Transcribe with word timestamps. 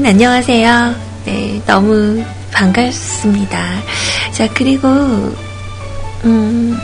여러분 0.00 0.06
안녕하세요. 0.14 0.94
네, 1.26 1.60
너무 1.66 2.24
반갑습니다. 2.52 3.82
자, 4.32 4.48
그리고 4.54 4.88
음 6.24 6.74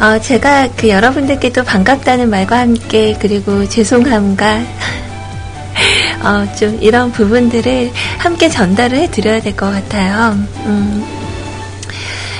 어, 0.00 0.20
제가 0.20 0.68
그 0.76 0.88
여러분들께도 0.88 1.64
반갑다는 1.64 2.30
말과 2.30 2.60
함께 2.60 3.16
그리고 3.20 3.68
죄송함과 3.68 4.62
어, 6.22 6.54
좀 6.54 6.78
이런 6.80 7.10
부분들을 7.10 7.90
함께 8.18 8.48
전달을 8.48 8.96
해드려야 8.98 9.40
될 9.40 9.56
것 9.56 9.72
같아요. 9.72 10.38
음, 10.66 11.04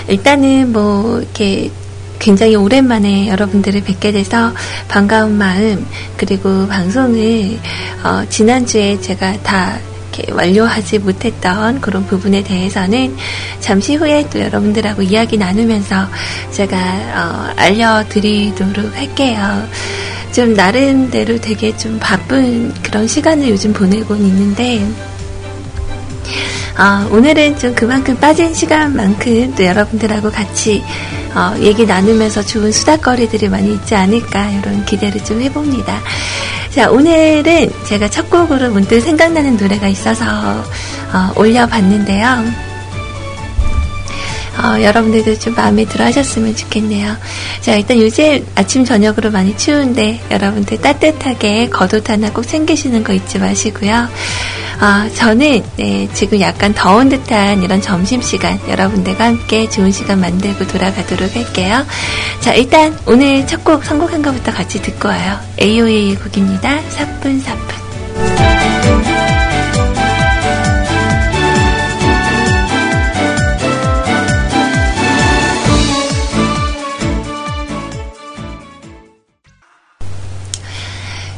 일단은 0.07 0.73
뭐 0.73 1.19
이렇게 1.21 1.73
굉장히 2.25 2.57
오랜만에 2.57 3.29
여러분들을 3.29 3.83
뵙게 3.83 4.11
돼서 4.11 4.51
반가운 4.89 5.37
마음 5.37 5.87
그리고 6.17 6.67
방송을 6.67 7.59
어, 8.03 8.25
지난주에 8.31 8.99
제가 8.99 9.43
다 9.43 9.79
완료하지 10.33 11.01
못했던 11.01 11.83
그런 11.83 12.07
부분에 12.07 12.43
대해서는 12.43 13.15
잠시 13.61 13.97
후에 13.97 14.27
또 14.31 14.41
여러분들하고 14.41 15.03
이야기 15.03 15.37
나누면서 15.37 16.07
제가 16.51 16.79
어, 16.79 17.53
알려드리도록 17.57 18.97
할게요. 18.97 19.69
좀 20.33 20.55
나름대로 20.55 21.39
되게 21.39 21.77
좀 21.77 21.99
바쁜 22.01 22.73
그런 22.83 23.07
시간을 23.07 23.51
요즘 23.51 23.75
보내고 23.75 24.17
있는데 24.17 24.89
어, 26.77 27.09
오늘은 27.13 27.57
좀 27.59 27.73
그만큼 27.75 28.17
빠진 28.19 28.53
시간만큼 28.53 29.55
또 29.55 29.65
여러분들하고 29.65 30.31
같이 30.31 30.83
어, 31.35 31.55
얘기 31.61 31.87
나누면서 31.87 32.43
좋은 32.43 32.73
수다거리들이 32.73 33.49
많이 33.49 33.75
있지 33.75 33.95
않을까 33.95 34.51
이런 34.51 34.85
기대를 34.85 35.23
좀 35.25 35.41
해봅니다. 35.41 36.01
자, 36.71 36.91
오늘은 36.91 37.71
제가 37.87 38.09
첫 38.11 38.29
곡으로 38.29 38.71
문득 38.71 39.01
생각나는 39.01 39.57
노래가 39.57 39.87
있어서 39.87 40.25
어, 40.25 41.33
올려봤는데요. 41.37 42.74
어, 44.65 44.81
여러분들도 44.83 45.39
좀 45.39 45.55
마음에 45.55 45.85
들어 45.85 46.07
하셨으면 46.07 46.57
좋겠네요. 46.57 47.17
자, 47.61 47.75
일단 47.75 48.01
요새 48.01 48.43
아침, 48.55 48.85
저녁으로 48.85 49.31
많이 49.31 49.55
추운데 49.59 50.21
여러분들 50.31 50.81
따뜻하게 50.81 51.69
겉옷 51.69 52.09
하나 52.09 52.31
꼭 52.33 52.47
챙기시는 52.49 53.05
거 53.05 53.13
잊지 53.13 53.39
마시고요. 53.39 54.09
어, 54.81 55.15
저는 55.15 55.63
네, 55.77 56.09
지금 56.15 56.41
약간 56.41 56.73
더운 56.75 57.09
듯한 57.11 57.63
이런 57.63 57.81
점심시간 57.83 58.59
여러분들과 58.69 59.27
함께 59.27 59.69
좋은 59.69 59.93
시간 59.93 60.21
만들고 60.21 60.67
돌아가도록 60.67 61.37
할게요. 61.37 61.85
자, 62.41 62.55
일단 62.55 62.99
오늘 63.07 63.47
첫 63.47 63.63
곡 63.65 63.85
선곡한 63.85 64.21
것부터 64.23 64.53
같이 64.53 64.83
듣고 64.83 65.09
와요. 65.09 65.39
AOA의 65.61 66.17
곡입니다. 66.17 66.81
사뿐사뿐. 66.91 68.64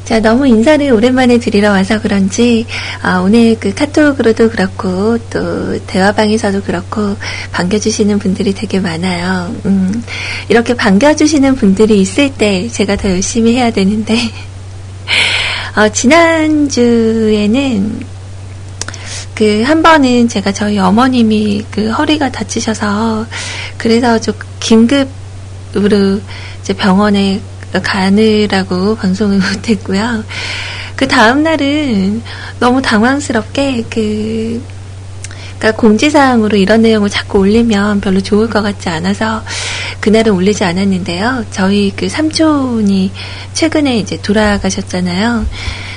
자, 0.07 0.21
너무 0.21 0.47
인사를 0.47 0.93
오랜만에 0.93 1.39
드리러 1.39 1.71
와서 1.71 2.01
그런지, 2.01 2.65
아, 3.03 3.19
오늘 3.19 3.57
그 3.59 3.75
카톡으로도 3.75 4.51
그렇고, 4.51 5.19
또 5.31 5.85
대화방에서도 5.85 6.63
그렇고, 6.63 7.17
반겨주시는 7.51 8.21
분들이 8.21 8.55
되게 8.55 8.79
많아요. 8.79 9.53
음, 9.65 10.05
이렇게 10.49 10.75
반겨주시는 10.75 11.57
분들이 11.57 12.01
있을 12.01 12.33
때 12.33 12.69
제가 12.69 12.95
더 12.95 13.11
열심히 13.11 13.57
해야 13.57 13.73
되는데, 13.73 14.17
어, 15.75 15.89
지난주에는 15.89 16.87
그 19.35 19.65
한 19.65 19.83
번은 19.83 20.29
제가 20.29 20.53
저희 20.53 20.79
어머님이 20.79 21.65
그 21.73 21.91
허리가 21.91 22.31
다치셔서, 22.31 23.27
그래서 23.77 24.21
좀 24.21 24.35
긴급으로 24.61 26.21
이제 26.63 26.73
병원에 26.75 27.41
가느라고 27.83 28.97
방송을 28.99 29.39
못했고요. 29.39 30.25
그 30.97 31.07
다음 31.07 31.43
날은 31.43 32.23
너무 32.59 32.81
당황스럽게 32.81 33.85
그, 33.91 34.63
그러니까 35.59 35.81
공지사항으로 35.81 36.57
이런 36.57 36.83
내용을 36.83 37.11
자꾸 37.11 37.39
올리면 37.41 38.01
별로 38.01 38.21
좋을 38.21 38.49
것 38.49 38.63
같지 38.63 38.89
않아서 38.89 39.43
그날은 40.01 40.33
올리지 40.33 40.65
않았는데요. 40.65 41.47
저희 41.51 41.93
그 41.95 42.09
삼촌이 42.09 43.13
최근에 43.53 43.99
이제 43.99 44.21
돌아가셨잖아요. 44.23 45.47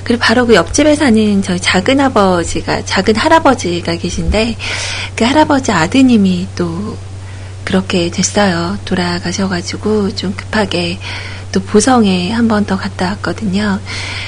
그리고 0.03 0.21
바로 0.21 0.45
그 0.45 0.55
옆집에 0.55 0.95
사는 0.95 1.41
저희 1.41 1.59
작은 1.59 1.99
아버지가, 1.99 2.83
작은 2.85 3.15
할아버지가 3.15 3.95
계신데 3.95 4.57
그 5.15 5.23
할아버지 5.23 5.71
아드님이 5.71 6.47
또 6.55 6.97
그렇게 7.63 8.09
됐어요. 8.09 8.79
돌아가셔가지고 8.85 10.15
좀 10.15 10.33
급하게 10.35 10.97
또 11.51 11.59
보성에 11.61 12.31
한 12.31 12.47
번 12.47 12.65
더 12.65 12.77
갔다 12.77 13.09
왔거든요. 13.09 13.79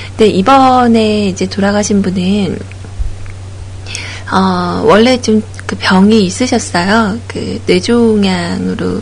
근데 0.10 0.28
이번에 0.28 1.28
이제 1.28 1.46
돌아가신 1.48 2.02
분은 2.02 2.58
어, 4.32 4.84
원래 4.86 5.22
좀 5.22 5.42
그 5.72 5.78
병이 5.80 6.26
있으셨어요. 6.26 7.18
그 7.30 7.62
뇌종양으로 7.66 9.02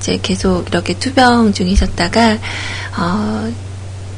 이제 0.00 0.18
계속 0.20 0.66
이렇게 0.68 0.94
투병 0.94 1.52
중이셨다가 1.52 2.38
어, 2.96 3.52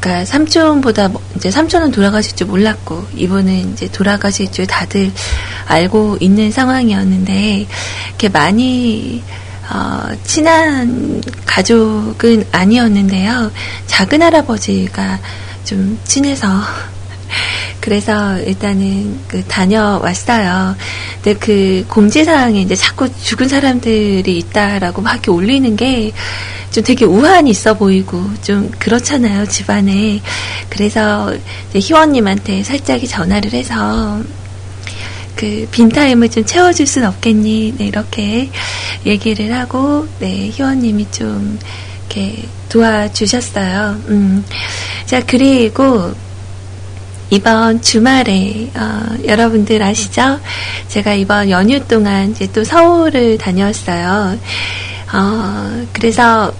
그러니까 0.00 0.24
삼촌보다 0.24 1.08
뭐 1.08 1.20
이제 1.36 1.50
삼촌은 1.50 1.90
돌아가실 1.90 2.36
줄 2.36 2.46
몰랐고 2.46 3.04
이분은 3.16 3.74
이제 3.74 3.86
돌아가실 3.92 4.50
줄 4.50 4.66
다들 4.66 5.12
알고 5.66 6.16
있는 6.20 6.50
상황이었는데 6.50 7.66
이렇게 8.08 8.28
많이 8.30 9.22
어, 9.72 10.08
친한 10.24 11.22
가족은 11.46 12.46
아니었는데요. 12.52 13.50
작은 13.86 14.22
할아버지가 14.22 15.18
좀 15.64 15.98
친해서 16.04 16.48
그래서 17.80 18.38
일단은 18.40 19.20
그 19.28 19.44
다녀왔어요. 19.44 20.76
근데 21.22 21.38
그 21.38 21.84
공지사항에 21.88 22.60
이제 22.60 22.74
자꾸 22.74 23.08
죽은 23.22 23.48
사람들이 23.48 24.38
있다라고 24.38 25.02
막 25.02 25.12
이렇게 25.12 25.30
올리는 25.30 25.76
게 25.76 26.12
좀 26.70 26.84
되게 26.84 27.04
우환이 27.04 27.50
있어 27.50 27.74
보이고 27.74 28.22
좀 28.42 28.70
그렇잖아요, 28.78 29.46
집안에. 29.46 30.20
그래서 30.68 31.34
희원님한테 31.74 32.62
살짝이 32.62 33.08
전화를 33.08 33.52
해서 33.52 34.22
그 35.36 35.66
빈타임을 35.70 36.30
좀 36.30 36.44
채워줄 36.44 36.86
순 36.86 37.04
없겠니? 37.04 37.74
네, 37.78 37.86
이렇게 37.86 38.50
얘기를 39.06 39.52
하고, 39.56 40.06
네, 40.18 40.50
희원님이 40.50 41.10
좀 41.10 41.58
이렇게 42.10 42.44
도와주셨어요. 42.68 44.02
음. 44.08 44.44
자, 45.06 45.22
그리고 45.26 46.12
이번 47.30 47.80
주말에, 47.80 48.70
어, 48.74 49.16
여러분들 49.24 49.82
아시죠? 49.82 50.40
제가 50.88 51.14
이번 51.14 51.48
연휴 51.50 51.78
동안 51.86 52.32
이제 52.32 52.48
또 52.52 52.64
서울을 52.64 53.38
다녀왔어요. 53.38 54.38
어, 55.12 55.86
그래서 55.92 56.52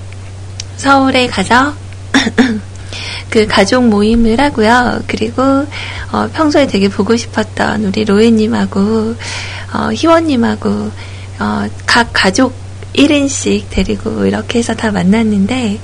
서울에 0.77 1.27
가서 1.27 1.75
그 3.31 3.47
가족 3.47 3.87
모임을 3.89 4.41
하고요. 4.41 5.03
그리고 5.07 5.43
어, 6.13 6.29
평소에 6.33 6.67
되게 6.67 6.89
보고 6.89 7.17
싶었던 7.17 7.85
우리 7.85 8.05
로에님하고 8.05 9.15
어, 9.73 9.91
희원님하고 9.93 10.91
어, 11.39 11.67
각 11.87 12.11
가족 12.13 12.53
1인씩 12.95 13.65
데리고 13.71 14.27
이렇게 14.27 14.59
해서 14.59 14.75
다 14.75 14.91
만났는데 14.91 15.79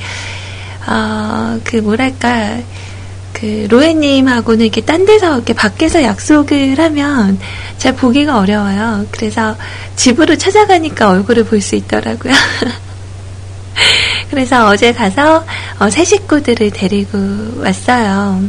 어, 0.89 1.61
그 1.65 1.77
뭐랄까 1.77 2.59
그 3.33 3.67
로에님하고는 3.71 4.65
이렇게 4.65 4.81
딴 4.81 5.05
데서 5.05 5.37
이렇게 5.37 5.53
밖에서 5.53 6.03
약속을 6.03 6.79
하면 6.79 7.39
잘 7.77 7.95
보기가 7.95 8.39
어려워요. 8.39 9.07
그래서 9.11 9.57
집으로 9.95 10.37
찾아가니까 10.37 11.11
얼굴을 11.11 11.45
볼 11.45 11.61
수 11.61 11.77
있더라고요. 11.77 12.33
그래서 14.31 14.69
어제 14.69 14.93
가서 14.93 15.45
어, 15.79 15.91
새 15.91 16.05
식구들을 16.05 16.71
데리고 16.71 17.19
왔어요. 17.59 18.43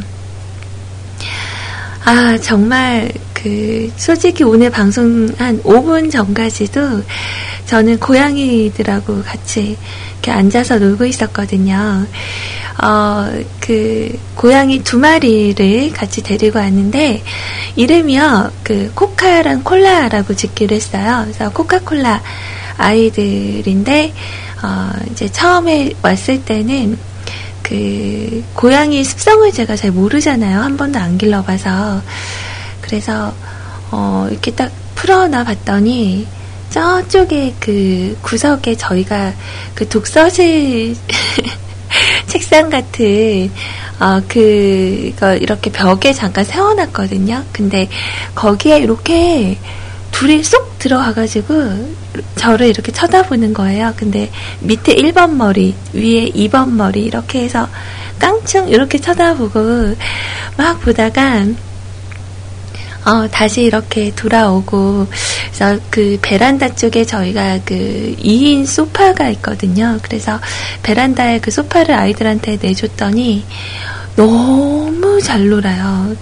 아, 2.04 2.38
정말, 2.40 3.12
그, 3.34 3.92
솔직히 3.96 4.42
오늘 4.42 4.70
방송 4.70 5.28
한 5.36 5.62
5분 5.62 6.10
전까지도 6.10 7.02
저는 7.66 7.98
고양이들하고 7.98 9.22
같이 9.24 9.76
이렇게 10.12 10.30
앉아서 10.30 10.78
놀고 10.78 11.04
있었거든요. 11.04 12.06
어, 12.82 13.28
그, 13.60 14.18
고양이 14.34 14.82
두 14.82 14.98
마리를 14.98 15.92
같이 15.92 16.22
데리고 16.22 16.60
왔는데, 16.60 17.22
이름이요, 17.76 18.52
그, 18.62 18.90
코카랑 18.94 19.62
콜라라고 19.62 20.34
짓기로 20.34 20.74
했어요. 20.74 21.24
그래서 21.24 21.50
코카콜라 21.50 22.22
아이들인데, 22.78 24.14
어, 24.62 24.90
이제 25.10 25.28
처음에 25.28 25.92
왔을 26.02 26.44
때는 26.44 26.98
그 27.62 28.42
고양이 28.54 29.04
습성을 29.04 29.52
제가 29.52 29.76
잘 29.76 29.90
모르잖아요. 29.90 30.60
한 30.60 30.76
번도 30.76 30.98
안 30.98 31.18
길러봐서 31.18 32.00
그래서 32.80 33.34
어, 33.90 34.26
이렇게 34.30 34.52
딱 34.52 34.72
풀어놔 34.94 35.44
봤더니 35.44 36.26
저쪽에 36.70 37.54
그 37.60 38.16
구석에 38.22 38.74
저희가 38.74 39.32
그 39.74 39.88
독서실 39.88 40.96
책상 42.26 42.70
같은 42.70 43.50
어 44.00 44.20
그거 44.28 45.34
이렇게 45.34 45.70
벽에 45.70 46.12
잠깐 46.12 46.44
세워놨거든요. 46.44 47.44
근데 47.52 47.88
거기에 48.34 48.78
이렇게 48.78 49.58
둘이 50.10 50.42
쏙 50.42 50.78
들어와가지고 50.78 51.98
저를 52.36 52.68
이렇게 52.68 52.90
쳐다보는 52.92 53.54
거예요. 53.54 53.94
근데 53.96 54.30
밑에 54.60 54.94
1번 54.94 55.34
머리, 55.34 55.74
위에 55.92 56.30
2번 56.30 56.72
머리 56.72 57.02
이렇게 57.04 57.42
해서 57.42 57.68
깡충 58.18 58.68
이렇게 58.68 58.98
쳐다보고 58.98 59.94
막 60.56 60.80
보다가 60.80 61.46
어, 63.04 63.26
다시 63.30 63.62
이렇게 63.62 64.12
돌아오고, 64.14 65.06
그래서 65.50 65.80
그 65.88 66.18
베란다 66.20 66.74
쪽에 66.74 67.06
저희가 67.06 67.60
그 67.64 68.14
2인 68.18 68.66
소파가 68.66 69.30
있거든요. 69.30 69.98
그래서 70.02 70.38
베란다에 70.82 71.40
그 71.40 71.50
소파를 71.50 71.94
아이들한테 71.94 72.58
내줬더니 72.60 73.46
너무 74.16 75.20
잘 75.22 75.48
놀아요. 75.48 76.14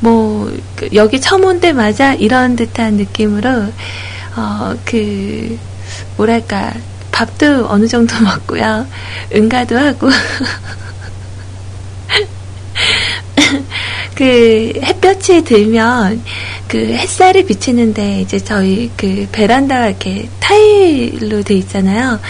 뭐, 0.00 0.50
그 0.76 0.88
여기 0.94 1.20
처음 1.20 1.44
온 1.44 1.60
데맞아 1.60 2.14
이런 2.14 2.56
듯한 2.56 2.94
느낌으로, 2.94 3.66
어, 4.36 4.74
그, 4.84 5.58
뭐랄까, 6.16 6.74
밥도 7.12 7.66
어느 7.68 7.86
정도 7.86 8.14
먹고요. 8.24 8.86
응가도 9.34 9.78
하고. 9.78 10.08
그 14.14 14.72
햇볕이 14.82 15.44
들면 15.44 16.22
그 16.68 16.78
햇살이 16.78 17.44
비치는데 17.46 18.20
이제 18.20 18.38
저희 18.38 18.90
그 18.96 19.26
베란다 19.32 19.88
이렇게 19.88 20.28
타일로 20.40 21.42
돼 21.42 21.54
있잖아요. 21.54 22.20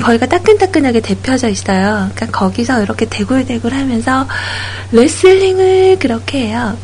거기가 0.00 0.26
따끈따끈하게 0.26 1.00
데펴져 1.00 1.48
있어요. 1.48 2.10
그러니까 2.14 2.26
거기서 2.38 2.82
이렇게 2.82 3.06
대굴대굴 3.06 3.72
하면서 3.72 4.28
레슬링을 4.92 5.98
그렇게 5.98 6.48
해요. 6.48 6.76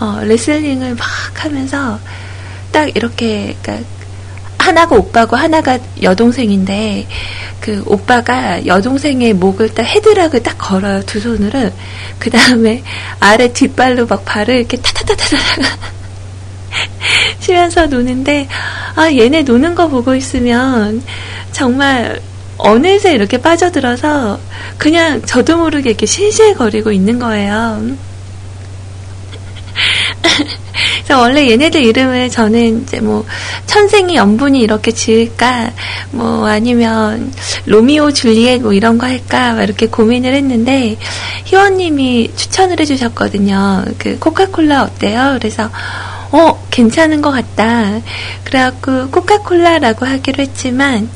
어, 0.00 0.20
레슬링을 0.22 0.94
막 0.94 1.06
하면서 1.34 2.00
딱 2.72 2.94
이렇게 2.96 3.54
그러니까 3.62 3.86
하나가 4.58 4.96
오빠고 4.96 5.36
하나가 5.36 5.78
여동생인데 6.02 7.06
그 7.60 7.82
오빠가 7.86 8.64
여동생의 8.66 9.34
목을 9.34 9.74
딱 9.74 9.82
헤드락을 9.82 10.42
딱 10.42 10.56
걸어요 10.58 11.02
두 11.02 11.20
손으로 11.20 11.70
그 12.18 12.30
다음에 12.30 12.82
아래 13.20 13.52
뒷발로 13.52 14.06
막 14.06 14.24
발을 14.24 14.56
이렇게 14.56 14.76
타타타타타 14.78 15.90
치면서 17.40 17.86
노는데 17.86 18.48
아 18.96 19.10
얘네 19.12 19.42
노는 19.42 19.74
거 19.74 19.88
보고 19.88 20.14
있으면 20.14 21.02
정말 21.52 22.20
어느새 22.58 23.14
이렇게 23.14 23.38
빠져들어서 23.38 24.38
그냥 24.78 25.22
저도 25.22 25.58
모르게 25.58 25.90
이렇게 25.90 26.06
실실거리고 26.06 26.92
있는 26.92 27.18
거예요. 27.18 28.09
그래서 31.04 31.20
원래 31.20 31.50
얘네들 31.50 31.82
이름을 31.82 32.30
저는 32.30 32.82
이제 32.82 33.00
뭐 33.00 33.24
천생이 33.66 34.16
연분이 34.16 34.60
이렇게 34.60 34.92
지을까 34.92 35.72
뭐 36.10 36.46
아니면 36.46 37.32
로미오 37.66 38.12
줄리엣 38.12 38.62
뭐 38.62 38.72
이런 38.72 38.98
거 38.98 39.06
할까 39.06 39.54
막 39.54 39.62
이렇게 39.62 39.86
고민을 39.86 40.34
했는데 40.34 40.96
희원님이 41.44 42.32
추천을 42.36 42.78
해주셨거든요. 42.80 43.84
그 43.98 44.18
코카콜라 44.18 44.82
어때요? 44.82 45.36
그래서 45.38 45.70
어 46.32 46.64
괜찮은 46.70 47.22
것 47.22 47.30
같다. 47.30 48.00
그래갖고 48.44 49.10
코카콜라라고 49.10 50.06
하기로 50.06 50.42
했지만 50.42 51.08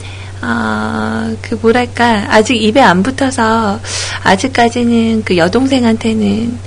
어, 0.43 1.35
그 1.41 1.55
뭐랄까 1.55 2.27
아직 2.29 2.63
입에 2.63 2.81
안 2.81 3.03
붙어서 3.03 3.81
아직까지는 4.25 5.23
그 5.25 5.37
여동생한테는 5.39 6.59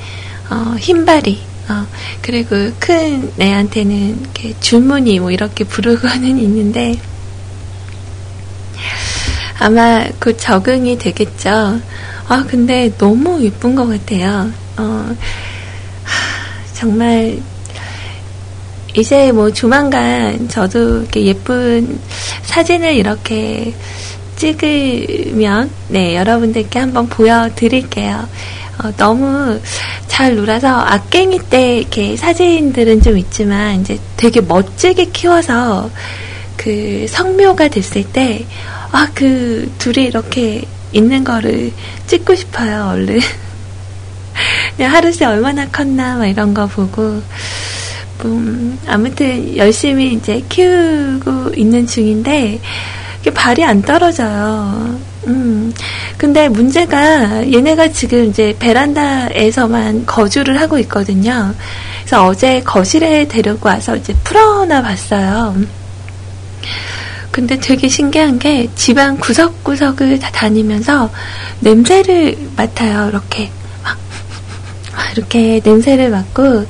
어, 0.50 0.76
흰발이 0.80 1.40
어, 1.70 1.86
그리고 2.22 2.56
큰 2.80 3.32
애한테는 3.40 4.22
이렇게 4.22 4.54
줄무늬 4.60 5.20
뭐 5.20 5.32
이렇게 5.32 5.64
부르고는 5.64 6.40
있는데 6.40 7.00
아마 9.60 10.06
곧 10.20 10.38
적응이 10.38 10.98
되겠죠. 10.98 11.82
아 12.30 12.46
근데 12.48 12.92
너무 12.98 13.44
예쁜 13.44 13.76
것 13.76 13.88
같아요. 13.88 14.52
어, 14.78 15.16
정말 16.74 17.40
이제 18.96 19.32
뭐 19.32 19.52
조만간 19.52 20.48
저도 20.48 21.02
이렇게 21.02 21.26
예쁜 21.26 22.00
사진을 22.44 22.96
이렇게 22.96 23.74
찍으면 24.36 25.70
네 25.90 26.16
여러분들께 26.16 26.80
한번 26.80 27.08
보여드릴게요. 27.08 28.28
어, 28.84 28.92
너무 28.98 29.60
잘 30.08 30.36
놀아서 30.36 30.68
악갱이 30.68 31.40
때 31.50 31.80
이렇게 31.80 32.16
사진들은 32.16 33.02
좀 33.02 33.18
있지만 33.18 33.82
이제 33.82 33.98
되게 34.16 34.42
멋지게 34.42 35.06
키워서 35.06 35.90
그 36.58 37.06
성묘가 37.10 37.68
됐을 37.70 38.04
때 38.04 38.46
아 38.92 39.08
그 39.14 39.72
둘이 39.78 40.06
이렇게 40.06 40.64
있는 40.94 41.24
거를 41.24 41.72
찍고 42.08 42.36
싶어요 42.36 42.88
얼른 42.92 43.20
하루새 44.80 45.26
얼마나 45.26 45.68
컸나 45.68 46.18
막 46.18 46.26
이런 46.26 46.54
거 46.54 46.68
보고 46.68 47.22
음, 48.26 48.80
아무튼 48.88 49.56
열심히 49.58 50.14
이제 50.14 50.44
키우고 50.50 51.54
있는 51.56 51.86
중인데 51.86 52.60
발이 53.34 53.64
안 53.64 53.82
떨어져요. 53.82 55.00
음. 55.28 55.74
근데 56.18 56.50
문제가 56.50 57.52
얘네가 57.52 57.92
지금 57.92 58.26
이제 58.26 58.56
베란다에서만 58.60 60.06
거주를 60.06 60.60
하고 60.60 60.80
있거든요. 60.80 61.54
그래서 62.00 62.26
어제 62.26 62.62
거실에 62.62 63.28
데리고 63.28 63.70
와서 63.70 63.96
이제 63.96 64.14
풀어놔 64.24 64.82
봤어요. 64.82 65.56
근데 67.32 67.60
되게 67.60 67.88
신기한 67.88 68.40
게 68.40 68.68
집안 68.76 69.18
구석구석을 69.18 70.18
다 70.20 70.32
다니면서 70.32 71.12
냄새를 71.60 72.36
맡아요. 72.56 73.10
이렇게 73.10 73.52
막 73.84 73.98
이렇게 75.12 75.62
냄새를 75.64 76.10
맡고 76.10 76.66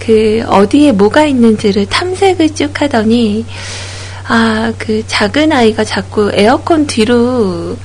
그 0.00 0.42
어디에 0.48 0.92
뭐가 0.92 1.24
있는지를 1.26 1.86
탐색을 1.86 2.54
쭉 2.54 2.80
하더니 2.80 3.46
아, 4.26 4.72
그 4.76 5.02
작은 5.06 5.52
아이가 5.52 5.84
자꾸 5.84 6.30
에어컨 6.34 6.86
뒤로 6.86 7.76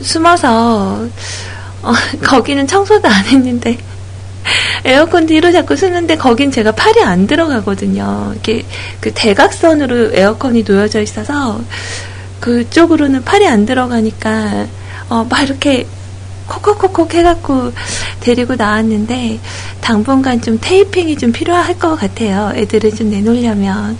숨어서 0.00 1.06
어, 1.82 1.92
거기는 2.22 2.66
청소도 2.66 3.08
안 3.08 3.24
했는데 3.26 3.76
에어컨 4.84 5.26
뒤로 5.26 5.52
자꾸 5.52 5.76
숨는데 5.76 6.16
거긴 6.16 6.50
제가 6.50 6.72
팔이 6.72 7.02
안 7.02 7.26
들어가거든요. 7.26 8.34
이게 8.36 8.64
그 9.00 9.12
대각선으로 9.14 10.14
에어컨이 10.14 10.64
놓여져 10.66 11.00
있어서 11.02 11.60
그쪽으로는 12.40 13.24
팔이 13.24 13.46
안 13.46 13.64
들어가니까 13.66 14.66
어, 15.08 15.26
막 15.28 15.42
이렇게 15.42 15.86
콕콕콕콕 16.48 17.14
해갖고 17.14 17.72
데리고 18.20 18.56
나왔는데 18.56 19.38
당분간 19.80 20.40
좀 20.40 20.58
테이핑이 20.60 21.16
좀 21.16 21.32
필요할 21.32 21.78
것 21.78 21.96
같아요. 21.96 22.52
애들을 22.54 22.94
좀 22.94 23.10
내놓으려면 23.10 23.96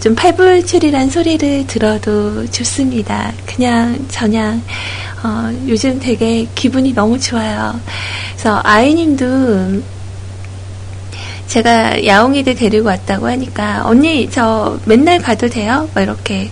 좀 0.00 0.14
팔불출이란 0.14 1.10
소리를 1.10 1.66
들어도 1.66 2.46
좋습니다. 2.50 3.32
그냥 3.46 4.06
저냥 4.08 4.62
어, 5.22 5.50
요즘 5.68 6.00
되게 6.00 6.46
기분이 6.54 6.92
너무 6.94 7.18
좋아요. 7.18 7.78
그래서 8.32 8.60
아이님도 8.64 9.82
제가 11.46 12.06
야옹이들 12.06 12.54
데리고 12.54 12.88
왔다고 12.88 13.28
하니까 13.28 13.82
언니 13.84 14.28
저 14.30 14.78
맨날 14.86 15.18
가도 15.18 15.48
돼요? 15.48 15.88
뭐 15.92 16.02
이렇게 16.02 16.50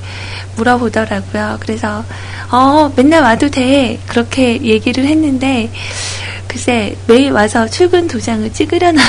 물어보더라고요. 0.57 1.57
그래서 1.61 2.05
어 2.51 2.93
맨날 2.95 3.23
와도 3.23 3.49
돼 3.49 3.99
그렇게 4.07 4.63
얘기를 4.63 5.07
했는데 5.07 5.71
글쎄 6.47 6.97
매일 7.07 7.33
와서 7.33 7.67
출근 7.67 8.09
도장을 8.09 8.53
찍으려나 8.53 9.01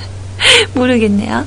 모르겠네요. 0.74 1.46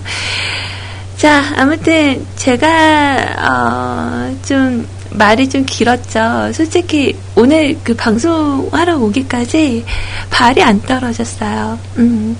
자 1.17 1.43
아무튼 1.57 2.25
제가 2.37 3.35
어, 3.39 4.35
좀 4.45 4.87
말이 5.17 5.49
좀 5.49 5.65
길었죠. 5.65 6.51
솔직히 6.53 7.17
오늘 7.35 7.77
그 7.83 7.95
방송하러 7.95 8.97
오기까지 8.97 9.85
발이 10.29 10.61
안 10.61 10.81
떨어졌어요. 10.81 11.79
음, 11.97 12.37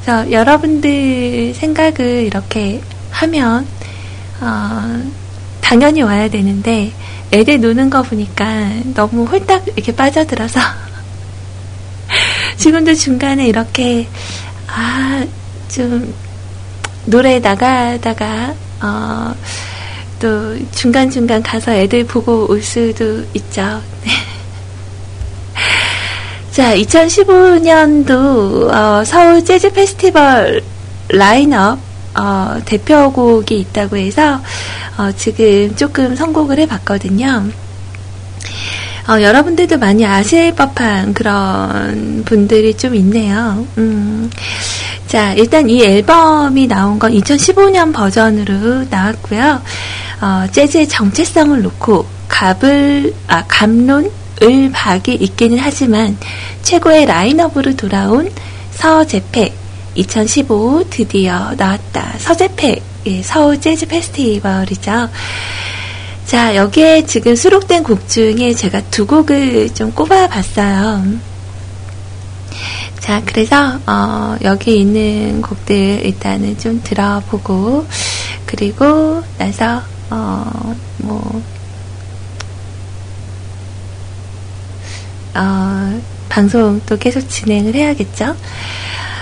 그래서 0.00 0.30
여러분들 0.30 1.54
생각을 1.54 2.24
이렇게 2.26 2.80
하면 3.10 3.66
어, 4.40 5.02
당연히 5.60 6.02
와야 6.02 6.28
되는데 6.28 6.92
애들 7.32 7.60
노는 7.60 7.90
거 7.90 8.02
보니까 8.02 8.70
너무 8.94 9.24
홀딱 9.24 9.66
이렇게 9.76 9.94
빠져들어서 9.94 10.60
지금도 12.56 12.94
중간에 12.94 13.46
이렇게, 13.46 14.08
아, 14.66 15.24
좀, 15.68 16.12
노래 17.04 17.38
나가다가, 17.38 18.54
어, 18.82 19.34
또 20.18 20.56
중간중간 20.72 21.42
가서 21.42 21.72
애들 21.72 22.04
보고 22.06 22.46
올 22.50 22.62
수도 22.62 23.24
있죠. 23.34 23.80
네. 24.04 24.10
자, 26.50 26.74
2015년도 26.76 28.68
어, 28.72 29.04
서울 29.04 29.44
재즈 29.44 29.72
페스티벌 29.72 30.62
라인업 31.08 31.78
어, 32.18 32.58
대표곡이 32.64 33.60
있다고 33.60 33.96
해서 33.96 34.40
어, 34.96 35.12
지금 35.12 35.74
조금 35.76 36.16
선곡을 36.16 36.58
해봤거든요. 36.60 37.44
어, 39.08 39.22
여러분들도 39.22 39.78
많이 39.78 40.04
아실 40.04 40.54
법한 40.54 41.14
그런 41.14 42.24
분들이 42.26 42.76
좀 42.76 42.94
있네요. 42.96 43.66
음. 43.78 44.30
자, 45.06 45.32
일단 45.32 45.70
이 45.70 45.82
앨범이 45.82 46.66
나온 46.66 46.98
건 46.98 47.12
2015년 47.12 47.94
버전으로 47.94 48.84
나왔고요. 48.90 49.62
어, 50.20 50.46
재즈의 50.50 50.88
정체성을 50.88 51.62
놓고 51.62 52.06
갑을, 52.28 53.14
아, 53.26 53.44
감론, 53.46 54.10
을 54.40 54.70
박이 54.70 55.14
있기는 55.14 55.58
하지만 55.58 56.16
최고의 56.62 57.06
라인업으로 57.06 57.74
돌아온 57.74 58.30
서재패 58.70 59.52
2015 59.96 60.84
드디어 60.90 61.54
나왔다. 61.56 62.14
서재패 62.18 62.80
예, 63.06 63.22
서울 63.22 63.60
재즈 63.60 63.86
페스티벌이죠. 63.86 65.08
자, 66.26 66.54
여기에 66.54 67.06
지금 67.06 67.34
수록된 67.34 67.82
곡 67.82 68.08
중에 68.08 68.54
제가 68.54 68.82
두 68.90 69.06
곡을 69.06 69.74
좀 69.74 69.90
꼽아봤어요. 69.92 71.04
자, 73.00 73.22
그래서 73.24 73.80
어, 73.86 74.36
여기 74.42 74.80
있는 74.80 75.42
곡들 75.42 75.74
일단은 76.04 76.58
좀 76.58 76.80
들어보고 76.84 77.86
그리고 78.46 79.22
나서 79.36 79.82
어, 80.10 80.74
뭐 80.98 81.42
어, 85.34 86.00
방송 86.28 86.80
또 86.86 86.96
계속 86.96 87.28
진행을 87.28 87.74
해야겠죠. 87.74 88.34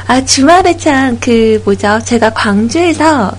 아, 0.06 0.24
주말에 0.24 0.76
참, 0.76 1.18
그, 1.20 1.60
뭐죠. 1.64 2.00
제가 2.04 2.30
광주에서 2.32 3.36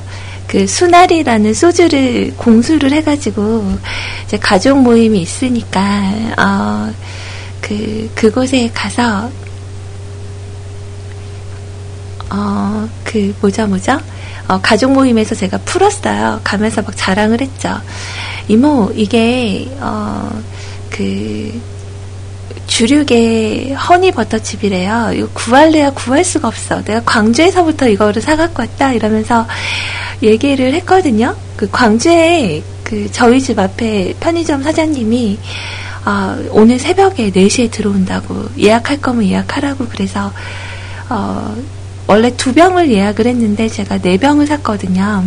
그 0.48 0.68
수나리라는 0.68 1.54
소주를 1.54 2.34
공수를 2.38 2.92
해가지고, 2.92 3.78
이제 4.26 4.38
가족 4.38 4.82
모임이 4.82 5.22
있으니까, 5.22 5.82
어, 6.38 6.94
그, 7.62 8.12
그곳에 8.14 8.70
가서, 8.74 9.32
어, 12.30 12.90
그, 13.04 13.34
뭐죠, 13.40 13.66
뭐죠? 13.68 13.98
어, 14.48 14.60
가족 14.62 14.94
모임에서 14.94 15.36
제가 15.36 15.58
풀었어요. 15.60 16.42
가면서 16.44 16.82
막 16.82 16.96
자랑을 16.96 17.42
했죠. 17.42 17.80
이모, 18.48 18.92
이게, 18.96 19.68
어, 19.80 20.30
그, 20.90 21.60
주류계 22.68 23.74
허니버터칩이래요. 23.74 25.12
이거 25.16 25.28
구할래야 25.34 25.92
구할 25.92 26.24
수가 26.24 26.48
없어. 26.48 26.84
내가 26.84 27.02
광주에서부터 27.06 27.88
이거를 27.88 28.22
사갖고 28.22 28.62
왔다 28.62 28.94
이러면서 28.94 29.48
얘기를 30.22 30.74
했거든요. 30.74 31.36
그 31.56 31.70
광주에 31.72 32.62
그 32.84 33.10
저희 33.12 33.42
집 33.42 33.60
앞에 33.60 34.14
편의점 34.20 34.64
사장님이 34.64 35.40
어, 36.06 36.38
오늘 36.52 36.80
새벽에 36.80 37.32
4시에 37.32 37.72
들어온다고 37.72 38.46
예약할 38.58 39.02
거면 39.02 39.26
예약하라고 39.26 39.88
그래서 39.88 40.32
어, 41.10 41.56
원래 42.08 42.36
두 42.36 42.54
병을 42.54 42.90
예약을 42.92 43.28
했는데 43.28 43.68
제가 43.68 44.00
네 44.00 44.18
병을 44.18 44.48
샀거든요. 44.48 45.26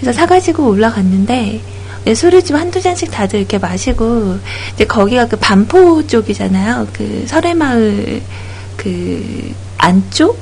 그래서 0.00 0.12
사가지고 0.18 0.68
올라갔는데 0.68 1.60
네, 2.04 2.14
술을 2.14 2.44
좀 2.44 2.56
한두 2.56 2.80
잔씩 2.80 3.10
다들 3.10 3.40
이렇게 3.40 3.58
마시고, 3.58 4.38
이제 4.74 4.84
거기가 4.84 5.26
그 5.26 5.36
반포 5.36 6.06
쪽이잖아요. 6.06 6.86
그 6.92 7.24
설해마을 7.26 8.22
그 8.76 9.54
안쪽? 9.76 10.38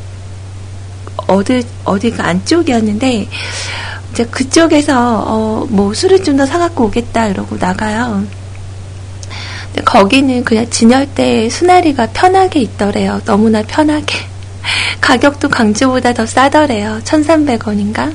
어디, 1.26 1.64
어디가 1.86 2.26
안쪽이었는데, 2.26 3.28
이제 4.12 4.24
그쪽에서, 4.26 5.24
어, 5.26 5.66
뭐 5.70 5.94
술을 5.94 6.22
좀 6.22 6.36
더 6.36 6.44
사갖고 6.44 6.84
오겠다 6.84 7.28
이러고 7.28 7.56
나가요. 7.56 8.24
거기는 9.86 10.44
그냥 10.44 10.68
진열대 10.68 11.48
순하리가 11.48 12.08
편하게 12.08 12.60
있더래요. 12.60 13.22
너무나 13.24 13.62
편하게. 13.62 14.18
가격도 15.00 15.48
광주보다 15.48 16.12
더 16.14 16.26
싸더래요. 16.26 17.00
1,300원인가? 17.04 18.12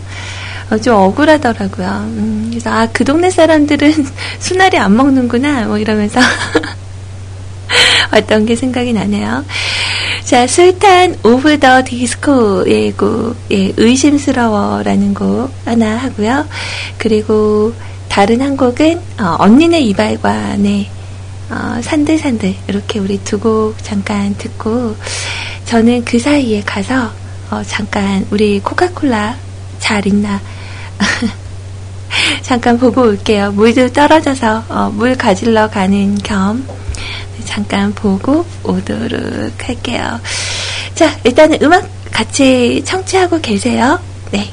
어, 0.72 0.78
좀 0.78 0.96
억울하더라고요. 0.96 1.88
음, 1.88 2.48
그래서 2.52 2.70
아 2.70 2.88
그 2.94 3.04
동네 3.04 3.30
사람들은 3.32 3.92
순하리 4.40 4.78
안 4.78 4.96
먹는구나 4.96 5.66
뭐 5.66 5.78
이러면서 5.78 6.20
어떤 8.14 8.46
게 8.46 8.56
생각이 8.56 8.94
나네요. 8.94 9.46
자, 10.24 10.46
Sultan 10.48 11.18
of 11.24 11.60
the 11.60 11.84
Disco의 11.84 12.92
곡, 12.94 13.36
예, 13.52 13.74
의심스러워라는 13.78 15.14
곡 15.14 15.52
하나 15.66 15.98
하고요. 15.98 16.48
그리고 16.98 17.74
다른 18.10 18.42
한 18.42 18.58
곡은 18.58 19.00
어, 19.20 19.36
언니네 19.40 19.82
이발관의 19.82 20.90
어, 21.50 21.80
산들산들 21.82 22.56
이렇게 22.68 23.00
우리 23.00 23.18
두 23.24 23.40
곡 23.40 23.76
잠깐 23.84 24.36
듣고 24.38 24.96
저는 25.70 26.04
그 26.04 26.18
사이에 26.18 26.64
가서 26.66 27.12
어, 27.52 27.62
잠깐 27.62 28.26
우리 28.32 28.60
코카콜라 28.60 29.38
잘 29.78 30.08
있나 30.08 30.42
잠깐 32.42 32.76
보고 32.80 33.04
올게요. 33.04 33.52
물도 33.52 33.94
떨어져서 33.94 34.64
어, 34.68 34.90
물 34.90 35.16
가질러 35.16 35.70
가는 35.70 36.18
겸 36.24 36.66
잠깐 37.46 37.94
보고 37.94 38.44
오도록 38.64 39.68
할게요. 39.68 40.20
자, 40.96 41.16
일단은 41.24 41.60
음악 41.62 41.88
같이 42.12 42.82
청취하고 42.84 43.40
계세요. 43.40 44.00
네. 44.32 44.52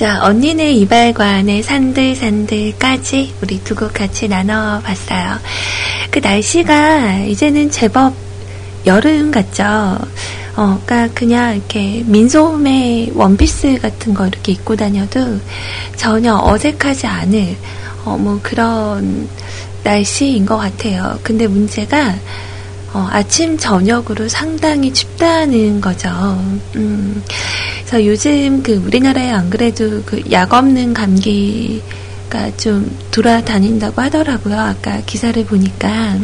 자, 0.00 0.18
언니네 0.24 0.72
이발관의 0.72 1.62
산들산들까지 1.62 3.34
우리 3.42 3.62
두 3.62 3.74
곡 3.74 3.92
같이 3.92 4.28
나눠봤어요. 4.28 5.36
그 6.10 6.20
날씨가 6.20 7.18
이제는 7.26 7.70
제법 7.70 8.14
여름 8.86 9.30
같죠? 9.30 9.62
어, 10.56 10.80
그니까 10.86 11.06
그냥 11.12 11.56
이렇게 11.56 12.02
민소매 12.06 13.10
원피스 13.12 13.80
같은 13.82 14.14
거 14.14 14.26
이렇게 14.26 14.52
입고 14.52 14.74
다녀도 14.74 15.38
전혀 15.96 16.34
어색하지 16.34 17.06
않을, 17.06 17.56
어, 18.06 18.16
뭐 18.18 18.40
그런 18.42 19.28
날씨인 19.84 20.46
것 20.46 20.56
같아요. 20.56 21.18
근데 21.22 21.46
문제가 21.46 22.14
어, 22.92 23.06
아침 23.10 23.56
저녁으로 23.56 24.28
상당히 24.28 24.92
춥다는 24.92 25.80
거죠. 25.80 26.08
음, 26.76 27.22
그래서 27.86 28.04
요즘 28.06 28.62
그 28.62 28.74
우리나라에 28.74 29.30
안 29.30 29.48
그래도 29.50 30.02
그 30.04 30.20
약 30.32 30.52
없는 30.52 30.92
감기가 30.94 32.56
좀 32.56 32.90
돌아다닌다고 33.10 34.02
하더라고요. 34.02 34.58
아까 34.58 35.00
기사를 35.06 35.44
보니까. 35.44 36.18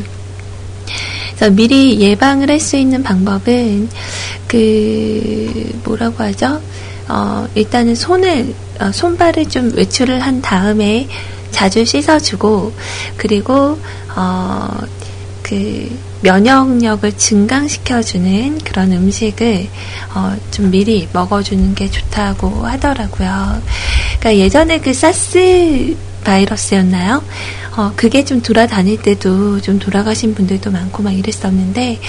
그래서 1.37 1.55
미리 1.55 2.01
예방을 2.01 2.51
할 2.51 2.61
수 2.61 2.77
있는 2.77 3.03
방법은 3.03 3.89
그 4.49 5.81
뭐라고 5.85 6.25
하죠? 6.25 6.61
어, 7.09 7.47
일단은 7.55 7.95
손을 7.95 8.55
어, 8.81 8.91
손발을 8.93 9.49
좀 9.49 9.73
외출을 9.75 10.21
한 10.21 10.41
다음에 10.43 11.07
자주 11.51 11.85
씻어주고 11.85 12.73
그리고 13.17 13.79
어, 14.17 14.69
그 15.43 15.89
면역력을 16.23 17.17
증강시켜주는 17.17 18.59
그런 18.59 18.93
음식을 18.93 19.69
어, 20.15 20.37
좀 20.51 20.71
미리 20.71 21.09
먹어주는 21.13 21.75
게 21.75 21.91
좋다고 21.91 22.67
하더라고요. 22.67 23.63
그러니까 24.19 24.37
예전에 24.37 24.81
그 24.81 24.93
사스 24.93 25.97
바이러스였나요? 26.25 27.23
어, 27.77 27.93
그게 27.95 28.25
좀 28.25 28.41
돌아다닐 28.41 29.01
때도 29.01 29.61
좀 29.61 29.79
돌아가신 29.79 30.35
분들도 30.35 30.71
많고 30.71 31.03
막 31.03 31.13
이랬었는데 31.13 32.01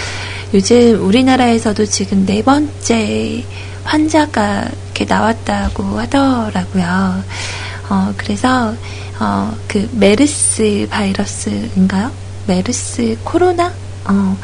요즘 0.53 1.05
우리나라에서도 1.05 1.85
지금 1.85 2.25
네 2.25 2.41
번째 2.41 3.43
환자가 3.83 4.69
이렇게 4.85 5.05
나왔다고 5.05 5.99
하더라고요. 5.99 7.23
어, 7.89 8.13
그래서 8.17 8.73
어, 9.19 9.55
그 9.67 9.89
메르스 9.93 10.87
바이러스인가요? 10.89 12.11
메르스 12.47 13.17
코로나? 13.23 13.73
어, 14.07 14.37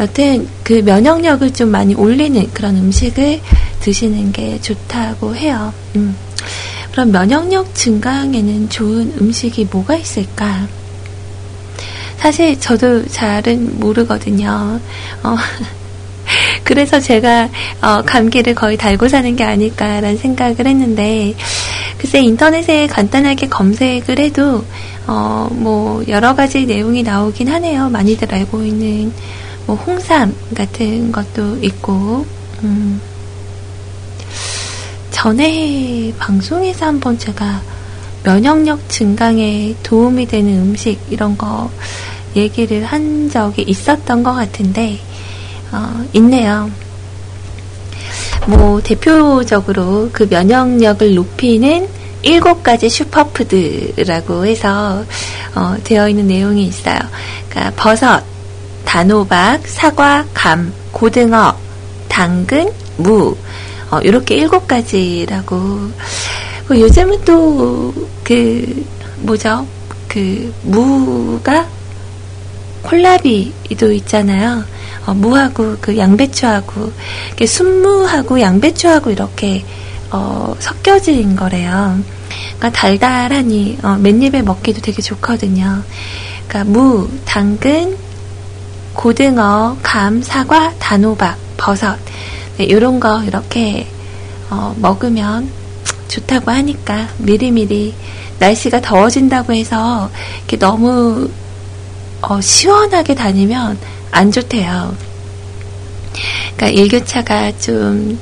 여튼 0.00 0.48
그 0.62 0.74
면역력을 0.84 1.52
좀 1.52 1.70
많이 1.70 1.94
올리는 1.94 2.46
그런 2.52 2.76
음식을 2.76 3.40
드시는 3.80 4.32
게 4.32 4.60
좋다고 4.60 5.34
해요. 5.34 5.72
음. 5.96 6.16
그럼 6.92 7.12
면역력 7.12 7.74
증강에는 7.74 8.68
좋은 8.70 9.14
음식이 9.20 9.68
뭐가 9.70 9.96
있을까? 9.96 10.66
사실 12.18 12.58
저도 12.58 13.06
잘은 13.06 13.78
모르거든요. 13.78 14.80
어, 15.22 15.36
그래서 16.64 17.00
제가 17.00 17.48
어, 17.80 18.02
감기를 18.02 18.54
거의 18.54 18.76
달고 18.76 19.08
사는 19.08 19.34
게 19.36 19.44
아닐까라는 19.44 20.16
생각을 20.18 20.66
했는데 20.66 21.34
글쎄 21.98 22.20
인터넷에 22.20 22.86
간단하게 22.86 23.48
검색을 23.48 24.18
해도 24.18 24.64
어, 25.08 25.48
뭐 25.50 26.04
여러 26.06 26.34
가지 26.34 26.66
내용이 26.66 27.02
나오긴 27.02 27.48
하네요. 27.48 27.88
많이들 27.88 28.32
알고 28.32 28.62
있는 28.62 29.10
뭐 29.66 29.74
홍삼 29.74 30.34
같은 30.54 31.10
것도 31.10 31.56
있고 31.62 32.26
음. 32.62 33.00
전에 35.10 36.12
방송에서 36.18 36.86
한번 36.86 37.18
제가 37.18 37.62
면역력 38.22 38.88
증강에 38.88 39.74
도움이 39.82 40.26
되는 40.26 40.52
음식 40.60 41.00
이런 41.10 41.36
거 41.38 41.70
얘기를 42.36 42.84
한 42.84 43.30
적이 43.30 43.62
있었던 43.62 44.22
것 44.22 44.34
같은데 44.34 44.98
어, 45.72 46.04
있네요. 46.12 46.70
뭐 48.46 48.80
대표적으로 48.82 50.10
그 50.12 50.26
면역력을 50.28 51.14
높이는 51.14 51.88
일곱 52.22 52.62
가지 52.62 52.88
슈퍼푸드라고 52.88 54.46
해서 54.46 55.04
어, 55.54 55.76
되어 55.84 56.08
있는 56.08 56.26
내용이 56.26 56.66
있어요. 56.66 56.98
그러니까 57.48 57.72
버섯, 57.76 58.22
단호박, 58.84 59.66
사과, 59.66 60.24
감, 60.34 60.72
고등어, 60.92 61.56
당근, 62.08 62.70
무 62.96 63.36
어, 63.90 63.98
이렇게 64.00 64.36
일곱 64.36 64.66
가지라고. 64.66 65.90
그 66.66 66.80
요즘은 66.80 67.24
또 67.24 67.92
그 68.28 68.84
뭐죠? 69.20 69.66
그 70.06 70.52
무가 70.60 71.66
콜라비도 72.82 73.90
있잖아요. 73.92 74.62
어, 75.06 75.14
무하고 75.14 75.78
그 75.80 75.96
양배추하고 75.96 76.92
순무하고 77.46 78.38
양배추하고 78.38 79.10
이렇게 79.10 79.64
어, 80.10 80.54
섞여진 80.58 81.36
거래요. 81.36 81.98
그러니까 82.56 82.70
달달하니 82.72 83.78
어, 83.82 83.96
맨입에 84.00 84.42
먹기도 84.42 84.80
되게 84.80 85.02
좋거든요. 85.02 85.82
그러니까 86.48 86.70
무, 86.70 87.08
당근, 87.24 87.96
고등어, 88.94 89.76
감, 89.82 90.22
사과, 90.22 90.72
단호박, 90.78 91.38
버섯 91.56 91.96
네, 92.56 92.64
이런 92.64 92.98
거 92.98 93.22
이렇게 93.22 93.86
어, 94.50 94.74
먹으면 94.78 95.48
좋다고 96.08 96.50
하니까 96.50 97.08
미리미리 97.18 97.94
날씨가 98.38 98.80
더워진다고 98.80 99.52
해서 99.52 100.10
이렇게 100.38 100.58
너무 100.58 101.30
어, 102.22 102.40
시원하게 102.40 103.14
다니면 103.14 103.78
안 104.10 104.32
좋대요. 104.32 104.96
그러니까 106.56 106.80
일교차가 106.80 107.56
좀 107.58 108.18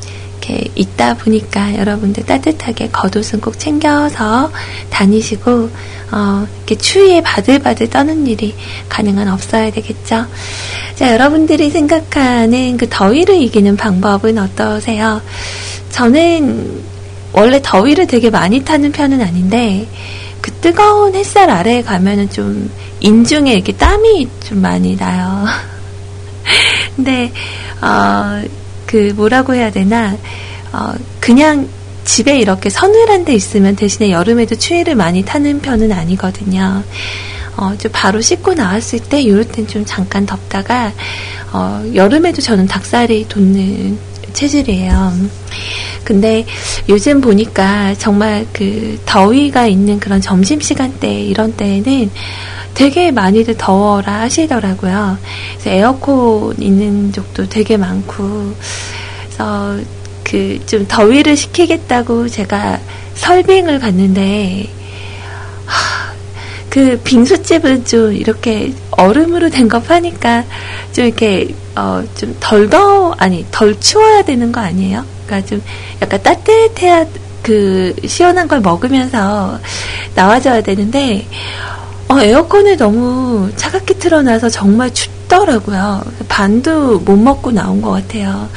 이렇게 0.46 0.70
있다 0.74 1.14
보니까 1.14 1.76
여러분들 1.76 2.24
따뜻하게 2.24 2.88
겉옷은 2.92 3.40
꼭 3.40 3.58
챙겨서 3.58 4.50
다니시고 4.90 5.70
어, 6.12 6.46
이렇게 6.58 6.76
추위에 6.76 7.20
바들바들 7.20 7.90
떠는 7.90 8.26
일이 8.26 8.54
가능한 8.88 9.28
없어야 9.28 9.70
되겠죠. 9.72 10.26
자, 10.94 11.12
여러분들이 11.12 11.70
생각하는 11.70 12.76
그 12.76 12.86
더위를 12.88 13.34
이기는 13.42 13.76
방법은 13.76 14.38
어떠세요? 14.38 15.20
저는 15.90 16.84
원래 17.32 17.60
더위를 17.62 18.06
되게 18.06 18.30
많이 18.30 18.64
타는 18.64 18.92
편은 18.92 19.20
아닌데 19.20 19.86
그 20.40 20.52
뜨거운 20.52 21.14
햇살 21.14 21.50
아래에 21.50 21.82
가면은 21.82 22.30
좀 22.30 22.70
인중에 23.00 23.52
이렇게 23.52 23.72
땀이 23.72 24.28
좀 24.46 24.62
많이 24.62 24.96
나요. 24.96 25.44
근데 26.94 27.32
어, 27.82 28.42
그 28.86 29.12
뭐라고 29.16 29.54
해야 29.54 29.70
되나 29.70 30.16
어, 30.72 30.94
그냥 31.20 31.68
집에 32.04 32.38
이렇게 32.38 32.70
서늘한 32.70 33.24
데 33.24 33.34
있으면 33.34 33.74
대신에 33.76 34.10
여름에도 34.10 34.54
추위를 34.54 34.94
많이 34.94 35.24
타는 35.24 35.60
편은 35.60 35.90
아니거든요. 35.92 36.84
어, 37.56 37.74
좀 37.78 37.90
바로 37.92 38.20
씻고 38.20 38.54
나왔을 38.54 39.00
때, 39.00 39.20
이럴 39.20 39.44
땐 39.44 39.66
좀 39.66 39.84
잠깐 39.84 40.26
덥다가, 40.26 40.92
어, 41.52 41.84
여름에도 41.94 42.42
저는 42.42 42.66
닭살이 42.66 43.26
돋는 43.28 43.98
체질이에요. 44.36 45.12
근데 46.04 46.44
요즘 46.88 47.20
보니까 47.20 47.94
정말 47.94 48.46
그 48.52 48.96
더위가 49.06 49.66
있는 49.66 49.98
그런 49.98 50.20
점심시간대 50.20 51.22
이런 51.22 51.56
때에는 51.56 52.10
되게 52.74 53.10
많이들 53.10 53.56
더워라 53.56 54.20
하시더라고요. 54.20 55.18
그래서 55.52 55.70
에어컨 55.70 56.54
있는 56.60 57.12
쪽도 57.12 57.48
되게 57.48 57.76
많고, 57.76 58.54
그래서 59.24 59.78
그 60.22 60.58
좀 60.66 60.86
더위를 60.86 61.36
식히겠다고 61.36 62.28
제가 62.28 62.80
설빙을 63.14 63.78
갔는데, 63.78 64.68
하, 65.64 66.05
그 66.76 67.00
빙수집은 67.00 67.86
좀 67.86 68.12
이렇게 68.12 68.70
얼음으로 68.90 69.48
된 69.48 69.66
거 69.66 69.80
파니까 69.80 70.44
좀 70.92 71.06
이렇게 71.06 71.48
어 71.74 72.02
좀 72.14 72.36
덜 72.38 72.68
더워 72.68 73.14
아니 73.16 73.46
덜 73.50 73.80
추워야 73.80 74.22
되는 74.22 74.52
거 74.52 74.60
아니에요? 74.60 75.02
그러니까 75.24 75.48
좀 75.48 75.62
약간 76.02 76.22
따뜻해야 76.22 77.06
그 77.42 77.94
시원한 78.04 78.46
걸 78.46 78.60
먹으면서 78.60 79.58
나와줘야 80.14 80.60
되는데 80.62 81.26
어, 82.08 82.20
에어컨을 82.20 82.76
너무 82.76 83.50
차갑게 83.56 83.94
틀어놔서 83.94 84.50
정말 84.50 84.92
춥더라고요. 84.92 86.02
반도 86.28 86.98
못 86.98 87.16
먹고 87.16 87.52
나온 87.52 87.80
것 87.80 87.92
같아요. 87.92 88.50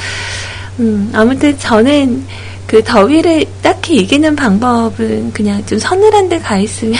음, 0.80 1.10
아무튼 1.14 1.58
저는 1.58 2.26
그 2.68 2.84
더위를 2.84 3.46
딱히 3.62 3.96
이기는 3.96 4.36
방법은 4.36 5.32
그냥 5.32 5.66
좀 5.66 5.80
서늘한 5.80 6.28
데 6.28 6.38
가 6.40 6.58
있으면 6.58 7.00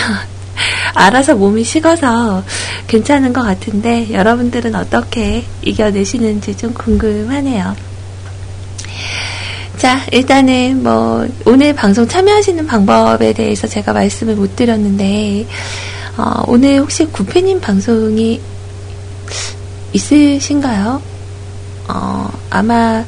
알아서 0.94 1.34
몸이 1.34 1.64
식어서 1.64 2.42
괜찮은 2.86 3.32
것 3.32 3.42
같은데 3.42 4.12
여러분들은 4.12 4.74
어떻게 4.74 5.44
이겨내시는지 5.62 6.56
좀 6.56 6.72
궁금하네요. 6.74 7.74
자, 9.76 9.98
일단은 10.12 10.82
뭐 10.82 11.26
오늘 11.46 11.72
방송 11.72 12.06
참여하시는 12.06 12.66
방법에 12.66 13.32
대해서 13.32 13.66
제가 13.66 13.94
말씀을 13.94 14.34
못 14.36 14.54
드렸는데 14.54 15.46
어, 16.18 16.44
오늘 16.46 16.80
혹시 16.80 17.06
구페님 17.06 17.60
방송이 17.60 18.40
있으신가요? 19.92 21.00
어, 21.88 22.30
아마 22.50 23.02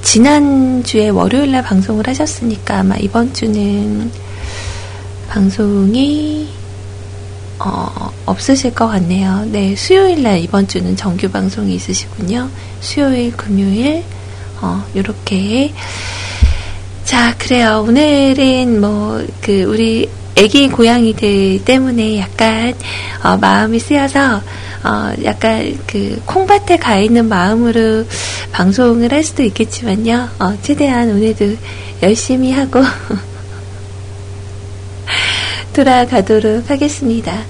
지난주에 0.00 1.10
월요일날 1.10 1.62
방송을 1.62 2.06
하셨으니까 2.06 2.78
아마 2.78 2.96
이번 2.96 3.34
주는 3.34 4.10
방송이 5.28 6.48
어, 7.58 8.12
없으실 8.26 8.74
것 8.74 8.88
같네요. 8.88 9.46
네, 9.50 9.74
수요일 9.76 10.22
날 10.22 10.38
이번 10.38 10.68
주는 10.68 10.94
정규 10.96 11.28
방송이 11.28 11.74
있으시군요. 11.74 12.48
수요일, 12.80 13.36
금요일, 13.36 14.04
어, 14.60 14.84
요렇게. 14.94 15.72
자, 17.04 17.34
그래요. 17.38 17.84
오늘은 17.86 18.80
뭐, 18.80 19.24
그, 19.40 19.62
우리 19.62 20.08
애기 20.36 20.68
고양이들 20.68 21.64
때문에 21.64 22.18
약간 22.18 22.74
어, 23.24 23.38
마음이 23.38 23.78
쓰여서 23.78 24.42
어, 24.84 25.12
약간 25.24 25.78
그 25.86 26.20
콩밭에 26.26 26.76
가 26.76 26.98
있는 26.98 27.26
마음으로 27.28 28.04
방송을 28.52 29.12
할 29.12 29.24
수도 29.24 29.42
있겠지만요. 29.42 30.28
어, 30.38 30.58
최대한 30.60 31.10
오늘도 31.10 31.56
열심히 32.02 32.52
하고 32.52 32.82
돌아가도록 35.76 36.70
하겠습니다. 36.70 37.44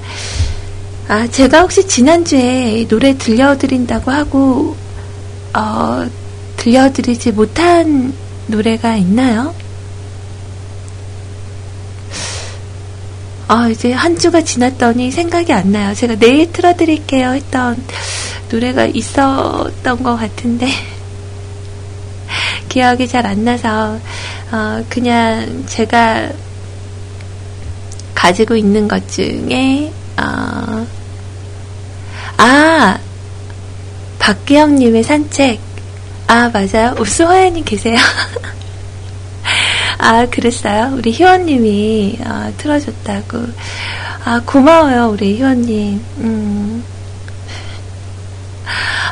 아, 1.06 1.28
제가 1.28 1.60
혹시 1.60 1.86
지난주에 1.86 2.84
노래 2.88 3.16
들려드린다고 3.16 4.10
하고, 4.10 4.76
어, 5.54 6.04
들려드리지 6.56 7.30
못한 7.30 8.12
노래가 8.48 8.96
있나요? 8.96 9.54
아, 13.46 13.68
이제 13.68 13.92
한 13.92 14.18
주가 14.18 14.42
지났더니 14.42 15.12
생각이 15.12 15.52
안 15.52 15.70
나요. 15.70 15.94
제가 15.94 16.16
내일 16.16 16.50
틀어드릴게요 16.50 17.30
했던 17.30 17.80
노래가 18.50 18.86
있었던 18.86 20.02
것 20.02 20.16
같은데, 20.16 20.66
기억이 22.68 23.06
잘 23.06 23.24
안 23.24 23.44
나서, 23.44 24.00
어, 24.50 24.84
그냥 24.88 25.62
제가 25.68 26.28
가지고 28.16 28.56
있는 28.56 28.88
것 28.88 29.08
중에, 29.08 29.92
어, 30.16 30.86
아, 32.38 32.98
박기영님의 34.18 35.04
산책. 35.04 35.60
아, 36.26 36.50
맞아요. 36.52 36.96
읍수화연님 36.98 37.64
계세요. 37.64 37.96
아, 39.98 40.26
그랬어요? 40.26 40.94
우리 40.96 41.12
희원님이 41.12 42.18
아, 42.24 42.50
틀어줬다고. 42.56 43.38
아, 44.24 44.40
고마워요, 44.44 45.10
우리 45.12 45.36
희원님. 45.36 46.02
음. 46.18 46.84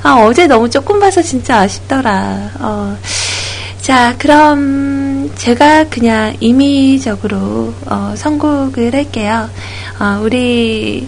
아, 0.03 0.14
어제 0.17 0.47
너무 0.47 0.69
조금 0.69 0.99
봐서 0.99 1.23
진짜 1.23 1.61
아쉽더라. 1.61 2.51
어. 2.59 2.97
자, 3.81 4.14
그럼 4.19 5.13
제가 5.37 5.88
그냥 5.88 6.37
임의적으로 6.40 7.75
어, 7.87 8.14
선곡을 8.16 8.94
할게요. 8.94 9.49
어, 9.99 10.20
우리 10.23 11.07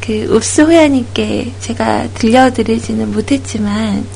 그 0.00 0.34
읍수 0.34 0.62
호야님께 0.64 1.52
제가 1.60 2.08
들려드리지는 2.14 3.12
못했지만 3.12 4.06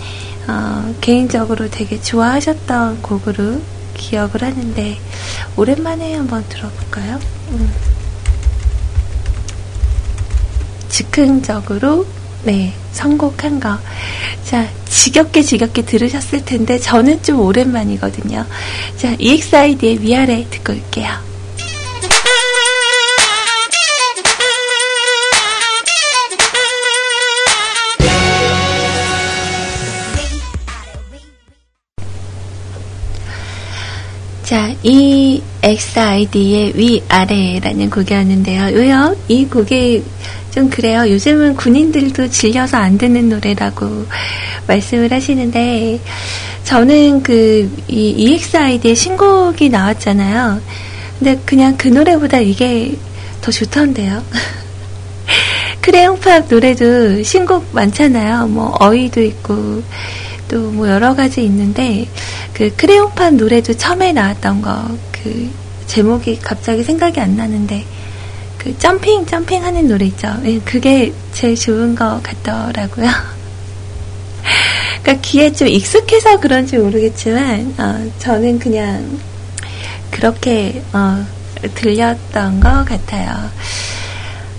어, 0.48 0.94
개인적으로 1.00 1.70
되게 1.70 2.00
좋아하셨던 2.00 3.02
곡으로 3.02 3.60
기억을 3.94 4.42
하는데 4.42 4.98
오랜만에 5.56 6.14
한번 6.16 6.44
들어볼까요? 6.48 7.18
음. 7.50 7.72
즉흥적으로 10.88 12.06
네, 12.44 12.74
선곡한 12.92 13.58
거. 13.58 13.78
자, 14.44 14.68
지겹게 14.86 15.42
지겹게 15.42 15.82
들으셨을 15.82 16.44
텐데, 16.44 16.78
저는 16.78 17.22
좀 17.22 17.40
오랜만이거든요. 17.40 18.46
자, 18.98 19.16
EXID의 19.18 20.02
위아래 20.02 20.46
듣고 20.50 20.74
올게요. 20.74 21.24
자, 34.44 34.74
이 34.82 35.42
XID의 35.64 36.74
위아래라는 36.76 37.88
곡이었는데요. 37.88 38.76
왜요? 38.76 39.16
이 39.28 39.46
곡이 39.46 40.04
좀 40.50 40.68
그래요. 40.68 41.08
요즘은 41.08 41.56
군인들도 41.56 42.28
질려서 42.28 42.76
안 42.76 42.98
듣는 42.98 43.30
노래라고 43.30 44.04
말씀을 44.66 45.10
하시는데, 45.10 46.00
저는 46.64 47.22
그, 47.22 47.70
이 47.88 48.10
EXID의 48.10 48.94
신곡이 48.94 49.70
나왔잖아요. 49.70 50.60
근데 51.18 51.40
그냥 51.46 51.74
그 51.78 51.88
노래보다 51.88 52.40
이게 52.40 52.94
더 53.40 53.50
좋던데요. 53.50 54.22
크레용팝 55.80 56.46
노래도 56.50 57.22
신곡 57.22 57.68
많잖아요. 57.72 58.48
뭐, 58.48 58.76
어이도 58.80 59.22
있고, 59.22 59.82
또 60.46 60.58
뭐 60.58 60.88
여러 60.88 61.14
가지 61.14 61.42
있는데, 61.44 62.06
그 62.52 62.70
크레용팝 62.76 63.34
노래도 63.34 63.72
처음에 63.72 64.12
나왔던 64.12 64.60
거, 64.60 64.86
그, 65.24 65.50
제목이 65.86 66.38
갑자기 66.38 66.84
생각이 66.84 67.18
안 67.18 67.36
나는데, 67.36 67.84
그 68.64 68.78
점핑 68.78 69.26
점핑 69.26 69.62
하는 69.62 69.86
노래 69.88 70.06
있죠. 70.06 70.34
예, 70.44 70.58
그게 70.60 71.12
제일 71.32 71.54
좋은 71.54 71.94
것 71.94 72.22
같더라고요. 72.22 73.08
그러니까 75.02 75.20
귀에 75.20 75.52
좀 75.52 75.68
익숙해서 75.68 76.40
그런지 76.40 76.78
모르겠지만 76.78 77.74
어, 77.76 78.10
저는 78.18 78.58
그냥 78.58 79.18
그렇게 80.10 80.82
어, 80.94 81.22
들렸던 81.74 82.60
것 82.60 82.86
같아요. 82.86 83.50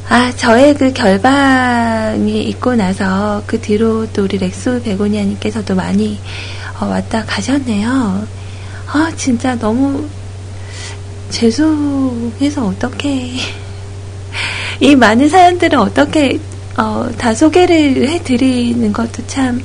아, 0.08 0.32
저의 0.36 0.76
그 0.76 0.94
결방이 0.94 2.44
있고 2.44 2.76
나서 2.76 3.42
그 3.48 3.60
뒤로 3.60 4.06
또 4.14 4.26
우리 4.26 4.38
렉스 4.38 4.84
베고니아님께서도 4.84 5.74
많이 5.74 6.20
어, 6.80 6.86
왔다 6.86 7.26
가셨네요. 7.26 8.28
아, 8.88 9.12
진짜 9.16 9.58
너무 9.58 10.08
죄송해서 11.36 12.66
어떻게 12.66 13.34
이 14.80 14.96
많은 14.96 15.28
사연들을 15.28 15.78
어떻게 15.78 16.40
어, 16.78 17.10
다 17.18 17.34
소개를 17.34 18.08
해드리는 18.08 18.94
것도 18.94 19.28
참 19.28 19.62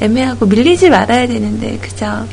애매하고 0.00 0.46
밀리지 0.46 0.90
말아야 0.90 1.28
되는데 1.28 1.78
그죠? 1.78 2.26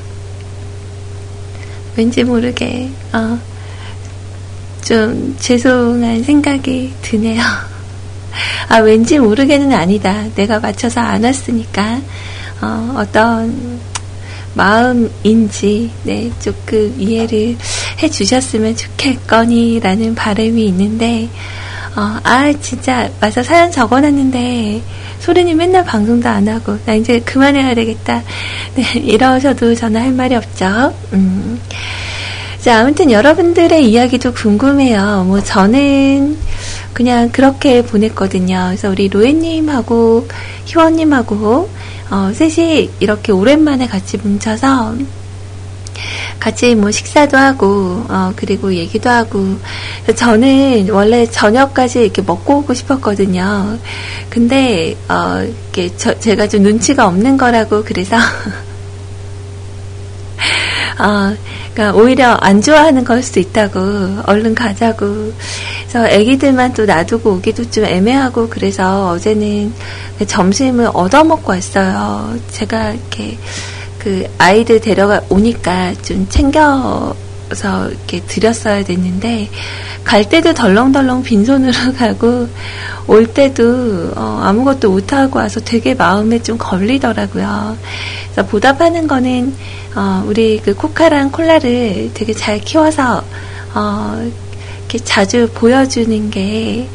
왠지 1.96 2.24
모르게 2.24 2.90
어, 3.14 3.40
좀 4.84 5.36
죄송한 5.40 6.24
생각이 6.24 6.92
드네요. 7.04 7.42
아 8.70 8.78
왠지 8.80 9.20
모르게는 9.20 9.72
아니다. 9.74 10.26
내가 10.34 10.60
맞춰서 10.60 11.02
안 11.02 11.24
왔으니까 11.24 12.02
어, 12.62 12.96
어떤 12.98 13.80
마음인지 14.56 15.92
네 16.04 16.32
조금 16.40 16.96
이해를 16.98 17.58
해주셨으면 18.02 18.76
좋겠거니라는 18.76 20.16
바람이 20.16 20.66
있는데 20.68 21.30
어, 21.98 22.20
아, 22.24 22.52
진짜, 22.60 23.10
맞아, 23.22 23.42
사연 23.42 23.72
적어놨는데, 23.72 24.82
소리님 25.20 25.56
맨날 25.56 25.86
방송도 25.86 26.28
안 26.28 26.46
하고, 26.50 26.78
나 26.86 26.94
이제 26.94 27.22
그만해야 27.22 27.74
되겠다. 27.74 28.22
네, 28.76 28.84
이러셔도 29.00 29.74
저는 29.74 30.02
할 30.02 30.12
말이 30.12 30.36
없죠. 30.36 30.94
음. 31.14 31.58
자, 32.60 32.82
아무튼 32.82 33.12
여러분들의 33.12 33.90
이야기도 33.90 34.34
궁금해요. 34.34 35.24
뭐, 35.26 35.42
저는 35.42 36.38
그냥 36.92 37.30
그렇게 37.30 37.82
보냈거든요. 37.82 38.66
그래서 38.68 38.90
우리 38.90 39.08
로에님하고, 39.08 40.28
희원님하고, 40.66 41.70
어, 42.10 42.32
셋이 42.34 42.92
이렇게 43.00 43.32
오랜만에 43.32 43.88
같이 43.88 44.18
뭉쳐서, 44.18 44.96
같이 46.40 46.76
뭐 46.76 46.92
식사도 46.92 47.38
하고 47.38 48.06
어 48.10 48.32
그리고 48.36 48.74
얘기도 48.74 49.10
하고 49.10 49.58
저는 50.16 50.90
원래 50.90 51.26
저녁까지 51.26 52.02
이렇게 52.02 52.22
먹고 52.22 52.58
오고 52.60 52.74
싶었거든요. 52.74 53.80
근데 54.30 54.96
어 55.10 55.44
이게 55.70 55.90
저, 55.98 56.18
제가 56.20 56.48
좀 56.48 56.64
눈치가 56.64 57.08
없는 57.08 57.38
거라고 57.38 57.84
그래서 57.84 58.18
어 60.98 61.36
그러니까 61.74 62.00
오히려 62.00 62.32
안 62.36 62.62
좋아하는 62.62 63.04
걸 63.04 63.22
수도 63.22 63.40
있다고 63.40 63.80
얼른 64.26 64.56
가자고 64.56 65.34
그래서 65.82 66.08
애기들만 66.08 66.74
또 66.74 66.86
놔두고 66.86 67.32
오기도 67.32 67.70
좀 67.70 67.86
애매하고 67.86 68.50
그래서 68.50 69.10
어제는 69.10 69.74
점심을 70.26 70.90
얻어 70.94 71.24
먹고 71.24 71.52
왔어요. 71.52 72.36
제가 72.50 72.92
이렇게 72.92 73.38
그 74.00 74.26
아이들 74.38 74.80
데려가 74.80 75.22
오니까 75.30 75.94
좀 76.02 76.28
챙겨 76.30 77.16
서 77.54 77.88
이렇게 77.88 78.22
드렸어야 78.22 78.84
됐는데 78.84 79.50
갈 80.04 80.28
때도 80.28 80.56
덜렁덜렁 80.56 81.22
빈손으로 81.22 81.94
가고 81.96 82.48
올 83.06 83.28
때도 83.28 84.14
어, 84.16 84.42
아무것도 84.44 84.90
못 84.90 85.14
하고 85.14 85.40
와서 85.40 85.60
되게 85.60 85.94
마음에 85.94 86.42
좀 86.42 86.58
걸리더라고요. 86.58 87.78
그래서 88.34 88.50
보답하는 88.50 89.08
거는 89.08 89.54
어, 89.96 90.24
우리 90.28 90.60
그 90.64 90.74
코카랑 90.74 91.32
콜라를 91.32 92.12
되게 92.14 92.34
잘 92.34 92.60
키워서 92.60 93.24
어, 93.74 94.32
이렇게 94.80 95.00
자주 95.00 95.50
보여주는 95.54 96.30
게 96.30 96.88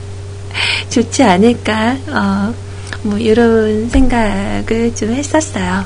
좋지 0.90 1.22
않을까. 1.22 1.96
어, 2.08 2.54
뭐 3.02 3.18
이런 3.18 3.88
생각을 3.90 4.94
좀 4.94 5.12
했었어요. 5.12 5.84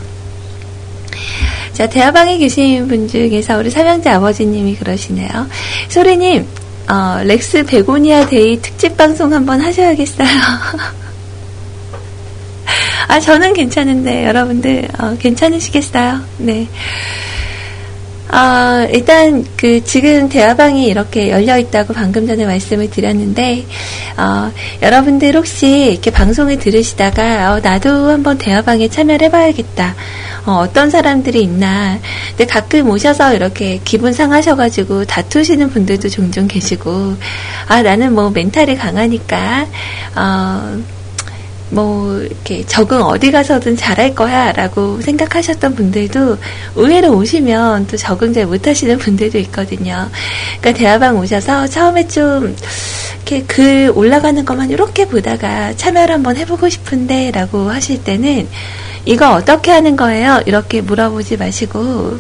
자, 1.73 1.89
대화방에 1.89 2.39
계신 2.39 2.87
분 2.87 3.09
중에서 3.09 3.59
우리 3.59 3.71
삼형제 3.71 4.11
아버지님이 4.11 4.77
그러시네요. 4.77 5.49
소리님, 5.89 6.47
어, 6.89 7.23
렉스 7.25 7.65
베고니아 7.67 8.27
day 8.27 8.61
특집 8.61 8.97
방송 8.97 9.33
한번 9.33 9.61
하셔야겠어요. 9.61 10.29
아, 13.09 13.21
저는 13.21 13.53
괜찮은데, 13.55 14.27
여러분들, 14.27 14.89
어, 14.99 15.17
괜찮으시겠어요? 15.19 16.21
네. 16.39 16.69
어, 18.33 18.89
일단 18.91 19.45
그 19.59 19.85
지금 19.85 20.31
대화방이 20.31 20.87
이렇게 20.87 21.31
열려 21.31 21.59
있다고 21.59 21.93
방금 21.93 22.27
전에 22.27 22.47
말씀을 22.47 22.89
드렸는데 22.89 23.67
어, 24.17 24.51
여러분들 24.81 25.37
혹시 25.37 25.93
이렇게 25.93 26.11
방송을 26.11 26.59
들으시다가 26.59 27.53
어, 27.53 27.61
나도 27.61 28.09
한번 28.09 28.39
대화방에 28.39 28.89
참여를 28.89 29.27
해봐야겠다. 29.27 29.95
어, 30.47 30.67
떤 30.73 30.89
사람들이 30.89 31.43
있나. 31.43 31.99
근데 32.31 32.47
가끔 32.47 32.89
오셔서 32.89 33.35
이렇게 33.35 33.81
기분 33.85 34.15
상하셔가지고 34.15 35.05
다투시는 35.05 35.69
분들도 35.69 36.09
종종 36.09 36.49
계시고 36.49 37.17
아 37.69 37.83
나는 37.83 38.15
뭐 38.15 38.31
멘탈이 38.31 38.77
강하니까 38.77 39.67
어, 40.17 40.83
뭐 41.73 42.19
이렇게 42.21 42.65
적응 42.67 43.03
어디 43.03 43.33
가서든 43.33 43.77
잘할 43.77 44.15
거야라고 44.15 45.01
생각하셨던 45.01 45.75
분들도 45.75 46.37
의외로 46.77 47.17
오시면 47.17 47.87
또 47.87 47.97
적응 47.97 48.35
잘 48.35 48.45
못하시는 48.47 48.99
분들도 48.99 49.39
있거든요. 49.39 50.11
그러니까 50.61 50.79
대화방 50.79 51.19
오셔서 51.19 51.67
처음에 51.69 52.07
좀 52.09 52.55
이렇게 53.17 53.43
글 53.45 53.91
올라가는 53.95 54.45
것만 54.45 54.71
이렇게 54.71 55.07
보다가 55.07 55.75
참여를 55.75 56.15
한번 56.15 56.37
해보고 56.37 56.69
싶은데라고 56.69 57.71
하실 57.71 58.05
때는 58.05 58.47
이거 59.07 59.33
어떻게 59.33 59.71
하는 59.71 59.97
거예요? 59.97 60.43
이렇게 60.45 60.83
물어보지 60.83 61.39
마시고 61.39 62.19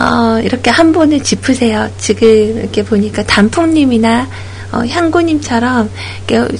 어, 0.00 0.40
이렇게 0.42 0.70
한 0.70 0.92
번에 0.92 1.18
짚으세요. 1.18 1.90
지금 1.98 2.28
이렇게 2.58 2.82
보니까 2.82 3.24
단풍님이나 3.24 4.26
어, 4.72 4.84
향구님처럼 4.86 5.90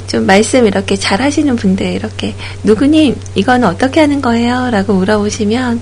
좀 0.07 0.27
말씀 0.27 0.67
이렇게 0.67 0.97
잘 0.97 1.23
하시는 1.23 1.57
분들 1.57 1.87
이렇게 1.87 2.35
누구님 2.63 3.17
이건 3.35 3.65
어떻게 3.65 4.01
하는 4.01 4.21
거예요? 4.21 4.71
라고 4.71 4.95
물어보시면 4.95 5.81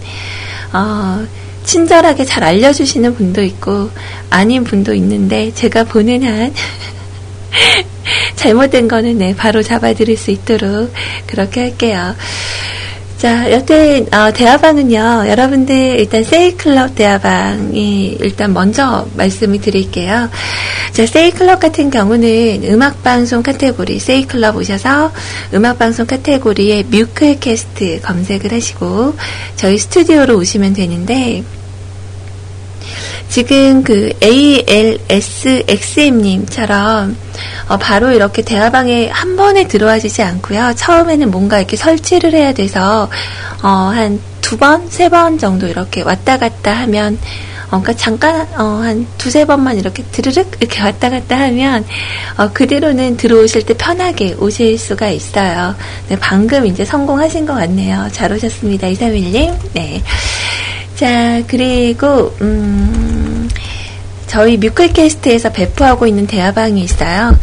어, 0.72 1.26
친절하게 1.64 2.24
잘 2.24 2.44
알려주시는 2.44 3.16
분도 3.16 3.42
있고 3.42 3.90
아닌 4.30 4.64
분도 4.64 4.94
있는데 4.94 5.52
제가 5.54 5.84
보는 5.84 6.22
한 6.22 6.54
잘못된 8.36 8.88
거는 8.88 9.18
네 9.18 9.34
바로 9.36 9.62
잡아드릴 9.62 10.16
수 10.16 10.30
있도록 10.30 10.92
그렇게 11.26 11.60
할게요. 11.60 12.14
자, 13.20 13.52
여튼 13.52 14.06
어, 14.14 14.32
대화방은요. 14.32 15.24
여러분들 15.28 16.00
일단 16.00 16.24
세이클럽 16.24 16.94
대화방이 16.94 18.16
일단 18.18 18.54
먼저 18.54 19.06
말씀을 19.14 19.60
드릴게요. 19.60 20.30
자, 20.92 21.04
세이클럽 21.04 21.60
같은 21.60 21.90
경우는 21.90 22.64
음악방송 22.64 23.42
카테고리 23.42 23.98
세이클럽 24.00 24.56
오셔서 24.56 25.12
음악방송 25.52 26.06
카테고리에 26.06 26.84
뮤클캐스트 26.84 28.00
검색을 28.00 28.54
하시고 28.54 29.14
저희 29.54 29.76
스튜디오로 29.76 30.38
오시면 30.38 30.72
되는데 30.72 31.44
지금 33.30 33.82
그 33.84 34.10
ALSXM님처럼 34.22 37.16
어, 37.68 37.76
바로 37.78 38.10
이렇게 38.12 38.42
대화방에 38.42 39.08
한 39.08 39.36
번에 39.36 39.66
들어와지지 39.68 40.22
않고요. 40.22 40.74
처음에는 40.76 41.30
뭔가 41.30 41.58
이렇게 41.58 41.76
설치를 41.76 42.34
해야 42.34 42.52
돼서 42.52 43.08
어, 43.62 43.68
한 43.68 44.20
두 44.40 44.56
번, 44.56 44.88
세 44.90 45.08
번 45.08 45.38
정도 45.38 45.68
이렇게 45.68 46.02
왔다 46.02 46.36
갔다 46.36 46.72
하면 46.72 47.16
어, 47.66 47.80
그러니까 47.80 47.92
잠깐 47.92 48.48
어, 48.58 48.80
한 48.82 49.06
두세 49.16 49.44
번만 49.44 49.78
이렇게 49.78 50.02
드르륵 50.10 50.56
이렇게 50.58 50.82
왔다 50.82 51.08
갔다 51.08 51.38
하면 51.38 51.84
어, 52.36 52.50
그대로는 52.52 53.16
들어오실 53.16 53.64
때 53.64 53.74
편하게 53.74 54.34
오실 54.40 54.76
수가 54.76 55.08
있어요. 55.10 55.76
네, 56.08 56.16
방금 56.18 56.66
이제 56.66 56.84
성공하신 56.84 57.46
것 57.46 57.54
같네요. 57.54 58.08
잘 58.10 58.32
오셨습니다. 58.32 58.88
이사밀님. 58.88 59.52
네. 59.74 60.02
자, 61.00 61.42
그리고, 61.46 62.36
음, 62.42 63.48
저희 64.26 64.58
뮤클캐스트에서 64.58 65.50
배포하고 65.50 66.06
있는 66.06 66.26
대화방이 66.26 66.82
있어요. 66.82 67.34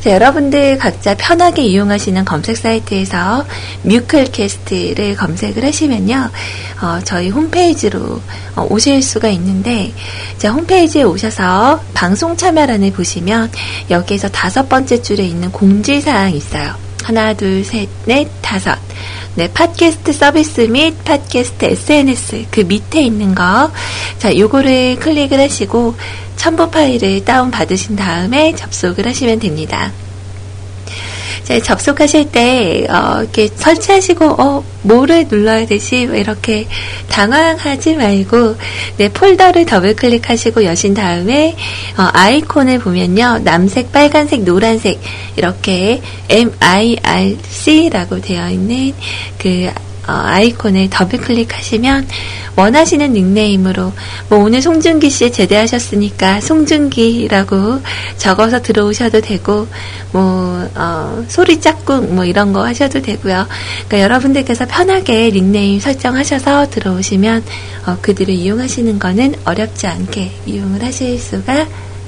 자, 0.00 0.10
여러분들 0.10 0.76
각자 0.76 1.14
편하게 1.14 1.62
이용하시는 1.62 2.26
검색 2.26 2.58
사이트에서 2.58 3.46
뮤클캐스트를 3.84 5.16
검색을 5.16 5.64
하시면요. 5.64 6.30
어, 6.82 6.98
저희 7.04 7.30
홈페이지로 7.30 8.20
어, 8.54 8.66
오실 8.68 9.02
수가 9.02 9.28
있는데, 9.28 9.94
자, 10.36 10.50
홈페이지에 10.52 11.02
오셔서 11.04 11.80
방송 11.94 12.36
참여란을 12.36 12.92
보시면 12.92 13.50
여기에서 13.88 14.28
다섯 14.28 14.68
번째 14.68 15.00
줄에 15.00 15.24
있는 15.24 15.50
공지사항이 15.52 16.36
있어요. 16.36 16.74
하나, 17.02 17.32
둘, 17.32 17.64
셋, 17.64 17.88
넷, 18.04 18.28
다섯. 18.42 18.85
네, 19.36 19.52
팟캐스트 19.52 20.14
서비스 20.14 20.62
및 20.62 21.04
팟캐스트 21.04 21.66
SNS 21.66 22.46
그 22.50 22.60
밑에 22.60 23.02
있는 23.02 23.34
거. 23.34 23.70
자, 24.18 24.34
요거를 24.34 24.96
클릭을 24.96 25.38
하시고 25.38 25.94
첨부 26.36 26.70
파일을 26.70 27.22
다운 27.22 27.50
받으신 27.50 27.96
다음에 27.96 28.54
접속을 28.54 29.06
하시면 29.06 29.38
됩니다. 29.40 29.92
자, 31.46 31.60
접속하실 31.60 32.32
때, 32.32 32.88
어, 32.90 33.20
이렇게 33.20 33.48
설치하시고, 33.54 34.24
어, 34.24 34.64
뭐를 34.82 35.26
눌러야 35.30 35.64
되지? 35.64 36.00
이렇게 36.00 36.66
당황하지 37.08 37.94
말고, 37.94 38.56
네, 38.96 39.08
폴더를 39.10 39.64
더블 39.64 39.94
클릭하시고 39.94 40.64
여신 40.64 40.92
다음에, 40.92 41.54
어, 41.96 42.08
아이콘을 42.12 42.80
보면요. 42.80 43.42
남색, 43.44 43.92
빨간색, 43.92 44.42
노란색, 44.42 45.00
이렇게 45.36 46.02
mIRC라고 46.28 48.20
되어 48.22 48.50
있는 48.50 48.92
그 49.38 49.70
어, 49.72 49.72
아이콘을 50.06 50.88
더블 50.90 51.20
클릭하시면 51.20 52.06
원하시는 52.56 53.12
닉네임으로 53.12 53.92
뭐 54.28 54.38
오늘 54.38 54.62
송중기 54.62 55.10
씨 55.10 55.30
제대하셨으니까 55.30 56.40
송중기라고 56.40 57.82
적어서 58.16 58.62
들어오셔도 58.62 59.20
되고 59.20 59.66
뭐 60.12 60.68
어, 60.74 61.24
소리 61.28 61.60
짝꿍 61.60 62.14
뭐 62.14 62.24
이런 62.24 62.52
거 62.52 62.64
하셔도 62.64 63.02
되고요. 63.02 63.46
그러니까 63.86 64.00
여러분들께서 64.00 64.66
편하게 64.66 65.30
닉네임 65.30 65.78
설정하셔서 65.80 66.70
들어오시면 66.70 67.44
어, 67.86 67.98
그들을 68.00 68.32
이용하시는 68.32 68.98
거는 68.98 69.34
어렵지 69.44 69.86
않게 69.86 70.32
이용을 70.46 70.82
하실 70.82 71.18
수가 71.18 71.66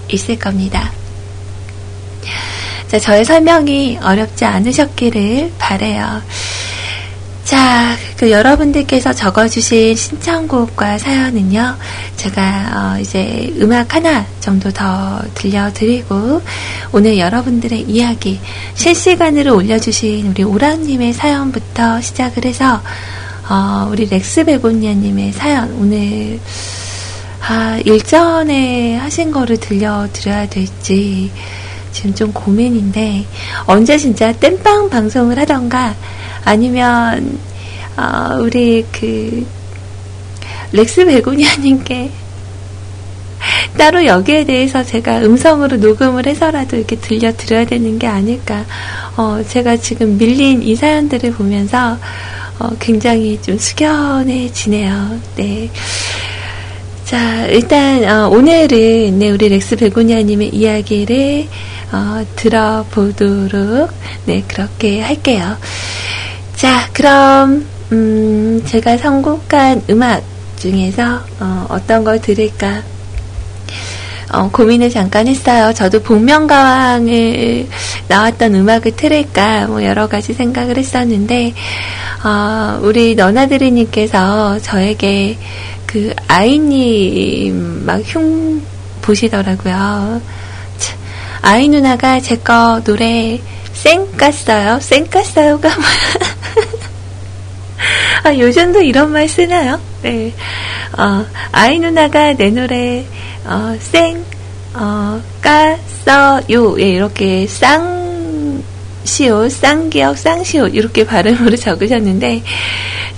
있을 0.09 0.39
겁니다. 0.39 0.93
자, 2.89 2.99
저의 2.99 3.27
설명이 3.27 3.99
어렵지 4.03 4.47
않으셨기를 4.47 5.53
바래요. 5.59 6.23
자, 7.49 7.97
그 8.19 8.31
여러분들께서 8.31 9.15
적어주신 9.15 9.97
신청곡과 9.97 10.99
사연은요, 10.99 11.79
제가 12.19 12.43
어 12.75 13.01
이제 13.01 13.51
음악 13.59 13.95
하나 13.95 14.27
정도 14.39 14.71
더 14.71 15.19
들려드리고, 15.33 16.43
오늘 16.93 17.17
여러분들의 17.17 17.87
이야기, 17.89 18.39
실시간으로 18.75 19.57
올려주신 19.57 20.27
우리 20.27 20.43
오랑님의 20.43 21.15
사연부터 21.15 22.03
시작을 22.03 22.45
해서, 22.45 22.83
어, 23.49 23.89
우리 23.91 24.05
렉스 24.05 24.45
베고니아님의 24.45 25.33
사연, 25.33 25.73
오늘, 25.81 26.39
아, 27.41 27.81
일전에 27.83 28.97
하신 28.97 29.31
거를 29.31 29.57
들려드려야 29.57 30.51
될지, 30.51 31.31
지금 31.99 32.15
좀 32.15 32.33
고민인데, 32.33 33.25
언제 33.67 33.99
진짜 33.99 34.33
땜빵 34.33 34.89
방송을 34.89 35.37
하던가, 35.37 35.97
아니면 36.45 37.41
어, 37.97 38.37
우리 38.39 38.87
그 38.93 39.45
렉스 40.71 41.05
베고니아님께 41.05 42.11
따로 43.77 44.07
여기에 44.07 44.45
대해서 44.45 44.85
제가 44.85 45.19
음성으로 45.19 45.79
녹음을 45.79 46.27
해서라도 46.27 46.77
이렇게 46.77 46.95
들려드려야 46.95 47.65
되는 47.65 47.99
게 47.99 48.07
아닐까. 48.07 48.65
어, 49.17 49.43
제가 49.49 49.79
지금 49.79 50.17
밀린 50.17 50.63
이 50.63 50.77
사연들을 50.77 51.33
보면서 51.33 51.99
어, 52.61 52.71
굉장히 52.79 53.41
좀 53.43 53.59
숙연해지네요. 53.59 55.19
네. 55.35 55.69
자, 57.05 57.47
일단 57.47 58.05
어, 58.05 58.29
오늘은 58.29 59.19
네, 59.19 59.31
우리 59.31 59.49
렉스 59.49 59.77
베고니아님의 59.77 60.55
이야기를 60.55 61.49
어, 61.93 62.25
들어보도록 62.37 63.91
네 64.27 64.45
그렇게 64.47 65.01
할게요. 65.01 65.57
자, 66.57 66.89
그럼 66.93 67.67
음, 67.93 68.63
제가 68.67 68.99
선곡한 68.99 69.85
음악 69.91 70.23
중에서 70.57 71.21
어, 71.41 71.79
떤걸 71.87 72.21
들을까 72.21 72.83
어, 74.31 74.51
고민을 74.51 74.91
잠깐 74.91 75.27
했어요. 75.27 75.73
저도 75.73 76.03
복면가왕을 76.03 77.67
나왔던 78.09 78.55
음악을 78.55 78.93
틀을까 78.97 79.69
뭐 79.69 79.83
여러 79.85 80.07
가지 80.07 80.35
생각을 80.35 80.77
했었는데 80.77 81.55
어, 82.25 82.79
우리 82.83 83.15
너나들이님께서 83.15 84.59
저에게 84.61 85.39
그 85.87 86.13
아이님 86.27 87.87
막 87.87 88.03
흉 88.05 88.63
보시더라고요. 89.01 90.21
아이 91.43 91.69
누나가 91.69 92.21
제 92.21 92.37
거 92.37 92.81
노래 92.85 93.41
쌩 93.73 94.11
깠어요. 94.17 94.81
쌩 94.81 95.07
깠어요가 95.07 95.63
뭐야? 95.63 96.29
아, 98.25 98.35
요즘도 98.37 98.83
이런 98.83 99.13
말 99.13 99.29
쓰나요? 99.29 99.81
네. 100.03 100.33
어, 100.97 101.25
아이 101.53 101.79
누나가 101.79 102.33
내 102.33 102.51
노래, 102.51 103.05
어, 103.45 103.77
쌩, 103.81 104.25
어, 104.75 105.21
까써요. 105.41 106.81
예, 106.81 106.89
이렇게 106.91 107.47
쌍, 107.47 108.08
시옷, 109.09 109.51
쌍기역, 109.51 110.19
쌍시옷, 110.19 110.75
이렇게 110.75 111.05
발음으로 111.05 111.57
적으셨는데, 111.59 112.43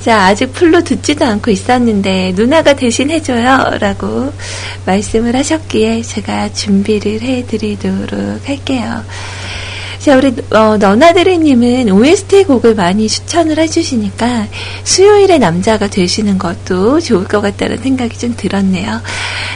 자, 0.00 0.26
아직 0.26 0.52
풀로 0.52 0.82
듣지도 0.82 1.26
않고 1.26 1.50
있었는데, 1.50 2.32
누나가 2.36 2.74
대신 2.74 3.10
해줘요. 3.10 3.76
라고 3.80 4.32
말씀을 4.86 5.34
하셨기에 5.36 6.02
제가 6.02 6.52
준비를 6.52 7.20
해드리도록 7.20 8.48
할게요. 8.48 9.04
자, 10.00 10.16
우리, 10.16 10.34
어, 10.50 10.78
너나드리님은 10.78 11.90
OST 11.90 12.44
곡을 12.44 12.74
많이 12.74 13.06
추천을 13.06 13.58
해주시니까 13.58 14.46
수요일의 14.82 15.36
남자가 15.36 15.88
되시는 15.88 16.38
것도 16.38 17.00
좋을 17.00 17.24
것 17.24 17.42
같다는 17.42 17.76
생각이 17.76 18.16
좀 18.18 18.34
들었네요. 18.34 19.02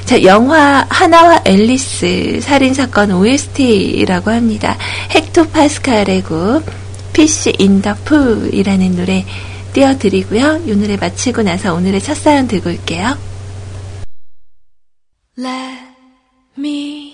자, 0.04 0.22
영화 0.22 0.86
하나와 0.90 1.40
앨리스 1.46 2.40
살인사건 2.42 3.12
OST라고 3.12 4.32
합니다. 4.32 4.76
헥토 5.14 5.48
파스칼의 5.48 6.22
곡, 6.24 6.62
Fish 7.14 7.54
in 7.58 7.73
the 7.73 7.94
Pool이라는 8.04 8.96
노래 8.96 9.24
띄워드리고요. 9.72 10.64
이 10.66 10.76
노래 10.76 10.98
마치고 10.98 11.40
나서 11.40 11.72
오늘의 11.72 12.02
첫 12.02 12.18
사연 12.18 12.46
들고 12.46 12.68
올게요. 12.68 13.16
Let 15.38 15.48
me 16.58 17.13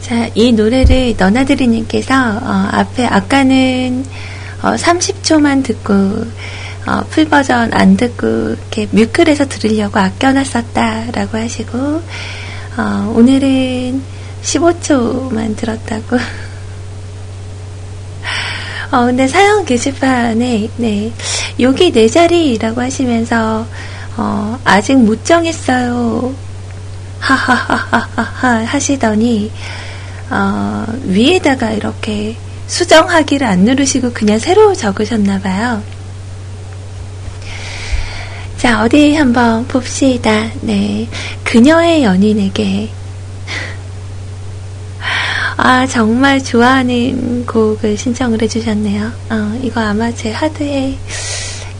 자, 0.00 0.28
이 0.34 0.50
노래를 0.50 1.14
너나드리님께서 1.16 2.12
어, 2.12 2.68
앞에 2.72 3.06
아까는 3.06 4.04
어, 4.62 4.74
30초만 4.74 5.62
듣고 5.62 5.94
어, 6.88 7.04
풀 7.08 7.28
버전 7.28 7.72
안 7.72 7.96
듣고 7.96 8.26
이렇게 8.26 8.88
뮤클에서 8.90 9.46
들으려고 9.46 10.00
아껴놨었다라고 10.00 11.38
하시고 11.38 11.78
어, 12.78 13.14
오늘은 13.14 14.02
15초만 14.42 15.56
들었다고. 15.56 16.18
어, 18.92 19.06
근데 19.06 19.26
사연 19.26 19.64
게시판에, 19.64 20.68
네, 20.76 21.10
여기 21.58 21.90
내 21.90 22.06
자리라고 22.06 22.82
하시면서, 22.82 23.66
어, 24.18 24.58
아직 24.64 24.96
못 24.96 25.24
정했어요. 25.24 26.34
하하하하하 27.18 28.64
하시더니, 28.66 29.50
어, 30.28 30.84
위에다가 31.04 31.70
이렇게 31.70 32.36
수정하기를 32.66 33.46
안 33.46 33.60
누르시고 33.60 34.12
그냥 34.12 34.38
새로 34.38 34.74
적으셨나봐요. 34.74 35.82
자, 38.58 38.84
어디 38.84 39.14
한번 39.14 39.66
봅시다. 39.68 40.50
네. 40.60 41.08
그녀의 41.44 42.04
연인에게. 42.04 42.90
아, 45.64 45.86
정말 45.86 46.42
좋아하는 46.42 47.46
곡을 47.46 47.96
신청을 47.96 48.42
해주셨네요. 48.42 49.12
어, 49.30 49.60
이거 49.62 49.80
아마 49.80 50.12
제 50.12 50.32
하드에 50.32 50.98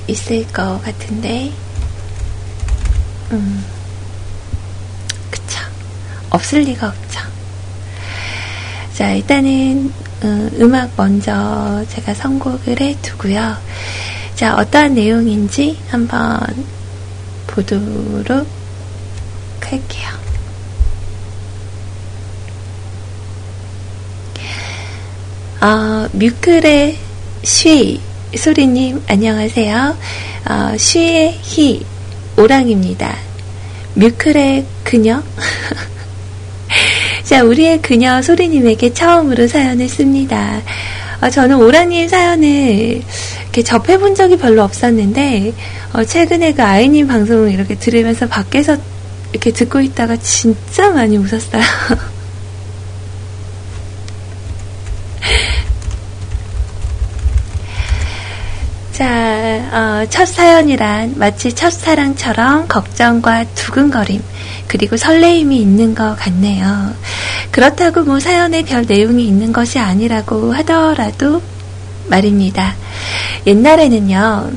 있을 0.07 0.47
것 0.53 0.81
같은데. 0.85 1.51
음, 3.33 3.65
그쵸. 5.33 5.59
없을 6.31 6.61
리가 6.61 6.87
없죠. 6.87 7.21
자, 8.95 9.11
일단은, 9.15 9.93
음, 10.23 10.51
음악 10.61 10.93
먼저 10.97 11.85
제가 11.89 12.15
선곡을 12.15 12.81
해 12.81 12.97
두고요. 13.03 13.57
자, 14.37 14.55
어떠한 14.59 14.95
내용인지 14.95 15.77
한번 15.89 16.39
보도록 17.49 18.47
할게요. 19.61 20.22
어, 25.63 26.09
뮤클의 26.15 26.97
쉬 27.45 28.01
소리님 28.37 29.01
안녕하세요. 29.07 29.97
어, 30.51 30.77
쉬의 30.77 31.39
희 31.41 31.87
오랑입니다. 32.37 33.17
뮤클의 33.95 34.67
그녀 34.83 35.23
자 37.23 37.45
우리의 37.45 37.81
그녀 37.81 38.21
소리님에게 38.21 38.93
처음으로 38.93 39.47
사연을 39.47 39.89
씁니다. 39.89 40.61
어, 41.21 41.31
저는 41.31 41.55
오랑님 41.59 42.09
사연을 42.09 43.01
이렇게 43.43 43.63
접해본 43.63 44.17
적이 44.17 44.39
별로 44.39 44.65
없었는데 44.65 45.53
어, 45.93 46.03
최근에 46.03 46.55
그 46.55 46.63
아이님 46.65 47.07
방송을 47.07 47.53
이렇게 47.53 47.77
들으면서 47.77 48.27
밖에서 48.27 48.77
이렇게 49.31 49.53
듣고 49.53 49.81
있다가 49.81 50.17
진짜 50.17 50.91
많이 50.91 51.17
웃었어요. 51.19 51.63
자, 58.93 59.07
어, 59.73 60.07
첫 60.11 60.27
사연이란 60.27 61.15
마치 61.17 61.55
첫사랑처럼 61.55 62.69
걱정과 62.69 63.45
두근거림, 63.55 64.23
그리고 64.67 64.99
설레임이 64.99 65.59
있는 65.59 65.95
것 65.95 66.15
같네요. 66.17 66.95
그렇다고 67.51 68.03
뭐 68.05 68.21
사연에 68.21 68.63
별 68.63 68.85
내용이 68.87 69.25
있는 69.27 69.51
것이 69.51 69.79
아니라고 69.79 70.53
하더라도 70.53 71.41
말입니다. 72.09 72.75
옛날에는요, 73.47 74.51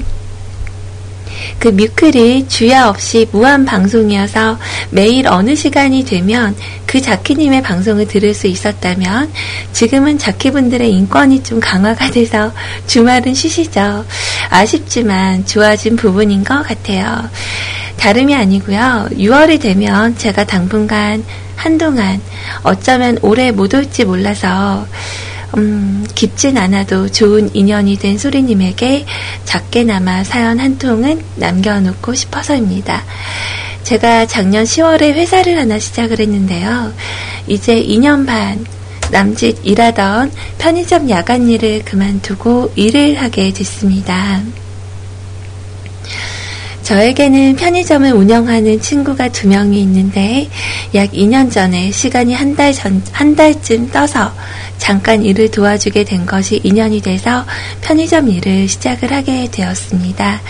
그 1.59 1.69
뮤클이 1.69 2.47
주야 2.47 2.87
없이 2.87 3.27
무한 3.31 3.65
방송이어서 3.65 4.57
매일 4.91 5.27
어느 5.27 5.55
시간이 5.55 6.05
되면 6.05 6.55
그 6.85 7.01
자키님의 7.01 7.61
방송을 7.61 8.07
들을 8.07 8.33
수 8.33 8.47
있었다면 8.47 9.31
지금은 9.73 10.17
자키분들의 10.17 10.91
인권이 10.91 11.43
좀 11.43 11.59
강화가 11.59 12.09
돼서 12.09 12.51
주말은 12.87 13.33
쉬시죠. 13.33 14.05
아쉽지만 14.49 15.45
좋아진 15.45 15.95
부분인 15.95 16.43
것 16.43 16.63
같아요. 16.63 17.29
다름이 17.97 18.35
아니고요. 18.35 19.09
6월이 19.11 19.59
되면 19.61 20.17
제가 20.17 20.45
당분간 20.45 21.23
한동안 21.55 22.21
어쩌면 22.63 23.17
오래 23.21 23.51
못 23.51 23.73
올지 23.73 24.05
몰라서 24.05 24.85
음, 25.57 26.05
깊진 26.15 26.57
않아도 26.57 27.09
좋은 27.09 27.49
인연이 27.53 27.97
된 27.97 28.17
소리님에게 28.17 29.05
작게나마 29.45 30.23
사연 30.23 30.59
한 30.59 30.77
통은 30.77 31.23
남겨놓고 31.35 32.13
싶어서입니다. 32.13 33.03
제가 33.83 34.25
작년 34.25 34.63
10월에 34.63 35.13
회사를 35.13 35.57
하나 35.57 35.79
시작을 35.79 36.19
했는데요. 36.19 36.93
이제 37.47 37.81
2년 37.81 38.25
반 38.25 38.65
남짓 39.11 39.59
일하던 39.63 40.31
편의점 40.57 41.09
야간 41.09 41.47
일을 41.47 41.83
그만두고 41.85 42.73
일을 42.75 43.21
하게 43.21 43.53
됐습니다. 43.53 44.41
저에게는 46.85 47.55
편의점을 47.55 48.11
운영하는 48.11 48.79
친구가 48.79 49.29
두 49.29 49.47
명이 49.47 49.81
있는데 49.81 50.47
약 50.93 51.11
2년 51.11 51.51
전에 51.51 51.89
시간이 51.91 52.33
한 52.35 52.55
달 52.55 52.71
전, 52.73 53.01
한 53.11 53.35
달쯤 53.35 53.89
떠서 53.89 54.31
잠깐 54.77 55.23
일을 55.23 55.49
도와주게 55.49 56.03
된 56.03 56.25
것이 56.27 56.61
인연이 56.63 57.01
돼서 57.01 57.43
편의점 57.81 58.29
일을 58.29 58.67
시작을 58.67 59.11
하게 59.11 59.49
되었습니다. 59.51 60.41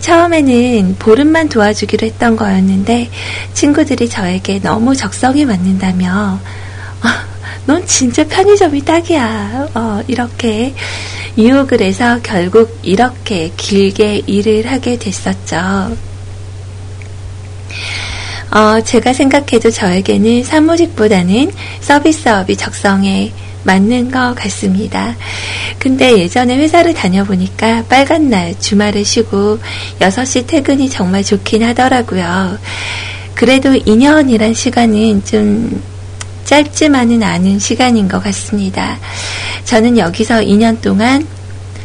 처음에는 0.00 0.96
보름만 0.98 1.48
도와주기로 1.48 2.06
했던 2.06 2.36
거였는데 2.36 3.08
친구들이 3.54 4.08
저에게 4.10 4.60
너무 4.60 4.94
적성이 4.94 5.46
맞는다며 5.46 6.38
넌 7.66 7.86
진짜 7.86 8.24
편의점이 8.26 8.84
딱이야. 8.84 9.68
어, 9.74 10.02
이렇게 10.06 10.74
유혹을 11.36 11.80
해서 11.80 12.20
결국 12.22 12.78
이렇게 12.82 13.52
길게 13.56 14.22
일을 14.26 14.70
하게 14.70 14.98
됐었죠. 14.98 15.96
어, 18.50 18.80
제가 18.82 19.14
생각해도 19.14 19.70
저에게는 19.70 20.44
사무직보다는 20.44 21.50
서비스업이 21.80 22.56
적성에 22.56 23.32
맞는 23.64 24.10
것 24.10 24.34
같습니다. 24.34 25.16
근데 25.78 26.18
예전에 26.18 26.56
회사를 26.58 26.92
다녀보니까 26.92 27.84
빨간 27.88 28.28
날 28.28 28.58
주말을 28.58 29.04
쉬고 29.04 29.58
6시 30.00 30.46
퇴근이 30.46 30.90
정말 30.90 31.24
좋긴 31.24 31.62
하더라고요. 31.62 32.58
그래도 33.34 33.72
2년이란 33.72 34.54
시간은 34.54 35.24
좀 35.24 35.82
짧지만은 36.52 37.22
않은 37.22 37.58
시간인 37.58 38.08
것 38.08 38.22
같습니다. 38.24 38.98
저는 39.64 39.96
여기서 39.96 40.40
2년 40.40 40.82
동안 40.82 41.26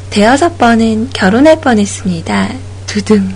대여섯 0.10 0.58
번은 0.58 1.12
결혼할 1.14 1.62
뻔했습니다. 1.62 2.50
두둥. 2.86 3.34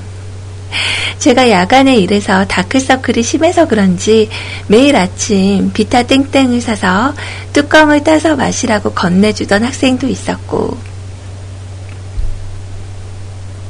제가 1.20 1.50
야간에 1.50 1.96
일해서 1.96 2.46
다크서클이 2.48 3.24
심해서 3.24 3.66
그런지 3.66 4.28
매일 4.68 4.98
아침 4.98 5.72
비타 5.72 6.04
땡땡을 6.04 6.60
사서 6.60 7.14
뚜껑을 7.54 8.04
따서 8.04 8.36
마시라고 8.36 8.92
건네주던 8.92 9.64
학생도 9.64 10.10
있었고, 10.10 10.78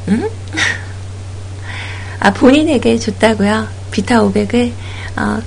응? 0.08 0.30
아, 2.22 2.34
본인에게 2.34 2.98
줬다고요? 2.98 3.68
비타 3.92 4.22
500을 4.22 4.72
어, 5.16 5.42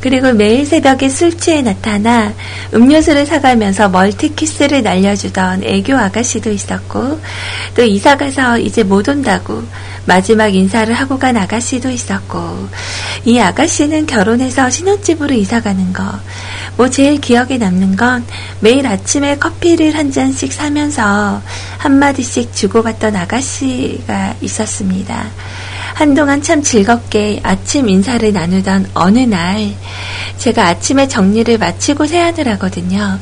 그리고 0.00 0.32
매일 0.32 0.64
새벽에 0.64 1.08
술 1.08 1.36
취해 1.36 1.62
나타나 1.62 2.32
음료수를 2.72 3.26
사가면서 3.26 3.88
멀티키스를 3.88 4.82
날려주던 4.82 5.64
애교 5.64 5.96
아가씨도 5.96 6.50
있었고, 6.50 7.20
또 7.74 7.82
이사가서 7.82 8.58
이제 8.58 8.82
못 8.82 9.08
온다고 9.08 9.62
마지막 10.06 10.54
인사를 10.54 10.92
하고 10.94 11.18
간 11.18 11.36
아가씨도 11.36 11.90
있었고, 11.90 12.68
이 13.24 13.38
아가씨는 13.38 14.06
결혼해서 14.06 14.70
신혼집으로 14.70 15.34
이사가는 15.34 15.92
거, 15.92 16.04
뭐 16.76 16.88
제일 16.88 17.20
기억에 17.20 17.58
남는 17.58 17.96
건 17.96 18.24
매일 18.60 18.86
아침에 18.86 19.36
커피를 19.36 19.94
한 19.94 20.10
잔씩 20.10 20.52
사면서 20.52 21.42
한마디씩 21.78 22.54
주고받던 22.54 23.16
아가씨가 23.16 24.36
있었습니다. 24.40 25.26
한동안 25.94 26.42
참 26.42 26.62
즐겁게 26.62 27.40
아침 27.42 27.88
인사를 27.88 28.32
나누던 28.32 28.90
어느 28.94 29.18
날 29.20 29.74
제가 30.38 30.68
아침에 30.68 31.08
정리를 31.08 31.58
마치고 31.58 32.06
세안을 32.06 32.48
하거든요. 32.52 33.18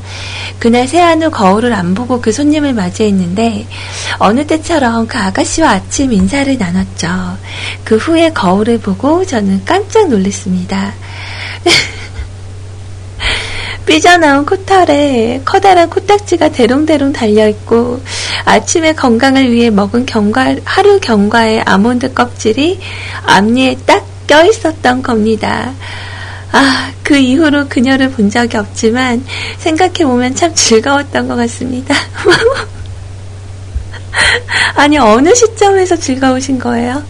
그날 0.59 0.87
세안 0.87 1.23
후 1.23 1.31
거울을 1.31 1.73
안 1.73 1.95
보고 1.95 2.21
그 2.21 2.33
손님을 2.33 2.75
맞이했는데 2.75 3.67
어느 4.19 4.47
때처럼 4.47 5.07
그 5.07 5.19
아가씨와 5.19 5.71
아침 5.71 6.13
인사를 6.13 6.57
나눴죠. 6.57 7.09
그 7.85 7.97
후에 7.97 8.31
거울을 8.33 8.79
보고 8.79 9.25
저는 9.25 9.65
깜짝 9.65 10.09
놀랐습니다. 10.09 10.93
삐져나온 13.89 14.45
코털에 14.45 15.41
커다란 15.47 15.89
코딱지가 15.89 16.51
대롱대롱 16.51 17.15
달려있고 17.15 18.03
아침에 18.45 18.93
건강을 18.93 19.51
위해 19.51 19.71
먹은 19.71 20.05
경과, 20.05 20.55
하루 20.63 21.01
경과의 21.01 21.63
아몬드 21.63 22.13
껍질이 22.13 22.79
앞니에 23.25 23.79
딱 23.87 24.05
껴있었던 24.27 25.03
겁니다. 25.03 25.73
아, 26.53 26.93
그 27.03 27.17
이후로 27.17 27.69
그녀를 27.69 28.11
본 28.11 28.29
적이 28.29 28.59
없지만 28.59 29.25
생각해보면 29.57 30.35
참 30.35 30.55
즐거웠던 30.55 31.27
것 31.27 31.37
같습니다. 31.37 31.95
아니, 34.77 34.99
어느 34.99 35.35
시점에서 35.35 35.97
즐거우신 35.97 36.59
거예요? 36.59 37.03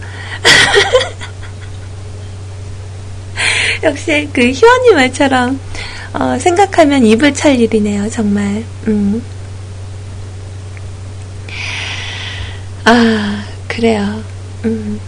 역시 3.82 4.28
그 4.32 4.52
희원이 4.52 4.94
말처럼 4.94 5.58
어, 6.12 6.38
생각하면 6.38 7.04
입을 7.04 7.34
찰 7.34 7.58
일이네요, 7.58 8.08
정말. 8.10 8.64
음. 8.86 9.22
아, 12.84 13.44
그래요. 13.66 14.22
음. 14.64 14.98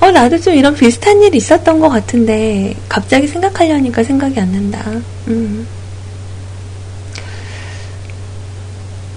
어, 0.00 0.10
나도 0.10 0.38
좀 0.38 0.54
이런 0.54 0.74
비슷한 0.74 1.22
일이 1.22 1.38
있었던 1.38 1.80
것 1.80 1.88
같은데, 1.88 2.74
갑자기 2.88 3.26
생각하려니까 3.26 4.04
생각이 4.04 4.38
안 4.38 4.52
난다. 4.52 4.84
음. 5.28 5.66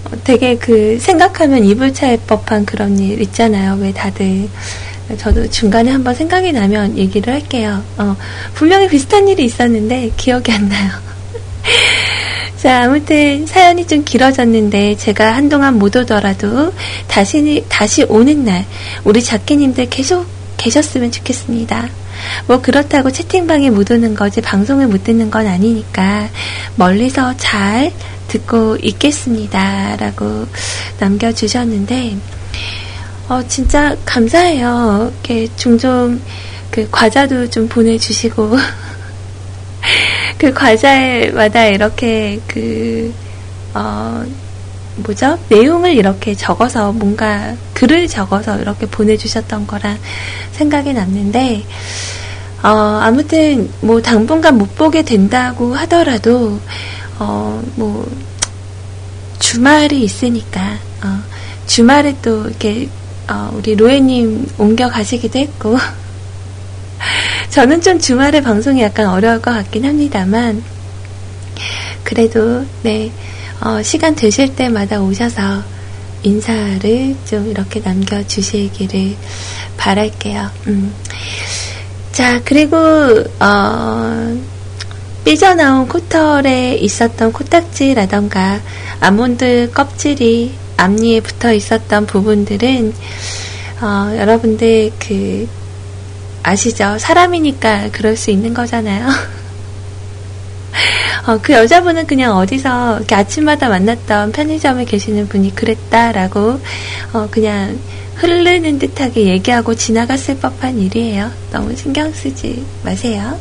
어, 0.05 0.11
되게 0.24 0.55
그, 0.55 0.97
생각하면 0.99 1.65
입을 1.65 1.93
찰 1.93 2.18
법한 2.26 2.65
그런 2.65 2.97
일 2.97 3.22
있잖아요. 3.22 3.78
왜 3.82 3.91
다들 3.91 4.47
저도 5.16 5.49
중간에 5.49 5.91
한번 5.91 6.14
생각이 6.14 6.51
나면 6.51 6.97
얘기를 6.97 7.34
할게요. 7.34 7.84
어, 7.97 8.16
분명히 8.53 8.88
비슷한 8.88 9.28
일이 9.28 9.45
있었는데 9.45 10.12
기억이 10.18 10.51
안 10.51 10.68
나요. 10.68 10.91
자, 12.58 12.84
아무튼 12.84 13.45
사연이 13.45 13.86
좀 13.88 14.03
길어졌는데 14.03 14.97
제가 14.97 15.36
한동안 15.36 15.76
못 15.76 15.95
오더라도 15.95 16.74
다시 17.08 17.64
다시 17.70 18.03
오는 18.03 18.43
날 18.43 18.66
우리 19.03 19.24
작기님들 19.24 19.89
계속 19.89 20.28
계셨으면 20.58 21.12
좋겠습니다. 21.12 21.88
뭐 22.47 22.62
그렇다고 22.62 23.12
채팅방에 23.12 23.70
못 23.70 23.91
오는 23.91 24.16
거지 24.16 24.41
방송을 24.41 24.88
못 24.88 25.03
듣는 25.03 25.30
건 25.30 25.47
아니니까 25.47 26.30
멀리서 26.76 27.36
잘 27.38 27.91
듣고 28.28 28.78
있겠습니다 28.82 29.95
라고 29.97 30.47
남겨주셨는데 30.99 32.18
어, 33.30 33.45
진짜 33.45 33.93
감사해요. 34.05 35.11
이렇게 35.13 35.49
종종 35.57 36.19
그 36.71 36.88
과자도 36.89 37.49
좀 37.49 37.67
보내주시고, 37.67 38.55
그 40.39 40.53
과자마다 40.53 41.65
이렇게 41.65 42.39
그, 42.47 43.13
어, 43.73 44.23
뭐죠? 44.95 45.38
내용을 45.49 45.93
이렇게 45.93 46.34
적어서 46.34 46.93
뭔가 46.93 47.53
글을 47.73 48.07
적어서 48.07 48.57
이렇게 48.59 48.86
보내주셨던 48.86 49.67
거랑 49.67 49.97
생각이 50.53 50.93
났는데, 50.93 51.65
어, 52.63 52.69
아무튼 52.69 53.69
뭐 53.82 54.01
당분간 54.01 54.57
못 54.57 54.73
보게 54.78 55.01
된다고 55.01 55.75
하더라도, 55.75 56.61
어, 57.19 57.61
뭐, 57.75 58.09
주말이 59.39 60.01
있으니까, 60.01 60.78
어, 61.03 61.19
주말에 61.67 62.15
또 62.21 62.47
이렇게 62.47 62.88
어, 63.30 63.51
우리 63.53 63.75
로에님 63.75 64.47
옮겨 64.57 64.88
가시기도 64.89 65.39
했고, 65.39 65.78
저는 67.49 67.82
좀 67.82 67.99
주말에 67.99 68.41
방송이 68.41 68.82
약간 68.82 69.07
어려울 69.07 69.41
것 69.41 69.51
같긴 69.51 69.86
합니다만, 69.86 70.63
그래도, 72.03 72.65
네, 72.84 73.11
어, 73.61 73.82
시간 73.82 74.15
되실 74.15 74.55
때마다 74.55 75.01
오셔서 75.01 75.63
인사를 76.23 77.15
좀 77.25 77.49
이렇게 77.49 77.80
남겨주시기를 77.80 79.15
바랄게요. 79.78 80.49
음. 80.67 80.93
자, 82.11 82.41
그리고, 82.43 82.78
어, 83.39 84.38
삐져나온 85.28 85.89
코털에 85.89 86.75
있었던 86.75 87.34
코딱지라던가 87.34 88.61
아몬드 89.01 89.69
껍질이 89.73 90.53
앞니에 90.78 91.21
붙어 91.21 91.51
있었던 91.51 92.05
부분들은 92.05 92.93
어, 93.82 94.15
여러분들 94.17 94.91
그 94.99 95.47
아시죠? 96.43 96.97
사람이니까 96.97 97.89
그럴 97.91 98.15
수 98.15 98.32
있는 98.32 98.53
거잖아요. 98.53 99.07
어, 101.28 101.39
그 101.41 101.53
여자분은 101.53 102.07
그냥 102.07 102.38
어디서 102.38 103.01
아침마다 103.11 103.67
만났던 103.67 104.32
편의점에 104.32 104.86
계시는 104.86 105.28
분이 105.28 105.55
그랬다라고 105.55 106.59
어, 107.13 107.28
그냥 107.30 107.78
흐르는 108.15 108.80
듯하게 108.80 109.25
얘기하고 109.28 109.75
지나갔을 109.75 110.38
법한 110.39 110.80
일이에요. 110.80 111.32
너무 111.51 111.75
신경 111.75 112.11
쓰지 112.11 112.65
마세요. 112.84 113.38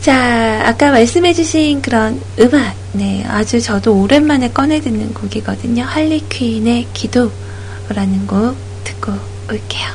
자, 0.00 0.62
아까 0.64 0.90
말씀해주신 0.92 1.82
그런 1.82 2.20
음악, 2.38 2.74
네, 2.92 3.22
아주 3.28 3.60
저도 3.60 4.00
오랜만에 4.00 4.50
꺼내 4.50 4.80
듣는 4.80 5.12
곡이거든요. 5.12 5.84
할리퀸의 5.84 6.88
기도라는 6.94 8.26
곡 8.26 8.56
듣고 8.84 9.12
올게요. 9.50 9.88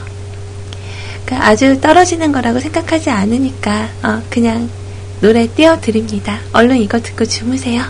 그러니까 1.25 1.47
아주 1.47 1.81
떨어지는 1.81 2.31
거라고 2.31 2.59
생각하지 2.59 3.09
않으니까, 3.09 3.89
어, 4.03 4.21
그냥 4.29 4.69
노래 5.21 5.47
띄워드립니다. 5.47 6.39
얼른 6.53 6.77
이거 6.77 6.99
듣고 6.99 7.25
주무세요. 7.25 7.83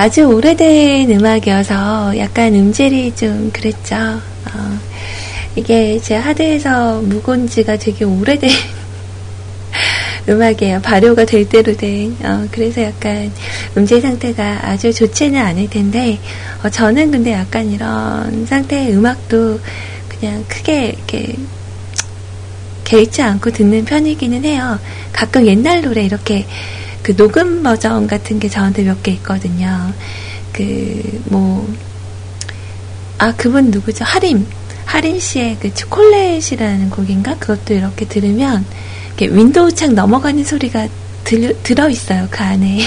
아주 0.00 0.26
오래된 0.26 1.10
음악이어서 1.10 2.16
약간 2.18 2.54
음질이 2.54 3.16
좀 3.16 3.50
그랬죠. 3.52 3.96
어, 3.96 4.78
이게 5.56 5.98
제 6.00 6.14
하드에서 6.14 7.00
묵은 7.00 7.48
지가 7.48 7.78
되게 7.78 8.04
오래된 8.04 8.48
음악이에요. 10.30 10.82
발효가 10.82 11.24
될 11.24 11.48
대로 11.48 11.76
된. 11.76 12.16
어, 12.22 12.46
그래서 12.52 12.80
약간 12.84 13.32
음질 13.76 14.00
상태가 14.00 14.60
아주 14.68 14.92
좋지는 14.94 15.40
않을 15.40 15.68
텐데, 15.68 16.20
어, 16.62 16.70
저는 16.70 17.10
근데 17.10 17.32
약간 17.32 17.68
이런 17.68 18.46
상태의 18.46 18.94
음악도 18.94 19.58
그냥 20.08 20.44
크게 20.46 20.94
이렇게 20.96 21.34
개의치 22.84 23.20
않고 23.20 23.50
듣는 23.50 23.84
편이기는 23.84 24.44
해요. 24.44 24.78
가끔 25.12 25.44
옛날 25.44 25.82
노래 25.82 26.04
이렇게 26.04 26.46
그 27.02 27.14
녹음 27.16 27.62
버전 27.62 28.06
같은 28.06 28.38
게 28.38 28.48
저한테 28.48 28.82
몇 28.84 29.02
개 29.02 29.12
있거든요. 29.12 29.92
그, 30.52 31.22
뭐, 31.26 31.68
아, 33.18 33.32
그분 33.36 33.70
누구죠? 33.70 34.04
하림. 34.04 34.46
하림 34.84 35.18
씨의 35.20 35.58
그 35.60 35.72
초콜릿이라는 35.74 36.90
곡인가? 36.90 37.36
그것도 37.38 37.74
이렇게 37.74 38.06
들으면, 38.06 38.64
이렇게 39.16 39.26
윈도우 39.34 39.72
창 39.72 39.94
넘어가는 39.94 40.42
소리가 40.44 40.88
들, 41.24 41.56
들어있어요, 41.62 42.28
그 42.30 42.42
안에. 42.42 42.80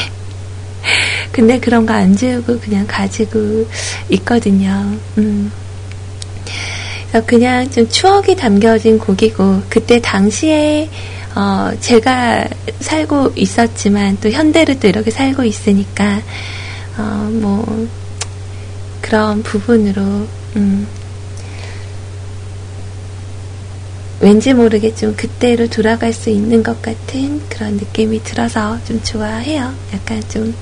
근데 1.32 1.60
그런 1.60 1.86
거 1.86 1.94
안 1.94 2.16
지우고 2.16 2.60
그냥 2.60 2.86
가지고 2.88 3.68
있거든요. 4.10 4.98
음. 5.18 5.52
그래서 7.12 7.26
그냥 7.26 7.70
좀 7.70 7.88
추억이 7.88 8.36
담겨진 8.36 8.98
곡이고, 8.98 9.64
그때 9.70 10.00
당시에 10.02 10.90
어, 11.36 11.72
제가 11.80 12.46
살고 12.82 13.34
있었지만 13.36 14.18
또 14.20 14.30
현대를 14.30 14.80
또 14.80 14.88
이렇게 14.88 15.12
살고 15.12 15.44
있으니까, 15.44 16.22
어, 16.98 17.30
뭐, 17.32 17.88
그런 19.02 19.42
부분으로, 19.42 20.02
음, 20.58 20.88
왠지 24.20 24.54
모르게 24.54 24.94
좀 24.94 25.16
그때로 25.16 25.68
돌아갈 25.68 26.14
수 26.14 26.30
있는 26.30 26.62
것 26.62 26.82
같은 26.82 27.42
그런 27.50 27.78
느낌이 27.78 28.24
들어서 28.24 28.78
좀 28.86 29.02
좋아해요. 29.02 29.74
약간 29.94 30.22
좀, 30.30 30.54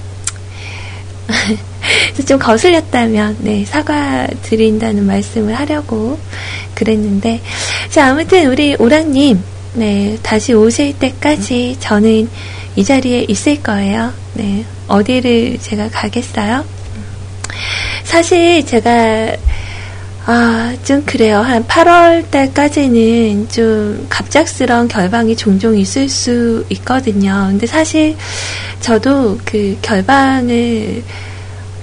좀 2.25 2.39
거슬렸다면, 2.39 3.37
네, 3.39 3.65
사과드린다는 3.65 5.05
말씀을 5.05 5.55
하려고 5.55 6.19
그랬는데, 6.75 7.41
자, 7.89 8.11
아무튼 8.11 8.49
우리 8.49 8.75
오랑님, 8.77 9.43
네, 9.73 10.17
다시 10.23 10.53
오실 10.53 10.97
때까지 10.97 11.77
저는 11.79 12.29
이 12.75 12.83
자리에 12.83 13.25
있을 13.27 13.61
거예요. 13.61 14.11
네, 14.33 14.65
어디를 14.87 15.59
제가 15.59 15.89
가겠어요? 15.89 16.65
사실 18.03 18.65
제가 18.65 19.35
아, 20.25 20.75
좀 20.83 21.03
그래요. 21.05 21.39
한 21.39 21.65
8월 21.65 22.29
달까지는 22.29 23.49
좀 23.49 24.05
갑작스러운 24.09 24.87
결방이 24.87 25.35
종종 25.35 25.75
있을 25.75 26.07
수 26.07 26.63
있거든요. 26.69 27.47
근데 27.49 27.65
사실 27.65 28.15
저도 28.79 29.39
그 29.43 29.75
결방을 29.81 31.03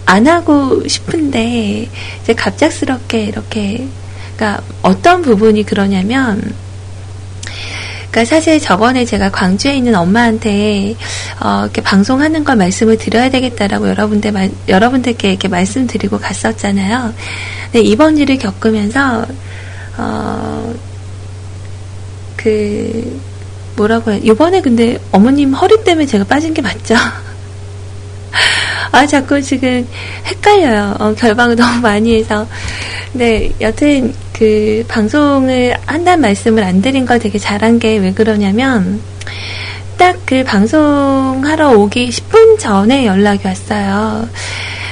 안 0.04 0.26
하고 0.28 0.86
싶은데 0.86 1.88
이제 2.22 2.34
갑작스럽게 2.34 3.24
이렇게 3.24 3.88
그러니까 4.36 4.62
어떤 4.82 5.22
부분이 5.22 5.64
그러냐면 5.64 6.40
그러니까 8.16 8.34
사실 8.34 8.58
저번에 8.58 9.04
제가 9.04 9.30
광주에 9.30 9.76
있는 9.76 9.94
엄마한테 9.94 10.96
어, 11.38 11.64
이렇게 11.64 11.82
방송하는 11.82 12.44
걸 12.44 12.56
말씀을 12.56 12.96
드려야 12.96 13.28
되겠다라고 13.28 13.90
여러분들 13.90 14.32
말, 14.32 14.50
여러분들께 14.68 15.28
이렇게 15.28 15.48
말씀드리고 15.48 16.18
갔었잖아요. 16.18 17.12
근데 17.64 17.80
이번 17.86 18.16
일을 18.16 18.38
겪으면서 18.38 19.26
어, 19.98 20.74
그 22.38 23.20
뭐라고 23.76 24.12
해? 24.12 24.20
이번에 24.22 24.62
근데 24.62 24.98
어머님 25.12 25.52
허리 25.52 25.84
때문에 25.84 26.06
제가 26.06 26.24
빠진 26.24 26.54
게 26.54 26.62
맞죠? 26.62 26.94
아, 28.92 29.06
자꾸 29.06 29.42
지금 29.42 29.86
헷갈려요. 30.24 30.96
어, 30.98 31.14
결방을 31.14 31.54
너무 31.56 31.82
많이 31.82 32.14
해서. 32.14 32.46
네, 33.12 33.52
여튼 33.60 34.14
그 34.36 34.84
방송을 34.88 35.74
한다는 35.86 36.20
말씀을 36.20 36.62
안 36.62 36.82
드린 36.82 37.06
걸 37.06 37.18
되게 37.18 37.38
잘한 37.38 37.78
게 37.78 37.98
왜 37.98 38.12
그러냐면 38.12 39.00
딱 39.98 40.16
그 40.26 40.42
방송하러 40.42 41.70
오기 41.78 42.10
10분 42.10 42.58
전에 42.58 43.06
연락이 43.06 43.46
왔어요. 43.46 44.28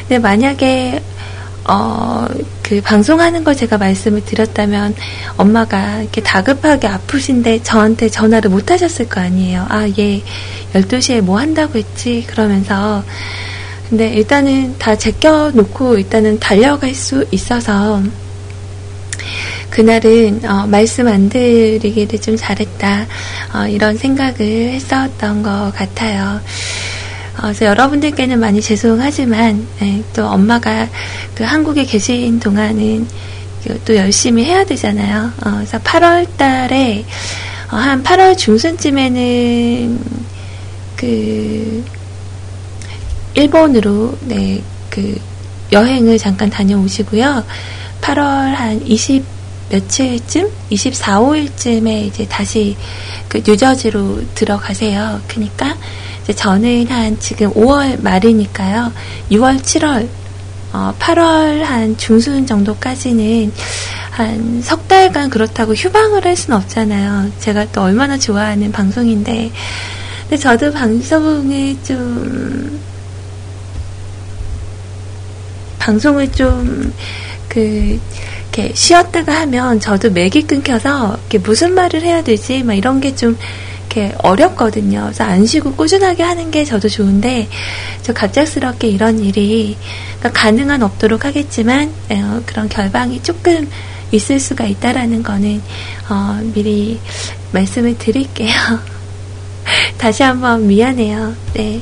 근데 0.02 0.20
만약에 0.20 1.02
어, 1.64 2.24
그 2.62 2.80
방송하는 2.80 3.42
걸 3.42 3.56
제가 3.56 3.76
말씀을 3.78 4.24
드렸다면 4.24 4.94
엄마가 5.36 6.02
이렇게 6.02 6.22
다급하게 6.22 6.86
아프신데 6.86 7.64
저한테 7.64 8.08
전화를 8.08 8.48
못 8.48 8.70
하셨을 8.70 9.08
거 9.08 9.20
아니에요. 9.20 9.66
아, 9.68 9.88
얘 9.98 10.22
12시에 10.72 11.20
뭐 11.20 11.40
한다고 11.40 11.78
했지? 11.78 12.24
그러면서. 12.28 13.02
근데 13.88 14.08
일단은 14.14 14.76
다 14.78 14.96
제껴놓고 14.96 15.98
일단은 15.98 16.38
달려갈 16.38 16.94
수 16.94 17.26
있어서 17.32 18.00
그날은 19.70 20.40
어, 20.44 20.66
말씀 20.66 21.08
안 21.08 21.28
드리기를 21.28 22.20
좀 22.20 22.36
잘했다 22.36 23.06
어, 23.54 23.66
이런 23.68 23.96
생각을 23.96 24.40
했었던 24.40 25.42
것 25.42 25.72
같아요. 25.74 26.40
어, 27.38 27.42
그래서 27.42 27.66
여러분들께는 27.66 28.38
많이 28.38 28.60
죄송하지만 28.60 29.66
네, 29.80 30.02
또 30.14 30.26
엄마가 30.26 30.88
그 31.34 31.44
한국에 31.44 31.84
계신 31.84 32.38
동안은 32.38 33.06
또 33.84 33.96
열심히 33.96 34.44
해야 34.44 34.64
되잖아요. 34.64 35.32
어, 35.44 35.50
그래서 35.56 35.78
8월-달에 35.78 37.04
어, 37.72 37.76
한 37.76 38.02
8월 38.02 38.36
중순쯤에는 38.36 39.98
그 40.96 41.84
일본으로 43.34 44.16
네 44.22 44.62
그 44.94 45.18
여행을 45.72 46.18
잠깐 46.18 46.48
다녀오시고요. 46.48 47.44
8월 48.04 48.18
한 48.54 48.86
20, 48.86 49.24
며칠쯤? 49.70 50.50
24, 50.68 51.20
5일쯤에 51.20 52.06
이제 52.06 52.26
다시 52.28 52.76
그 53.28 53.38
뉴저지로 53.38 54.20
들어가세요. 54.34 55.20
그니까 55.26 55.74
이제 56.22 56.34
저는 56.34 56.86
한 56.88 57.18
지금 57.18 57.50
5월 57.54 58.02
말이니까요. 58.02 58.92
6월, 59.30 59.60
7월, 59.62 60.08
어, 60.74 60.94
8월 60.98 61.62
한 61.62 61.96
중순 61.96 62.46
정도까지는 62.46 63.52
한 64.10 64.60
석 64.62 64.86
달간 64.86 65.28
그렇다고 65.28 65.74
휴방을 65.74 66.24
할 66.24 66.36
수는 66.36 66.56
없잖아요. 66.58 67.32
제가 67.40 67.66
또 67.72 67.82
얼마나 67.82 68.16
좋아하는 68.16 68.70
방송인데. 68.70 69.50
근데 70.22 70.36
저도 70.36 70.72
방송을 70.72 71.76
좀, 71.82 72.80
방송을 75.80 76.30
좀, 76.32 76.92
그, 77.54 78.00
이렇게 78.52 78.74
쉬었다가 78.74 79.40
하면 79.42 79.80
저도 79.80 80.10
맥이 80.10 80.42
끊겨서 80.42 81.16
이렇게 81.20 81.38
무슨 81.38 81.74
말을 81.74 82.02
해야 82.02 82.22
되지? 82.22 82.62
막 82.62 82.74
이런 82.74 83.00
게 83.00 83.14
좀 83.14 83.36
이렇게 83.94 84.12
어렵거든요. 84.18 85.02
그래서 85.04 85.24
안 85.24 85.46
쉬고 85.46 85.74
꾸준하게 85.74 86.22
하는 86.22 86.50
게 86.50 86.64
저도 86.64 86.88
좋은데 86.88 87.48
저 88.02 88.12
갑작스럽게 88.12 88.88
이런 88.88 89.20
일이 89.20 89.76
그러니까 90.18 90.40
가능한 90.40 90.82
없도록 90.82 91.24
하겠지만 91.24 91.92
어, 92.10 92.42
그런 92.44 92.68
결방이 92.68 93.22
조금 93.22 93.70
있을 94.10 94.40
수가 94.40 94.64
있다라는 94.66 95.22
거는 95.22 95.62
어, 96.08 96.40
미리 96.54 96.98
말씀을 97.52 97.96
드릴게요. 97.98 98.52
다시 99.96 100.22
한번 100.24 100.66
미안해요. 100.66 101.34
네. 101.54 101.80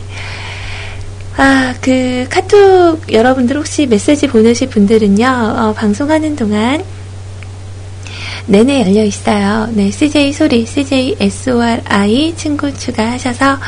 아, 1.36 1.74
그 1.80 2.26
카톡 2.28 3.00
여러분들 3.10 3.56
혹시 3.56 3.86
메시지 3.86 4.26
보내실 4.26 4.68
분들은요, 4.68 5.26
어, 5.26 5.72
방송하는 5.74 6.36
동안 6.36 6.84
내내 8.46 8.82
열려 8.82 9.04
있어요. 9.04 9.68
네, 9.72 9.90
CJ 9.90 10.32
소리, 10.32 10.66
CJ 10.66 11.16
SORI 11.20 12.34
친구 12.36 12.72
추가하셔서 12.76 13.58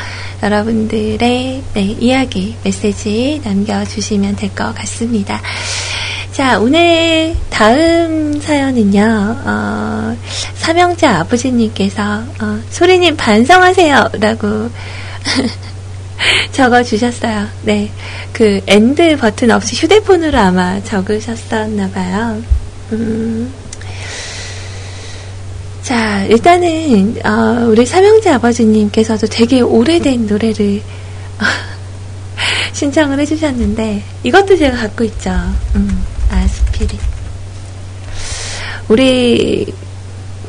여러분들의 0.43 1.63
네, 1.73 1.81
이야기, 1.99 2.55
메시지 2.63 3.41
남겨주시면 3.43 4.35
될 4.35 4.49
것 4.51 4.75
같습니다. 4.75 5.41
자, 6.33 6.59
오늘 6.59 7.33
다음 7.49 8.39
사연은요, 8.39 9.37
어, 9.45 10.17
삼형제 10.55 11.07
아버지님께서, 11.07 12.03
어, 12.41 12.59
소리님 12.69 13.15
반성하세요! 13.15 14.09
라고 14.19 14.69
적어 16.51 16.83
주셨어요. 16.83 17.47
네. 17.63 17.91
그 18.31 18.61
엔드 18.67 19.17
버튼 19.17 19.51
없이 19.51 19.75
휴대폰으로 19.75 20.37
아마 20.37 20.81
적으셨었나 20.83 21.89
봐요. 21.89 22.41
음. 22.91 23.53
자, 25.81 26.23
일단은 26.25 27.17
어, 27.23 27.67
우리 27.69 27.85
삼형제 27.85 28.31
아버지님께서도 28.31 29.27
되게 29.27 29.61
오래된 29.61 30.25
노래를 30.25 30.81
신청을 32.73 33.19
해주셨는데 33.19 34.03
이것도 34.23 34.57
제가 34.57 34.77
갖고 34.77 35.03
있죠. 35.03 35.31
음, 35.75 36.03
아스피린. 36.29 36.99
우리 38.87 39.71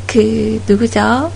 그 0.07 0.61
누구죠? 0.67 1.31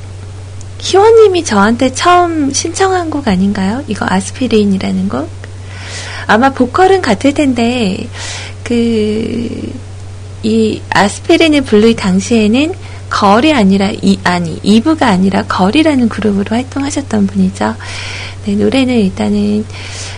희원님이 0.81 1.45
저한테 1.45 1.93
처음 1.93 2.53
신청한 2.53 3.11
곡 3.11 3.29
아닌가요? 3.29 3.83
이거 3.89 4.07
아스피린이라는 4.09 5.09
곡? 5.09 5.29
아마 6.27 6.51
보컬은 6.51 7.03
같을 7.03 7.35
텐데, 7.35 8.09
그, 8.65 9.73
이 10.43 10.81
아스피린을 10.91 11.63
부를 11.63 11.95
당시에는 11.97 12.73
걸이 13.11 13.53
아니라, 13.53 13.91
이, 14.03 14.19
아니, 14.25 14.59
이브가 14.63 15.07
아니라 15.07 15.43
걸이라는 15.45 16.09
그룹으로 16.09 16.57
활동하셨던 16.57 17.27
분이죠. 17.27 17.75
네, 18.47 18.55
노래는 18.55 18.95
일단은 19.01 19.67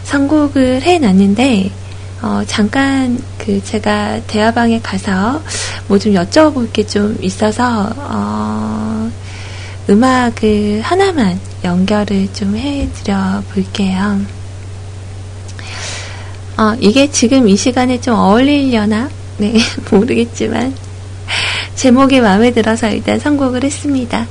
선곡을 0.05 0.83
해 0.83 0.99
놨는데, 0.99 1.71
어, 2.23 2.43
잠깐 2.47 3.19
그 3.39 3.61
제가 3.65 4.21
대화방에 4.29 4.81
가서 4.81 5.43
뭐 5.89 5.99
좀 5.99 6.13
여쭤볼 6.13 6.73
게 6.73 6.85
좀 6.85 7.17
있어서, 7.21 7.91
어, 7.97 9.11
음악을 9.89 10.81
하나만 10.83 11.41
연결을 11.65 12.33
좀 12.33 12.57
해드려 12.57 13.43
볼게요. 13.53 14.21
어, 16.57 16.77
이게 16.81 17.11
지금 17.11 17.49
이 17.49 17.57
시간에 17.57 18.01
좀 18.01 18.15
어울리려나? 18.15 19.11
네, 19.39 19.55
모르겠지만. 19.91 20.75
제목이 21.75 22.21
마음에 22.21 22.53
들어서 22.53 22.89
일단 22.91 23.19
선곡을 23.19 23.65
했습니다. 23.65 24.27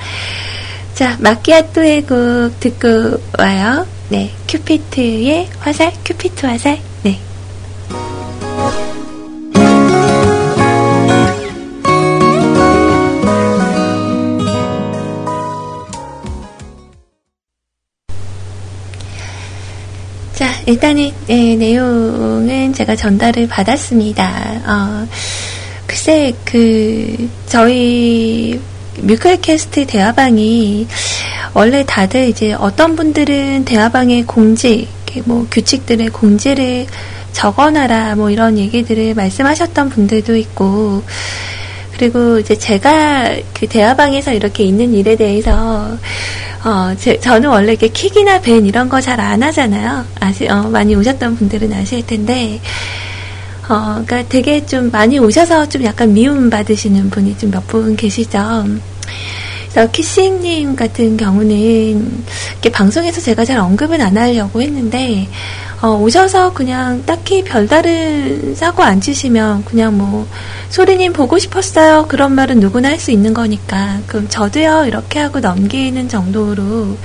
자, 0.93 1.18
마키아토의 1.20 2.04
곡 2.04 2.60
듣고 2.60 3.20
와요. 3.39 3.86
네, 4.10 4.32
큐피트의 4.47 5.49
화살, 5.60 5.91
큐피트 6.06 6.45
화살. 6.45 6.90
일단은 20.66 21.12
네, 21.28 21.55
내용은 21.55 22.74
제가 22.74 22.95
전달을 22.95 23.47
받았습니다. 23.47 24.62
어, 24.66 25.07
글쎄, 25.88 26.34
그 26.45 27.30
저희 27.47 28.59
뮤클캐스트 28.99 29.88
대화방이 29.88 30.88
원래 31.53 31.84
다들 31.86 32.30
이제 32.30 32.53
어떤 32.53 32.95
분들은 32.95 33.66
대화방의 33.66 34.24
공지, 34.24 34.88
뭐 35.26 35.47
규칙들의 35.51 36.09
공지를 36.09 36.86
적어놔라 37.34 38.16
뭐 38.16 38.30
이런 38.30 38.57
얘기들을 38.57 39.16
말씀하셨던 39.16 39.89
분들도 39.89 40.36
있고 40.36 41.03
그리고 42.02 42.39
이제 42.39 42.56
제가 42.58 43.30
그 43.54 43.68
대화방에서 43.68 44.34
이렇게 44.34 44.64
있는 44.64 44.91
일에 44.91 45.16
대해서 45.16 45.95
어, 46.66 46.95
제, 46.97 47.20
저는 47.20 47.47
원래 47.47 47.74
이렇게 47.74 47.89
킥이나 47.89 48.41
벤 48.41 48.66
이런 48.66 48.89
거 48.89 48.99
잘 48.99 49.20
안 49.20 49.43
하잖아요. 49.43 50.04
아시, 50.20 50.47
어, 50.47 50.64
많이 50.64 50.95
오셨던 50.95 51.36
분들은 51.36 51.72
아실 51.74 52.04
텐데, 52.08 52.60
어, 53.70 54.02
그러니까 54.04 54.24
되게 54.30 54.66
좀 54.66 54.89
많이 54.89 55.20
오셔서 55.20 55.70
좀 55.70 55.84
약간 55.84 56.12
미움 56.12 56.49
받으시는 56.49 57.12
분이 57.12 57.38
좀 57.38 57.52
몇 57.52 57.68
분 57.68 57.95
계시죠. 57.95 58.66
그래서 59.72 59.91
키싱님 59.91 60.76
같은 60.76 61.18
경우는 61.18 61.56
이렇게 62.54 62.72
방송에서 62.72 63.22
제가 63.22 63.45
잘 63.45 63.60
언급은 63.60 64.02
안 64.02 64.18
하려고 64.18 64.60
했는데 64.60 65.28
어, 65.82 65.95
오셔서 65.95 66.53
그냥 66.53 67.03
딱히 67.07 67.43
별다른 67.43 68.53
사고 68.53 68.84
안 68.84 69.01
치시면 69.01 69.65
그냥 69.65 69.97
뭐 69.97 70.27
소리님 70.69 71.11
보고 71.13 71.39
싶었어요 71.39 72.05
그런 72.07 72.34
말은 72.34 72.59
누구나 72.59 72.89
할 72.89 72.99
수 72.99 73.09
있는 73.11 73.34
거니까 73.34 73.99
그럼 74.05 74.27
저도요 74.29 74.86
이렇게 74.86 75.17
하고 75.19 75.39
넘기는 75.39 76.07
정도로 76.07 76.97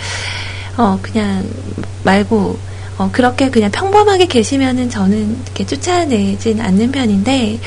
어 0.76 0.98
그냥 1.00 1.42
말고 2.04 2.58
어, 2.98 3.08
그렇게 3.12 3.48
그냥 3.50 3.70
평범하게 3.70 4.26
계시면은 4.26 4.90
저는 4.90 5.38
이렇게 5.44 5.64
쫓아내진 5.64 6.60
않는 6.60 6.92
편인데 6.92 7.58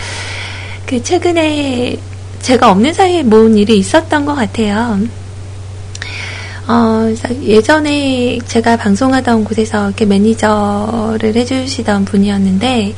그 0.86 1.02
최근에 1.02 1.98
제가 2.42 2.72
없는 2.72 2.94
사이에 2.94 3.24
뭔 3.24 3.58
일이 3.58 3.78
있었던 3.78 4.26
것 4.26 4.34
같아요. 4.36 5.00
어, 6.70 7.12
예전에 7.42 8.38
제가 8.46 8.78
방송하던 8.78 9.44
곳에서 9.44 9.88
이렇게 9.88 10.06
매니저를 10.06 11.36
해주시던 11.36 12.06
분이었는데, 12.06 12.94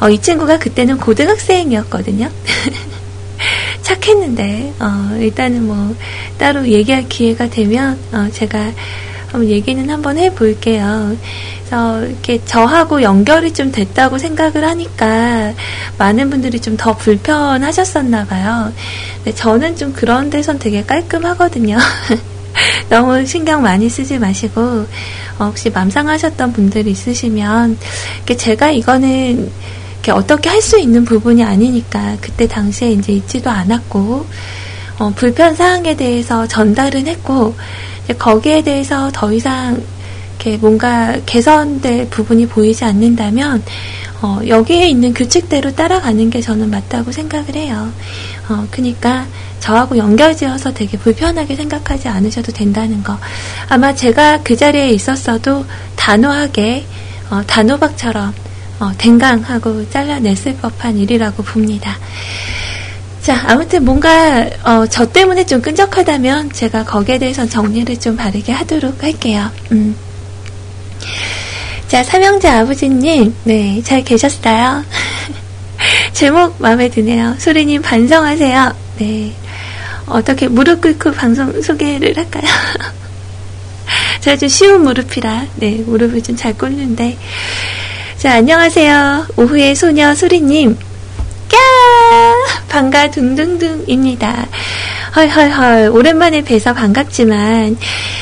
어, 0.00 0.08
이 0.08 0.18
친구가 0.18 0.58
그때는 0.58 0.96
고등학생이었거든요. 0.96 2.30
착했는데, 3.82 4.72
어, 4.80 5.14
일단은 5.20 5.66
뭐, 5.66 5.94
따로 6.38 6.66
얘기할 6.66 7.06
기회가 7.06 7.50
되면, 7.50 7.98
어, 8.12 8.28
제가 8.32 8.72
한번 9.30 9.50
얘기는 9.50 9.90
한번 9.90 10.16
해볼게요. 10.16 11.16
그래서 11.58 12.02
이렇게 12.06 12.42
저하고 12.46 13.02
연결이 13.02 13.52
좀 13.52 13.72
됐다고 13.72 14.16
생각을 14.18 14.64
하니까 14.64 15.52
많은 15.98 16.30
분들이 16.30 16.60
좀 16.60 16.76
더 16.78 16.96
불편하셨었나 16.96 18.24
봐요. 18.24 18.72
근데 19.16 19.34
저는 19.34 19.76
좀 19.76 19.92
그런 19.92 20.30
데선 20.30 20.58
되게 20.58 20.82
깔끔하거든요. 20.84 21.76
너무 22.88 23.24
신경 23.26 23.62
많이 23.62 23.88
쓰지 23.88 24.18
마시고 24.18 24.60
어, 25.38 25.44
혹시 25.44 25.70
맘 25.70 25.90
상하셨던 25.90 26.52
분들 26.52 26.86
있으시면 26.86 27.78
제가 28.36 28.70
이거는 28.70 29.50
어떻게 30.12 30.48
할 30.48 30.62
수 30.62 30.78
있는 30.78 31.04
부분이 31.04 31.42
아니니까 31.44 32.16
그때 32.20 32.46
당시에 32.46 32.92
이제 32.92 33.12
있지도 33.12 33.50
않았고 33.50 34.26
어, 34.98 35.12
불편 35.14 35.54
사항에 35.54 35.96
대해서 35.96 36.46
전달은 36.46 37.06
했고 37.06 37.54
거기에 38.18 38.62
대해서 38.62 39.10
더 39.12 39.32
이상 39.32 39.80
이렇게 40.36 40.56
뭔가 40.58 41.16
개선될 41.26 42.08
부분이 42.10 42.46
보이지 42.46 42.84
않는다면 42.84 43.62
어, 44.22 44.40
여기에 44.46 44.88
있는 44.88 45.12
규칙대로 45.12 45.74
따라가는 45.74 46.30
게 46.30 46.40
저는 46.40 46.70
맞다고 46.70 47.12
생각을 47.12 47.54
해요. 47.54 47.92
어, 48.48 48.66
그러니까 48.70 49.26
저하고 49.60 49.96
연결지어서 49.96 50.72
되게 50.72 50.96
불편하게 50.96 51.56
생각하지 51.56 52.08
않으셔도 52.08 52.52
된다는 52.52 53.02
거. 53.02 53.18
아마 53.68 53.94
제가 53.94 54.40
그 54.42 54.56
자리에 54.56 54.90
있었어도 54.90 55.64
단호하게 55.96 56.86
어, 57.30 57.42
단호박처럼 57.46 58.32
어, 58.78 58.92
댕강하고 58.98 59.88
잘라냈을 59.90 60.56
법한 60.56 60.96
일이라고 60.98 61.42
봅니다. 61.42 61.98
자, 63.22 63.42
아무튼 63.48 63.84
뭔가 63.84 64.48
어, 64.62 64.86
저 64.86 65.10
때문에 65.10 65.44
좀 65.46 65.60
끈적하다면 65.60 66.52
제가 66.52 66.84
거기에 66.84 67.18
대해서 67.18 67.46
정리를 67.46 67.98
좀 67.98 68.16
바르게 68.16 68.52
하도록 68.52 69.02
할게요. 69.02 69.50
음. 69.72 69.96
자, 71.88 72.02
삼형제 72.02 72.48
아버지님, 72.48 73.34
네, 73.44 73.80
잘 73.84 74.02
계셨어요? 74.02 74.84
제목 76.12 76.56
마음에 76.60 76.88
드네요. 76.88 77.36
소리님 77.38 77.82
반성하세요. 77.82 78.74
네. 78.98 79.32
어떻게 80.06 80.48
무릎 80.48 80.80
꿇고 80.80 81.12
방송 81.12 81.60
소개를 81.62 82.16
할까요? 82.16 82.44
제가 84.20 84.36
좀 84.36 84.48
쉬운 84.48 84.82
무릎이라, 84.82 85.46
네, 85.56 85.82
무릎을 85.86 86.22
좀 86.22 86.36
잘 86.36 86.56
꿇는데. 86.58 87.16
자, 88.18 88.32
안녕하세요. 88.34 89.26
오후의 89.36 89.76
소녀 89.76 90.14
소리님. 90.14 90.76
까! 91.48 91.56
반가 92.68 93.10
둥둥둥입니다. 93.10 94.46
헐헐헐, 95.16 95.88
오랜만에 95.94 96.44
뵈서 96.44 96.74
반갑지만, 96.74 97.78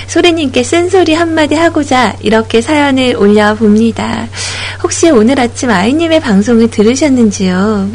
소리님께 0.06 0.62
쓴소리 0.62 1.12
한마디 1.12 1.56
하고자 1.56 2.14
이렇게 2.20 2.60
사연을 2.60 3.16
올려봅니다. 3.16 4.28
혹시 4.80 5.10
오늘 5.10 5.40
아침 5.40 5.70
아이님의 5.70 6.20
방송을 6.20 6.70
들으셨는지요? 6.70 7.90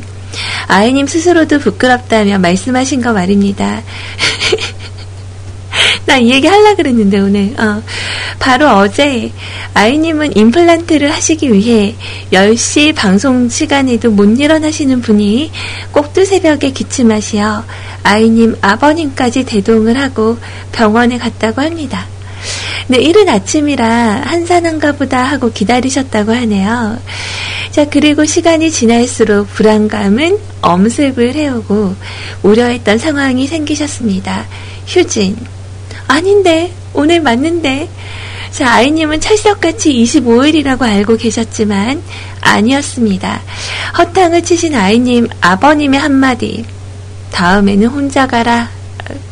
아이님 0.68 1.08
스스로도 1.08 1.60
부끄럽다며 1.60 2.39
말씀하신 2.39 3.02
거 3.02 3.14
말입니다. 3.14 3.82
나 6.06 6.20
이 6.20 6.32
얘기 6.32 6.47
하려 6.47 6.76
그랬는데 6.76 7.20
오늘 7.20 7.54
어, 7.58 7.82
바로 8.39 8.68
어제 8.70 9.32
아이님은 9.74 10.36
임플란트를 10.36 11.12
하시기 11.12 11.54
위해 11.54 11.95
10시 12.34 12.93
방송 12.93 13.47
시간에도 13.47 14.12
못 14.12 14.39
일어나시는 14.39 15.02
분이 15.02 15.52
꼭두 15.91 16.26
새벽에 16.26 16.72
기침하시어 16.72 17.64
아이님 18.04 18.58
아버님까지 18.62 19.45
대동을 19.45 20.00
하고 20.00 20.38
병원에 20.72 21.18
갔다고 21.18 21.62
합니다. 21.62 22.06
네, 22.88 22.97
이른 22.97 23.30
아침이라 23.30 24.24
한산한가 24.26 24.93
보다 24.93 25.24
하고 25.24 25.52
기다리셨다고 25.52 26.34
하네요. 26.34 26.97
자, 27.72 27.86
그리고 27.86 28.26
시간이 28.26 28.72
지날수록 28.72 29.47
불안감은 29.54 30.38
엄습을 30.62 31.36
해오고 31.36 31.95
우려했던 32.43 32.97
상황이 32.97 33.45
생기셨습니다. 33.47 34.47
휴진. 34.88 35.59
아닌데, 36.10 36.74
오늘 36.93 37.22
맞는데. 37.22 37.88
자, 38.51 38.74
아이님은 38.74 39.22
찰석같이 39.22 39.93
25일이라고 39.93 40.82
알고 40.82 41.18
계셨지만 41.18 42.01
아니었습니다. 42.41 43.41
허탕을 43.97 44.43
치신 44.43 44.74
아이님 44.76 45.28
아버님의 45.39 45.99
한마디. 45.99 46.66
다음에는 47.32 47.88
혼자 47.88 48.26
가라. 48.26 48.70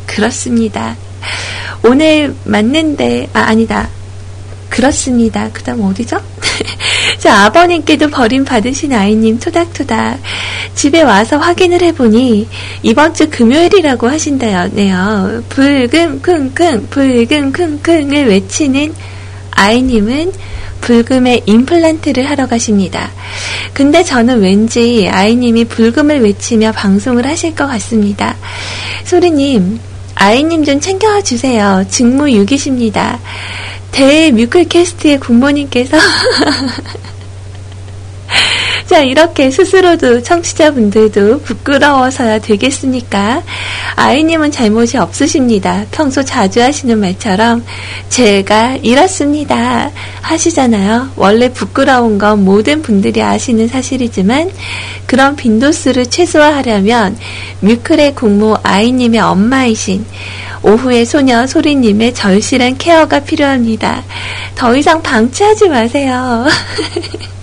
그렇습니다. 0.06 0.96
오늘 1.82 2.34
맞는데, 2.44 3.28
아, 3.32 3.40
아니다. 3.40 3.88
그렇습니다. 4.68 5.50
그 5.52 5.62
다음 5.64 5.82
어디죠? 5.82 6.20
자, 7.18 7.46
아버님께도 7.46 8.10
버림받으신 8.10 8.92
아이님 8.92 9.38
토닥토닥. 9.40 10.20
집에 10.74 11.02
와서 11.02 11.36
확인을 11.36 11.82
해보니, 11.82 12.46
이번 12.82 13.12
주 13.12 13.28
금요일이라고 13.28 14.08
하신다네요. 14.08 15.42
불금, 15.48 16.22
킁킁, 16.22 16.88
불금, 16.90 17.52
킁킁을 17.52 18.28
외치는 18.28 18.94
아이님은 19.50 20.32
불금에 20.80 21.42
임플란트를 21.44 22.30
하러 22.30 22.46
가십니다. 22.46 23.10
근데 23.72 24.04
저는 24.04 24.40
왠지 24.40 25.08
아이님이 25.10 25.64
불금을 25.64 26.22
외치며 26.22 26.70
방송을 26.70 27.26
하실 27.26 27.52
것 27.54 27.66
같습니다. 27.66 28.36
소리님, 29.04 29.80
아이님 30.14 30.64
좀 30.64 30.80
챙겨와 30.80 31.22
주세요. 31.22 31.84
직무유기십니다. 31.88 33.18
대 33.92 34.30
뮤클캐스트의 34.30 35.18
국모님께서 35.20 35.96
자, 38.88 39.00
이렇게 39.00 39.50
스스로도 39.50 40.22
청취자분들도 40.22 41.42
부끄러워서야 41.42 42.38
되겠습니까? 42.38 43.42
아이님은 43.96 44.50
잘못이 44.50 44.96
없으십니다. 44.96 45.84
평소 45.90 46.22
자주 46.22 46.62
하시는 46.62 46.98
말처럼 46.98 47.64
제가 48.08 48.78
이렇습니다. 48.82 49.90
하시잖아요. 50.22 51.10
원래 51.16 51.52
부끄러운 51.52 52.16
건 52.16 52.46
모든 52.46 52.80
분들이 52.80 53.22
아시는 53.22 53.68
사실이지만 53.68 54.50
그런 55.04 55.36
빈도수를 55.36 56.06
최소화하려면 56.06 57.18
뮤클의 57.60 58.14
국모 58.14 58.56
아이님의 58.62 59.20
엄마이신 59.20 60.06
오후의 60.62 61.04
소녀 61.06 61.46
소리님의 61.46 62.14
절실한 62.14 62.78
케어가 62.78 63.20
필요합니다. 63.20 64.02
더 64.54 64.76
이상 64.76 65.02
방치하지 65.02 65.68
마세요. 65.68 66.46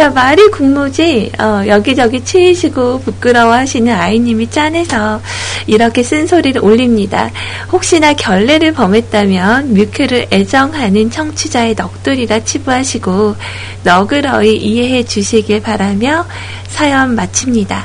자, 0.00 0.08
말이 0.08 0.48
국무지, 0.48 1.30
어, 1.38 1.62
여기저기 1.66 2.24
치이시고 2.24 3.00
부끄러워하시는 3.00 3.92
아이님이 3.92 4.48
짠해서 4.48 5.20
이렇게 5.66 6.02
쓴소리를 6.02 6.64
올립니다. 6.64 7.30
혹시나 7.70 8.14
결례를 8.14 8.72
범했다면 8.72 9.74
뮤클을 9.74 10.26
애정하는 10.32 11.10
청취자의 11.10 11.74
넋두리라 11.74 12.42
치부하시고 12.44 13.36
너그러이 13.84 14.56
이해해 14.56 15.04
주시길 15.04 15.60
바라며 15.60 16.24
사연 16.68 17.14
마칩니다. 17.14 17.84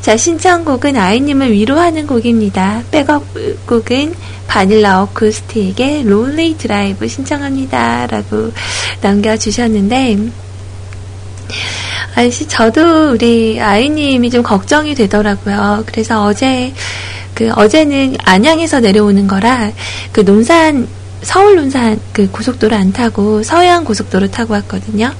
자, 0.00 0.16
신청곡은 0.16 0.96
아이님을 0.96 1.52
위로하는 1.52 2.08
곡입니다. 2.08 2.82
백업곡은 2.90 4.12
바닐라 4.48 5.02
어쿠스틱의 5.02 6.02
Lonely 6.02 6.56
Drive 6.58 7.06
신청합니다. 7.06 8.08
라고 8.08 8.50
남겨주셨는데, 9.02 10.43
아저씨, 12.14 12.46
저도 12.46 13.12
우리 13.12 13.60
아이님이 13.60 14.30
좀 14.30 14.42
걱정이 14.42 14.94
되더라고요. 14.94 15.84
그래서 15.86 16.24
어제, 16.24 16.72
그, 17.34 17.50
어제는 17.54 18.16
안양에서 18.22 18.80
내려오는 18.80 19.26
거라, 19.26 19.70
그 20.12 20.20
논산, 20.20 20.86
서울 21.22 21.56
논산 21.56 21.98
그 22.12 22.30
고속도로 22.30 22.76
안 22.76 22.92
타고 22.92 23.42
서해안 23.42 23.84
고속도로 23.84 24.30
타고 24.30 24.52
왔거든요. 24.52 25.10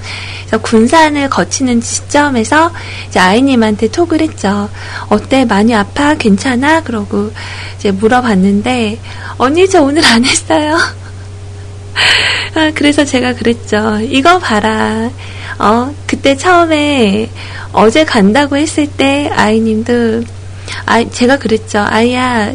그래서 0.41 0.61
군산을 0.61 1.29
거치는 1.31 1.81
시점에서 1.81 2.71
이제 3.07 3.19
아이님한테 3.19 3.87
톡을 3.89 4.21
했죠. 4.21 4.69
어때? 5.09 5.45
많이 5.45 5.73
아파? 5.73 6.13
괜찮아? 6.13 6.83
그러고 6.83 7.31
이제 7.77 7.91
물어봤는데, 7.91 8.99
언니 9.37 9.67
저 9.67 9.81
오늘 9.81 10.05
안 10.05 10.23
했어요. 10.23 10.77
아, 12.55 12.71
그래서 12.73 13.03
제가 13.03 13.33
그랬죠. 13.33 13.99
이거 14.01 14.39
봐라. 14.39 15.09
어, 15.59 15.93
그때 16.07 16.35
처음에 16.35 17.29
어제 17.71 18.05
간다고 18.05 18.57
했을 18.57 18.87
때 18.87 19.29
아이님도 19.33 20.23
아, 20.85 21.03
제가 21.03 21.37
그랬죠. 21.37 21.79
아이야, 21.87 22.53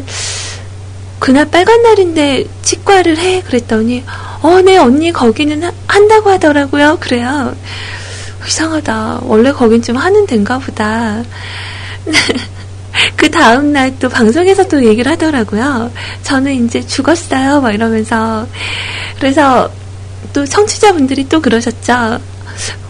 그날 1.19 1.49
빨간 1.49 1.81
날인데 1.83 2.45
치과를 2.63 3.17
해 3.17 3.41
그랬더니 3.41 4.03
어, 4.41 4.61
네 4.61 4.77
언니 4.77 5.11
거기는 5.11 5.63
하, 5.63 5.71
한다고 5.87 6.31
하더라고요. 6.31 6.97
그래요. 6.99 7.55
이상하다. 8.47 9.21
원래 9.23 9.51
거긴 9.51 9.81
좀 9.83 9.97
하는 9.97 10.25
데인가 10.25 10.57
보다. 10.57 11.21
그 13.15 13.29
다음날 13.29 13.97
또 13.99 14.09
방송에서 14.09 14.67
또 14.67 14.83
얘기를 14.83 15.11
하더라고요. 15.11 15.91
저는 16.23 16.65
이제 16.65 16.85
죽었어요. 16.85 17.61
막 17.61 17.71
이러면서. 17.71 18.47
그래서 19.19 19.69
또 20.33 20.45
청취자분들이 20.45 21.27
또 21.29 21.41
그러셨죠. 21.41 22.19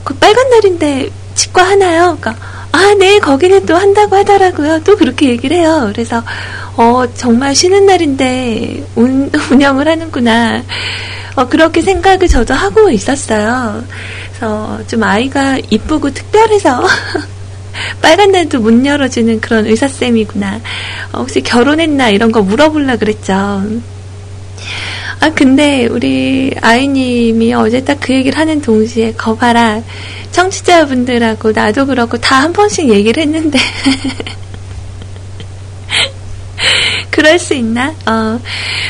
그 0.04 0.14
빨간 0.16 0.50
날인데 0.50 1.10
치과 1.36 1.64
하나요? 1.64 2.18
그러니까 2.20 2.36
아, 2.74 2.96
네, 2.98 3.20
거기는 3.20 3.66
또 3.66 3.76
한다고 3.76 4.16
하더라고요. 4.16 4.82
또 4.84 4.96
그렇게 4.96 5.30
얘기를 5.30 5.58
해요. 5.58 5.90
그래서, 5.92 6.24
어, 6.78 7.04
정말 7.16 7.54
쉬는 7.54 7.86
날인데 7.86 8.86
운, 8.96 9.30
운영을 9.52 9.88
하는구나. 9.88 10.64
어, 11.36 11.48
그렇게 11.48 11.82
생각을 11.82 12.28
저도 12.28 12.54
하고 12.54 12.90
있었어요. 12.90 13.84
그래서 14.30 14.80
좀 14.88 15.04
아이가 15.04 15.58
이쁘고 15.70 16.12
특별해서 16.12 16.82
빨간 18.02 18.32
날도 18.32 18.60
문 18.60 18.86
열어주는 18.86 19.40
그런 19.42 19.66
의사쌤이구나. 19.68 20.62
어, 21.14 21.20
혹시 21.20 21.42
결혼했나 21.42 22.10
이런 22.10 22.32
거 22.32 22.42
물어볼라 22.42 22.98
그랬죠. 22.98 23.34
아, 25.24 25.30
근데 25.36 25.86
우리 25.86 26.52
아이님이 26.62 27.54
어제 27.54 27.84
딱 27.84 28.00
그 28.02 28.14
얘기를 28.14 28.38
하는 28.40 28.62
동시에 28.62 29.14
거봐라. 29.14 29.82
청취자분들하고 30.32 31.52
나도 31.52 31.86
그렇고 31.86 32.18
다 32.18 32.42
한 32.42 32.54
번씩 32.54 32.90
얘기를 32.90 33.22
했는데. 33.24 33.60
그럴 37.12 37.38
수 37.38 37.54
있나? 37.54 37.94
어. 38.06 38.40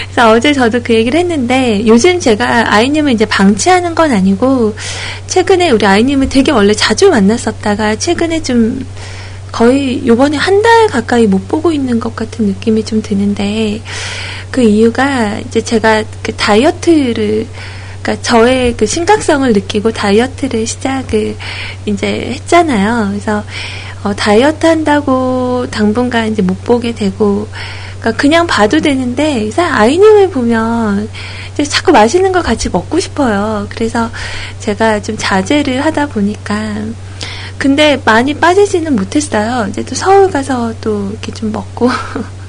그래서 0.06 0.32
어제 0.32 0.54
저도 0.54 0.82
그 0.84 0.94
얘기를 0.94 1.20
했는데, 1.20 1.86
요즘 1.88 2.20
제가 2.20 2.74
아이님을 2.74 3.12
이제 3.14 3.26
방치하는 3.26 3.96
건 3.96 4.12
아니고, 4.12 4.76
최근에 5.28 5.72
우리 5.72 5.86
아이님을 5.86 6.30
되게 6.30 6.52
원래 6.52 6.74
자주 6.74 7.10
만났었다가, 7.10 7.96
최근에 7.98 8.44
좀 8.44 8.86
거의 9.52 10.06
요번에 10.08 10.38
한 10.38 10.62
달 10.62 10.88
가까이 10.88 11.26
못 11.28 11.48
보고 11.48 11.72
있는 11.72 12.00
것 12.00 12.16
같은 12.16 12.46
느낌이 12.46 12.86
좀 12.86 13.02
드는데, 13.02 13.82
그 14.52 14.62
이유가 14.62 15.40
이제 15.40 15.62
제가 15.62 16.04
그 16.22 16.34
다이어트를 16.36 17.48
그러니까 18.02 18.22
저의 18.24 18.76
그 18.78 18.86
심각성을 18.86 19.52
느끼고 19.54 19.92
다이어트를 19.92 20.66
시작을 20.68 21.36
이제 21.86 22.08
했잖아요. 22.36 23.10
그래서 23.10 23.44
어, 24.04 24.14
다이어트 24.16 24.66
한다고 24.66 25.68
당분간 25.70 26.32
이제 26.32 26.42
못 26.42 26.64
보게 26.64 26.94
되고, 26.94 27.48
그러니까 28.02 28.20
그냥 28.20 28.48
봐도 28.48 28.80
되는데, 28.82 29.50
아이님을 29.56 30.32
보면 30.32 31.08
자꾸 31.70 31.92
맛있는 31.92 32.32
걸 32.32 32.42
같이 32.42 32.70
먹고 32.70 33.00
싶어요. 33.00 33.68
그래서 33.70 34.10
제가 34.60 35.02
좀 35.04 35.16
자제를 35.18 35.86
하다 35.86 36.08
보니까, 36.08 36.76
근데 37.60 38.02
많이 38.04 38.34
빠지지는 38.34 38.96
못했어요. 38.96 39.68
이제 39.70 39.84
또 39.86 39.94
서울 39.94 40.32
가서 40.32 40.74
또 40.82 41.10
이렇게 41.12 41.32
좀 41.32 41.52
먹고. 41.52 41.90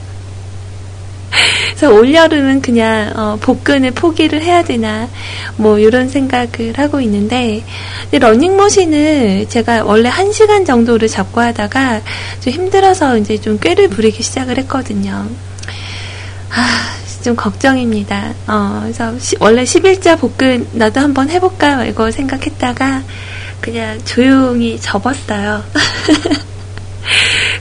그래서 1.74 1.92
올여름은 1.92 2.62
그냥 2.62 3.12
어, 3.16 3.38
복근을 3.40 3.92
포기를 3.92 4.42
해야 4.42 4.62
되나 4.62 5.08
뭐 5.56 5.78
이런 5.78 6.08
생각을 6.08 6.74
하고 6.76 7.00
있는데 7.00 7.64
러닝머신을 8.12 9.46
제가 9.48 9.84
원래 9.84 10.10
1시간 10.10 10.66
정도를 10.66 11.08
잡고 11.08 11.40
하다가 11.40 12.02
좀 12.40 12.52
힘들어서 12.52 13.18
이제 13.18 13.38
좀 13.38 13.58
꾀를 13.58 13.88
부리기 13.88 14.22
시작을 14.22 14.58
했거든요. 14.58 15.26
아, 16.50 16.96
좀 17.22 17.34
걱정입니다. 17.34 18.34
어, 18.46 18.80
그래서 18.82 19.18
시, 19.18 19.36
원래 19.40 19.64
10일자 19.64 20.18
복근 20.18 20.66
나도 20.72 21.00
한번 21.00 21.30
해볼까 21.30 21.84
이거 21.86 22.10
생각했다가 22.10 23.02
그냥 23.60 23.98
조용히 24.04 24.78
접었어요. 24.80 25.62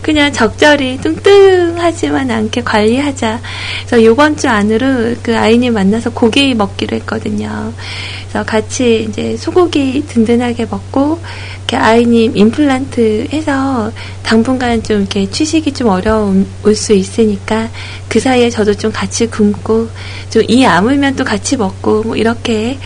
그냥 0.02 0.32
적절히 0.34 0.98
뚱뚱하지만 0.98 2.32
않게 2.32 2.62
관리하자. 2.64 3.40
그래서 3.86 4.04
요번 4.04 4.36
주 4.36 4.50
안으로 4.50 5.16
그 5.22 5.38
아이님 5.38 5.74
만나서 5.74 6.12
고기 6.12 6.54
먹기로 6.54 6.98
했거든요. 6.98 7.74
그래서 8.24 8.46
같이 8.46 9.08
이제 9.10 9.38
소고기 9.38 10.06
든든하게 10.08 10.66
먹고 10.70 11.20
이렇게 11.58 11.78
아이님 11.78 12.36
임플란트 12.36 13.28
해서 13.32 13.92
당분간 14.24 14.82
좀 14.84 15.02
이렇게 15.02 15.30
취식이 15.30 15.74
좀 15.74 15.88
어려울 15.88 16.46
수 16.76 16.94
있으니까 16.94 17.70
그 18.10 18.20
사이에 18.20 18.50
저도 18.50 18.74
좀 18.74 18.92
같이 18.92 19.28
굶고 19.28 19.90
좀 20.30 20.44
이 20.48 20.66
아물면 20.66 21.16
또 21.16 21.24
같이 21.24 21.56
먹고 21.56 22.04
뭐 22.04 22.16
이렇게 22.16 22.78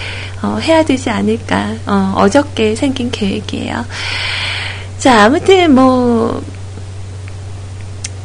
어, 0.43 0.59
해야 0.61 0.83
되지 0.83 1.09
않을까 1.09 1.73
어, 1.87 2.13
어저께 2.17 2.75
생긴 2.75 3.09
계획이에요. 3.09 3.85
자 4.99 5.23
아무튼 5.23 5.73
뭐 5.73 6.43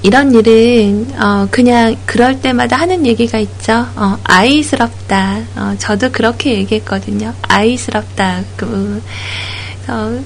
이런 0.03 0.35
일은 0.35 1.07
어, 1.21 1.47
그냥 1.51 1.95
그럴 2.07 2.41
때마다 2.41 2.77
하는 2.77 3.05
얘기가 3.05 3.39
있죠. 3.39 3.87
어, 3.97 4.19
아이스럽다. 4.25 5.41
어, 5.57 5.75
저도 5.79 6.11
그렇게 6.11 6.55
얘기했거든요. 6.55 7.35
아이스럽다. 7.43 8.43
그, 8.57 9.03
어, 9.89 10.23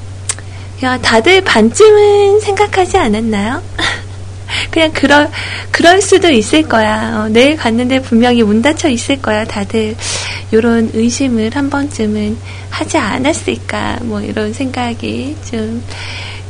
야, 0.84 0.98
다들 0.98 1.40
반쯤은 1.40 2.40
생각하지 2.40 2.98
않았나요? 2.98 3.62
그냥 4.70 4.92
그럴 4.92 5.28
그럴 5.72 6.00
수도 6.00 6.30
있을 6.30 6.62
거야. 6.62 7.24
어, 7.24 7.28
내일 7.28 7.56
갔는데 7.56 8.00
분명히 8.00 8.44
문 8.44 8.62
닫혀 8.62 8.88
있을 8.88 9.20
거야. 9.20 9.44
다들 9.44 9.96
이런 10.52 10.90
의심을 10.94 11.50
한 11.54 11.68
번쯤은 11.68 12.36
하지 12.70 12.96
않았을까. 12.96 13.98
뭐 14.02 14.20
이런 14.20 14.52
생각이 14.52 15.36
좀 15.50 15.82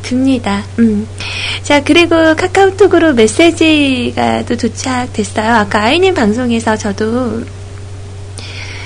듭니다. 0.04 0.62
음. 0.78 1.06
자, 1.62 1.82
그리고 1.82 2.14
카카오톡으로 2.36 3.14
메시지가 3.14 4.44
또 4.46 4.56
도착됐어요. 4.56 5.52
아까 5.52 5.82
아이님 5.82 6.14
방송에서 6.14 6.76
저도 6.76 7.42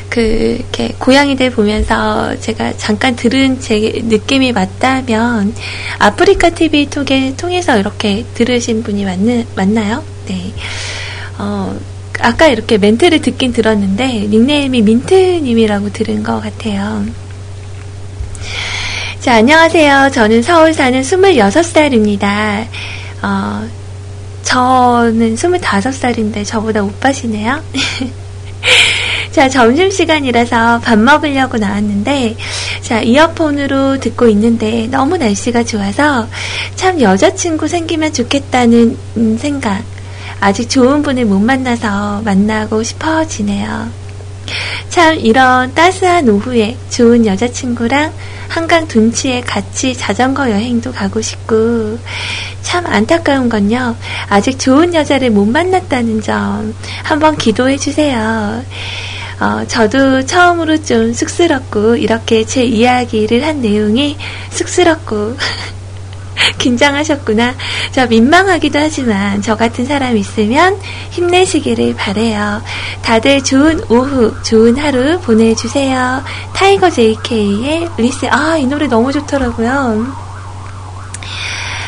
그, 0.09 0.57
이렇게, 0.59 0.95
고양이들 0.99 1.51
보면서 1.51 2.39
제가 2.41 2.77
잠깐 2.79 3.15
들은 3.15 3.61
제 3.61 3.79
느낌이 4.05 4.53
맞다면, 4.53 5.55
아프리카 5.99 6.51
TV 6.51 6.87
통해, 6.87 7.35
통해서 7.37 7.79
이렇게 7.79 8.25
들으신 8.35 8.83
분이 8.83 9.05
맞는, 9.05 9.47
맞나요? 9.55 10.03
네. 10.27 10.53
어, 11.39 11.79
아까 12.21 12.49
이렇게 12.49 12.79
멘트를 12.79 13.21
듣긴 13.21 13.53
들었는데, 13.53 14.29
닉네임이 14.29 14.81
민트님이라고 14.83 15.93
들은 15.93 16.23
것 16.23 16.41
같아요. 16.41 17.05
자, 19.21 19.35
안녕하세요. 19.35 20.11
저는 20.13 20.43
서울 20.43 20.73
사는 20.73 21.01
26살입니다. 21.03 22.67
어, 23.23 23.69
저는 24.43 25.35
25살인데 25.35 26.45
저보다 26.47 26.83
오빠시네요. 26.85 27.61
자, 29.33 29.49
점심시간이라서 29.49 30.81
밥 30.81 30.99
먹으려고 30.99 31.59
나왔는데, 31.59 32.37
자, 32.81 33.03
이어폰으로 33.03 33.99
듣고 33.99 34.29
있는데 34.29 34.87
너무 34.89 35.17
날씨가 35.17 35.65
좋아서 35.65 36.29
참 36.77 37.01
여자친구 37.01 37.67
생기면 37.69 38.13
좋겠다는 38.13 38.97
음, 39.17 39.37
생각. 39.39 39.83
아직 40.41 40.71
좋은 40.71 41.03
분을 41.03 41.25
못 41.25 41.41
만나서 41.41 42.23
만나고 42.25 42.85
싶어지네요. 42.85 44.08
참 44.99 45.15
이런 45.21 45.73
따스한 45.75 46.29
오후에 46.29 46.77
좋은 46.91 47.25
여자친구랑 47.25 48.13
한강 48.49 48.89
둔치에 48.89 49.43
같이 49.43 49.97
자전거 49.97 50.51
여행도 50.51 50.91
가고 50.91 51.21
싶고 51.21 51.97
참 52.63 52.85
안타까운 52.85 53.49
건요. 53.49 53.95
아직 54.29 54.59
좋은 54.59 54.93
여자를 54.93 55.31
못 55.31 55.45
만났다는 55.45 56.21
점 56.21 56.75
한번 57.05 57.37
기도해 57.37 57.77
주세요. 57.77 58.61
어, 59.39 59.65
저도 59.69 60.27
처음으로 60.27 60.83
좀 60.83 61.13
쑥스럽고 61.13 61.95
이렇게 61.95 62.45
제 62.45 62.65
이야기를 62.65 63.47
한 63.47 63.63
내용이 63.63 64.17
쑥스럽고 64.51 65.37
긴장하셨구나. 66.59 67.55
저 67.93 68.07
민망하기도 68.07 68.79
하지만 68.79 69.43
저 69.43 69.57
같은 69.57 69.85
사람 69.85 70.17
있으면 70.17 70.79
힘내시기를 71.11 71.95
바래요. 71.95 72.63
다들 73.03 73.43
좋은 73.45 73.83
오후, 73.91 74.35
좋은 74.43 74.77
하루 74.79 75.21
보내주세요. 75.21 76.23
타이거 76.55 76.91
JK의 76.91 77.91
리셋. 77.97 78.33
아, 78.33 78.57
이 78.57 78.67
노래 78.67 78.87
너무 78.87 79.13
좋더라고요. 79.13 80.29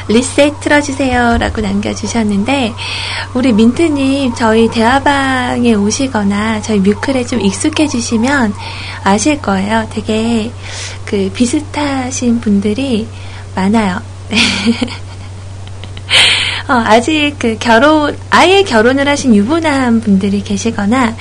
리셋 0.09 0.61
틀어주세요. 0.61 1.39
라고 1.39 1.61
남겨주셨는데, 1.61 2.75
우리 3.35 3.53
민트님, 3.53 4.35
저희 4.35 4.69
대화방에 4.69 5.75
오시거나 5.75 6.63
저희 6.63 6.81
뮤클에 6.81 7.27
좀 7.27 7.41
익숙해지시면 7.41 8.53
아실 9.05 9.41
거예요. 9.41 9.87
되게 9.93 10.51
그 11.05 11.31
비슷하신 11.33 12.41
분들이 12.41 13.07
많아요. 13.55 14.01
어, 16.69 16.73
아직 16.73 17.35
그 17.39 17.57
결혼, 17.59 18.17
아예 18.31 18.63
결혼을 18.63 19.09
하신 19.09 19.35
유부남 19.35 20.01
분들이 20.01 20.43
계시거나 20.43 21.17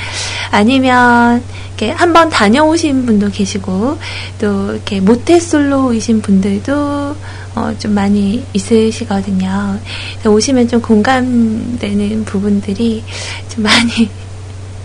아니면 0.51 1.43
이렇게 1.69 1.91
한번 1.91 2.29
다녀오신 2.29 3.05
분도 3.05 3.29
계시고 3.31 3.97
또 4.39 4.73
이렇게 4.73 4.99
모태솔로이신 4.99 6.21
분들도 6.21 7.15
어, 7.55 7.75
좀 7.79 7.93
많이 7.93 8.45
있으시거든요. 8.53 9.79
오시면 10.25 10.67
좀 10.67 10.81
공감되는 10.81 12.25
부분들이 12.25 13.03
좀 13.47 13.63
많이 13.63 14.09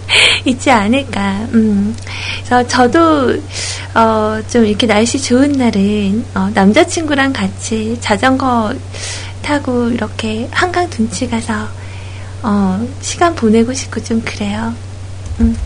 있지 0.45 0.71
않을까. 0.71 1.47
음. 1.55 1.97
그래서 2.39 2.67
저도 2.67 3.37
어, 3.95 4.41
좀 4.49 4.67
이렇게 4.67 4.87
날씨 4.87 5.21
좋은 5.21 5.53
날은 5.53 6.25
어, 6.35 6.51
남자친구랑 6.55 7.33
같이 7.33 7.97
자전거 8.01 8.75
타고 9.43 9.89
이렇게 9.89 10.49
한강 10.51 10.89
둔치 10.91 11.29
가서 11.29 11.69
어, 12.43 12.87
시간 13.01 13.35
보내고 13.35 13.73
싶고 13.73 14.03
좀 14.03 14.21
그래요. 14.23 14.75
음. 15.41 15.57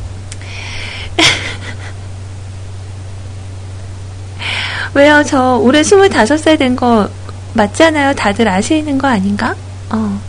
왜요? 4.95 5.23
저 5.27 5.57
올해 5.57 5.83
25살 5.83 6.59
된 6.59 6.77
거 6.77 7.09
맞잖아요. 7.55 8.15
다들 8.15 8.49
아시는 8.49 8.99
거 8.99 9.09
아닌가? 9.09 9.55
어. 9.91 10.21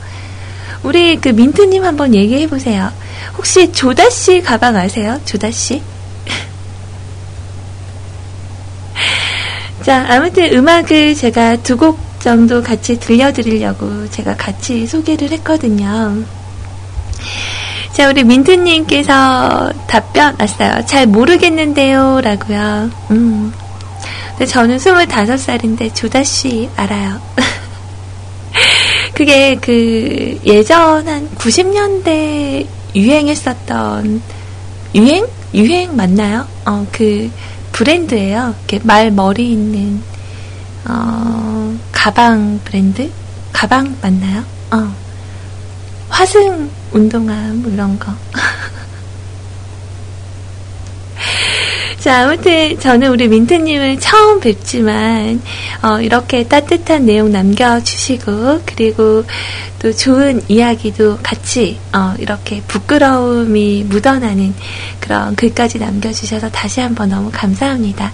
우리 0.84 1.18
그 1.18 1.30
민트님 1.30 1.84
한번 1.84 2.16
얘기해 2.16 2.48
보세요. 2.48 2.92
혹시 3.38 3.72
조다 3.72 4.10
씨 4.10 4.42
가방 4.42 4.76
아세요? 4.76 5.20
조다 5.26 5.52
씨? 5.52 5.82
자, 9.84 10.06
아무튼 10.10 10.54
음악을 10.54 11.16
제가 11.16 11.58
두 11.58 11.78
곡 11.78 12.10
정도 12.20 12.62
같이 12.62 13.00
들려드리려고 13.00 14.10
제가 14.10 14.36
같이 14.36 14.86
소개를 14.86 15.32
했거든요. 15.32 16.22
자, 17.94 18.10
우리 18.10 18.26
민트님께서 18.26 19.72
답변 19.88 20.36
왔어요. 20.38 20.86
잘 20.86 21.08
모르겠는데요. 21.08 22.20
라고요. 22.22 22.90
음. 23.12 23.54
근데 24.32 24.46
저는 24.46 24.78
25살인데 24.78 25.96
조다씨 25.96 26.70
알아요. 26.76 27.22
그게 29.14 29.56
그 29.56 30.40
예전 30.46 31.08
한 31.08 31.30
90년대 31.36 32.66
유행했었던 32.96 34.22
유행? 34.96 35.28
유행 35.54 35.96
맞나요? 35.96 36.48
어, 36.66 36.86
그 36.92 37.30
브랜드예요. 37.72 38.56
이렇게 38.60 38.80
말 38.86 39.12
머리 39.12 39.52
있는 39.52 40.02
어, 40.88 41.76
가방 41.92 42.60
브랜드? 42.64 43.10
가방 43.52 43.96
맞나요? 44.02 44.44
어. 44.72 44.94
화승 46.10 46.70
운동화 46.92 47.34
뭐 47.54 47.72
이런 47.72 47.98
거. 48.00 48.12
자, 52.00 52.24
아무튼 52.24 52.80
저는 52.80 53.10
우리 53.10 53.28
민트님을 53.28 54.00
처음 54.00 54.40
뵙지만 54.40 55.42
어, 55.82 56.00
이렇게 56.00 56.46
따뜻한 56.48 57.06
내용 57.06 57.30
남겨주시고 57.30 58.62
그리고 58.66 59.26
또 59.80 59.92
좋은 59.92 60.42
이야기도 60.48 61.18
같이 61.22 61.78
어, 61.94 62.14
이렇게 62.18 62.62
부끄러움이 62.70 63.84
묻어나는 63.90 64.54
그런 65.02 65.36
글까지 65.36 65.80
남겨주셔서 65.80 66.50
다시 66.52 66.80
한번 66.80 67.10
너무 67.10 67.32
감사합니다. 67.34 68.14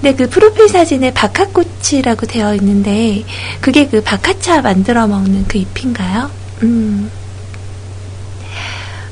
근데 0.00 0.16
그 0.16 0.28
프로필 0.28 0.68
사진에 0.68 1.14
박하꽃이라고 1.14 2.26
되어 2.26 2.56
있는데 2.56 3.22
그게 3.60 3.86
그 3.86 4.02
박하차 4.02 4.62
만들어 4.62 5.06
먹는 5.06 5.44
그 5.46 5.58
잎인가요? 5.58 6.28
음. 6.62 7.08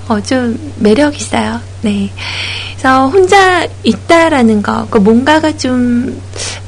어, 0.08 0.20
좀 0.20 0.58
매력 0.80 1.16
있어요. 1.16 1.61
네. 1.82 2.11
그래서 2.81 3.09
혼자 3.09 3.66
있다라는 3.83 4.62
거, 4.62 4.87
그 4.89 4.97
뭔가가 4.97 5.55
좀 5.55 6.18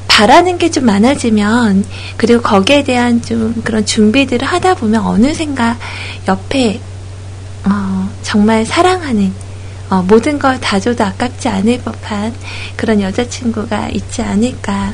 바라는 0.07 0.59
게 0.59 0.69
좀 0.69 0.85
많아지면, 0.85 1.83
그리고 2.17 2.39
거기에 2.43 2.83
대한 2.83 3.19
좀 3.23 3.59
그런 3.63 3.83
준비들을 3.83 4.47
하다 4.47 4.75
보면 4.75 5.01
어느샌가 5.03 5.75
옆에, 6.27 6.79
어, 7.65 8.07
정말 8.21 8.63
사랑하는, 8.63 9.33
어, 9.89 10.03
모든 10.07 10.37
걸 10.37 10.59
다 10.59 10.79
줘도 10.79 11.03
아깝지 11.03 11.49
않을 11.49 11.79
법한 11.81 12.31
그런 12.75 13.01
여자친구가 13.01 13.89
있지 13.89 14.21
않을까. 14.21 14.93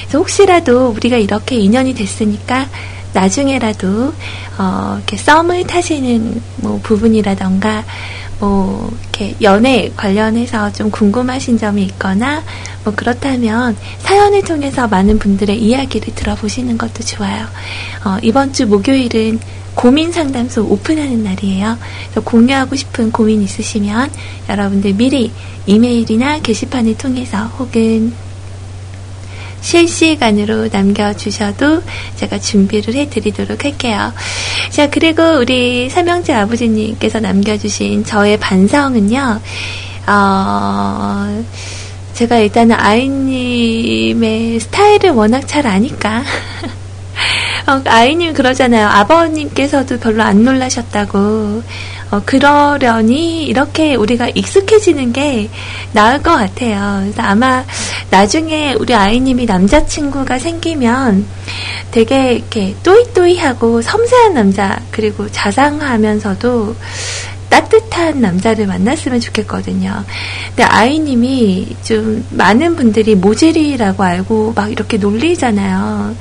그래서 0.00 0.18
혹시라도 0.18 0.88
우리가 0.88 1.18
이렇게 1.18 1.56
인연이 1.56 1.94
됐으니까 1.94 2.66
나중에라도 3.12 4.14
어, 4.56 4.94
이렇게 4.96 5.18
썸을 5.18 5.66
타시는 5.66 6.40
뭐 6.56 6.80
부분이라던가 6.82 7.84
뭐 8.38 8.90
이렇게 9.02 9.34
연애 9.40 9.90
관련해서 9.96 10.72
좀 10.72 10.90
궁금하신 10.90 11.58
점이 11.58 11.82
있거나 11.84 12.42
뭐 12.84 12.92
그렇다면 12.94 13.76
사연을 13.98 14.42
통해서 14.42 14.86
많은 14.86 15.18
분들의 15.18 15.60
이야기를 15.60 16.14
들어보시는 16.14 16.76
것도 16.78 17.02
좋아요. 17.02 17.46
어, 18.04 18.18
이번 18.22 18.52
주 18.52 18.66
목요일은 18.66 19.40
고민 19.74 20.10
상담소 20.10 20.64
오픈하는 20.64 21.22
날이에요. 21.22 21.76
공유하고 22.24 22.76
싶은 22.76 23.12
고민 23.12 23.42
있으시면 23.42 24.10
여러분들 24.48 24.94
미리 24.94 25.30
이메일이나 25.66 26.40
게시판을 26.40 26.96
통해서 26.96 27.44
혹은 27.58 28.12
실시간으로 29.66 30.68
남겨주셔도 30.70 31.82
제가 32.14 32.38
준비를 32.38 32.94
해드리도록 32.94 33.64
할게요. 33.64 34.12
자, 34.70 34.88
그리고 34.88 35.22
우리 35.40 35.90
삼형제 35.90 36.32
아버지님께서 36.32 37.18
남겨주신 37.18 38.04
저의 38.04 38.38
반성은요, 38.38 39.40
어, 40.06 41.44
제가 42.14 42.38
일단은 42.38 42.76
아이님의 42.76 44.60
스타일을 44.60 45.10
워낙 45.10 45.48
잘 45.48 45.66
아니까. 45.66 46.22
어, 47.66 47.82
아이님 47.86 48.34
그러잖아요. 48.34 48.86
아버님께서도 48.86 49.98
별로 49.98 50.22
안 50.22 50.44
놀라셨다고. 50.44 51.64
어, 52.10 52.22
그러려니 52.24 53.44
이렇게 53.44 53.94
우리가 53.94 54.28
익숙해지는 54.34 55.12
게 55.12 55.50
나을 55.92 56.22
것 56.22 56.32
같아요. 56.32 57.00
그래서 57.02 57.22
아마 57.22 57.64
나중에 58.10 58.74
우리 58.78 58.94
아이님이 58.94 59.46
남자친구가 59.46 60.38
생기면 60.38 61.26
되게 61.90 62.34
이렇게 62.34 62.76
또이또이하고 62.82 63.82
섬세한 63.82 64.34
남자 64.34 64.80
그리고 64.90 65.30
자상하면서도 65.30 66.76
따뜻한 67.48 68.20
남자를 68.20 68.66
만났으면 68.66 69.20
좋겠거든요. 69.20 70.04
근데 70.48 70.62
아이님이 70.62 71.76
좀 71.82 72.24
많은 72.30 72.76
분들이 72.76 73.14
모질이라고 73.14 74.02
알고 74.02 74.52
막 74.54 74.70
이렇게 74.70 74.96
놀리잖아요. 74.96 76.14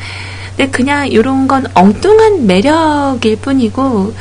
근데 0.56 0.72
그냥 0.72 1.08
이런 1.08 1.48
건 1.48 1.66
엉뚱한 1.74 2.48
매력일 2.48 3.36
뿐이고 3.38 4.14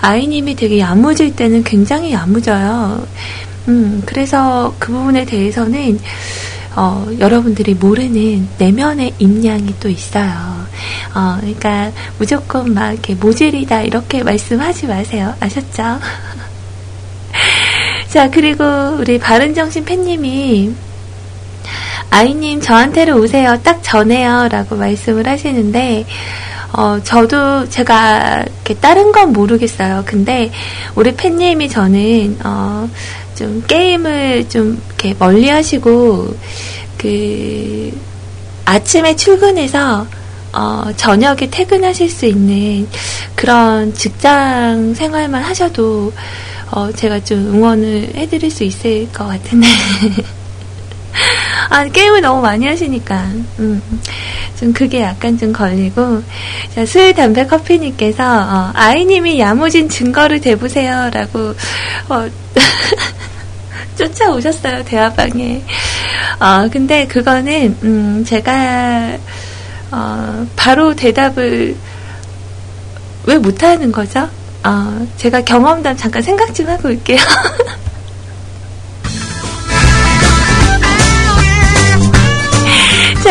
아이님이 0.00 0.56
되게 0.56 0.78
야무질 0.78 1.36
때는 1.36 1.64
굉장히 1.64 2.12
야무져요. 2.12 3.06
음, 3.68 4.02
그래서 4.06 4.74
그 4.78 4.92
부분에 4.92 5.24
대해서는 5.24 6.00
어, 6.74 7.06
여러분들이 7.18 7.74
모르는 7.74 8.48
내면의 8.58 9.12
임량이 9.18 9.74
또 9.78 9.90
있어요. 9.90 10.30
어, 11.14 11.36
그러니까 11.40 11.92
무조건 12.18 12.72
막 12.72 12.92
이렇게 12.92 13.14
모질이다 13.14 13.82
이렇게 13.82 14.22
말씀하지 14.22 14.86
마세요. 14.86 15.34
아셨죠? 15.40 16.00
자, 18.08 18.30
그리고 18.30 18.64
우리 18.98 19.18
바른정신 19.18 19.84
팬님이 19.84 20.72
아이님 22.10 22.60
저한테로 22.60 23.16
오세요. 23.20 23.58
딱 23.62 23.82
전해요. 23.82 24.48
라고 24.50 24.76
말씀을 24.76 25.26
하시는데, 25.26 26.04
어, 26.72 26.98
저도 27.02 27.68
제가 27.68 28.44
다른 28.80 29.12
건 29.12 29.32
모르겠어요. 29.32 30.04
근데 30.06 30.50
우리 30.94 31.14
팬님이 31.14 31.68
저는, 31.68 32.38
어, 32.44 32.88
좀 33.34 33.62
게임을 33.66 34.48
좀 34.48 34.80
이렇게 34.88 35.14
멀리 35.18 35.48
하시고, 35.48 36.34
그, 36.98 37.98
아침에 38.64 39.16
출근해서, 39.16 40.06
어, 40.52 40.84
저녁에 40.96 41.48
퇴근하실 41.50 42.10
수 42.10 42.26
있는 42.26 42.86
그런 43.34 43.92
직장 43.94 44.94
생활만 44.94 45.42
하셔도, 45.42 46.12
어, 46.70 46.90
제가 46.92 47.22
좀 47.24 47.38
응원을 47.54 48.12
해드릴 48.14 48.50
수 48.50 48.64
있을 48.64 49.10
것 49.12 49.26
같은데. 49.26 49.66
아, 51.68 51.84
게임을 51.84 52.20
너무 52.20 52.42
많이 52.42 52.66
하시니까, 52.66 53.26
음, 53.58 53.82
좀 54.58 54.72
그게 54.72 55.02
약간 55.02 55.38
좀 55.38 55.52
걸리고, 55.52 56.22
자, 56.74 56.86
술, 56.86 57.14
담배, 57.14 57.46
커피님께서, 57.46 58.24
어, 58.24 58.70
아이님이 58.74 59.38
야무진 59.40 59.88
증거를 59.88 60.40
대보세요. 60.40 61.10
라고, 61.12 61.54
어, 62.08 62.28
쫓아오셨어요, 63.96 64.84
대화방에. 64.84 65.62
어, 66.40 66.68
근데 66.70 67.06
그거는, 67.06 67.76
음, 67.82 68.24
제가, 68.26 69.18
어, 69.90 70.46
바로 70.56 70.94
대답을 70.94 71.76
왜 73.24 73.38
못하는 73.38 73.92
거죠? 73.92 74.28
어, 74.64 75.06
제가 75.16 75.42
경험담 75.42 75.96
잠깐 75.96 76.22
생각 76.22 76.54
좀 76.54 76.68
하고 76.68 76.88
올게요. 76.88 77.18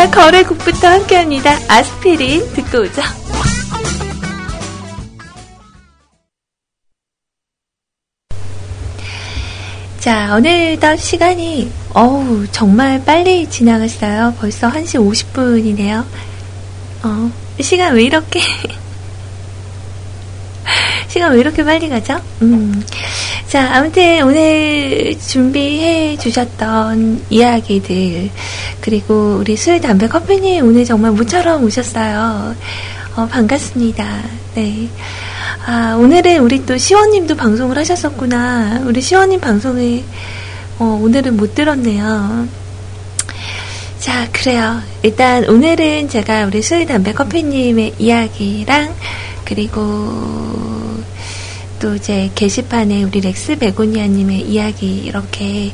자, 0.02 0.10
거래국부터 0.10 0.88
함께 0.88 1.16
합니다. 1.16 1.52
아스피린 1.68 2.52
듣고 2.54 2.80
오죠. 2.80 3.04
자, 10.00 10.34
어느덧 10.34 10.96
시간이, 10.98 11.72
어우, 11.94 12.48
정말 12.52 13.06
빨리 13.06 13.48
지나갔어요. 13.48 14.34
벌써 14.40 14.72
1시 14.72 14.98
50분이네요. 14.98 16.04
어, 17.04 17.32
시간 17.60 17.94
왜 17.94 18.02
이렇게, 18.06 18.42
시간 21.08 21.34
왜 21.34 21.40
이렇게 21.40 21.64
빨리 21.64 21.90
가죠? 21.90 22.20
음. 22.42 22.84
자, 23.48 23.70
아무튼 23.74 24.24
오늘 24.24 25.14
준비해 25.20 26.18
주셨던 26.18 27.26
이야기들, 27.30 28.30
그리고 28.80 29.38
우리 29.40 29.58
술, 29.58 29.82
담배, 29.82 30.08
커피님 30.08 30.66
오늘 30.66 30.86
정말 30.86 31.12
모처럼 31.12 31.64
오셨어요. 31.64 32.56
어, 33.16 33.28
반갑습니다. 33.28 34.06
네. 34.56 34.88
아, 35.66 35.98
오늘은 36.00 36.40
우리 36.40 36.66
또 36.66 36.78
시원님도 36.78 37.36
방송을 37.36 37.78
하셨었구나. 37.78 38.84
우리 38.86 39.02
시원님 39.02 39.42
방송을, 39.42 40.02
어, 40.80 41.00
오늘은 41.04 41.36
못 41.36 41.54
들었네요. 41.54 42.48
자, 44.00 44.28
그래요. 44.32 44.82
일단 45.04 45.44
오늘은 45.46 46.10
제가 46.10 46.46
우리 46.46 46.62
술, 46.62 46.86
담배, 46.86 47.14
커피님의 47.14 47.96
이야기랑, 48.00 48.96
그리고 49.46 49.82
또 51.80 51.96
이제 51.96 52.30
게시판에 52.36 53.04
우리 53.04 53.22
렉스 53.22 53.58
베고니아님의 53.58 54.42
이야기 54.42 54.98
이렇게 55.00 55.74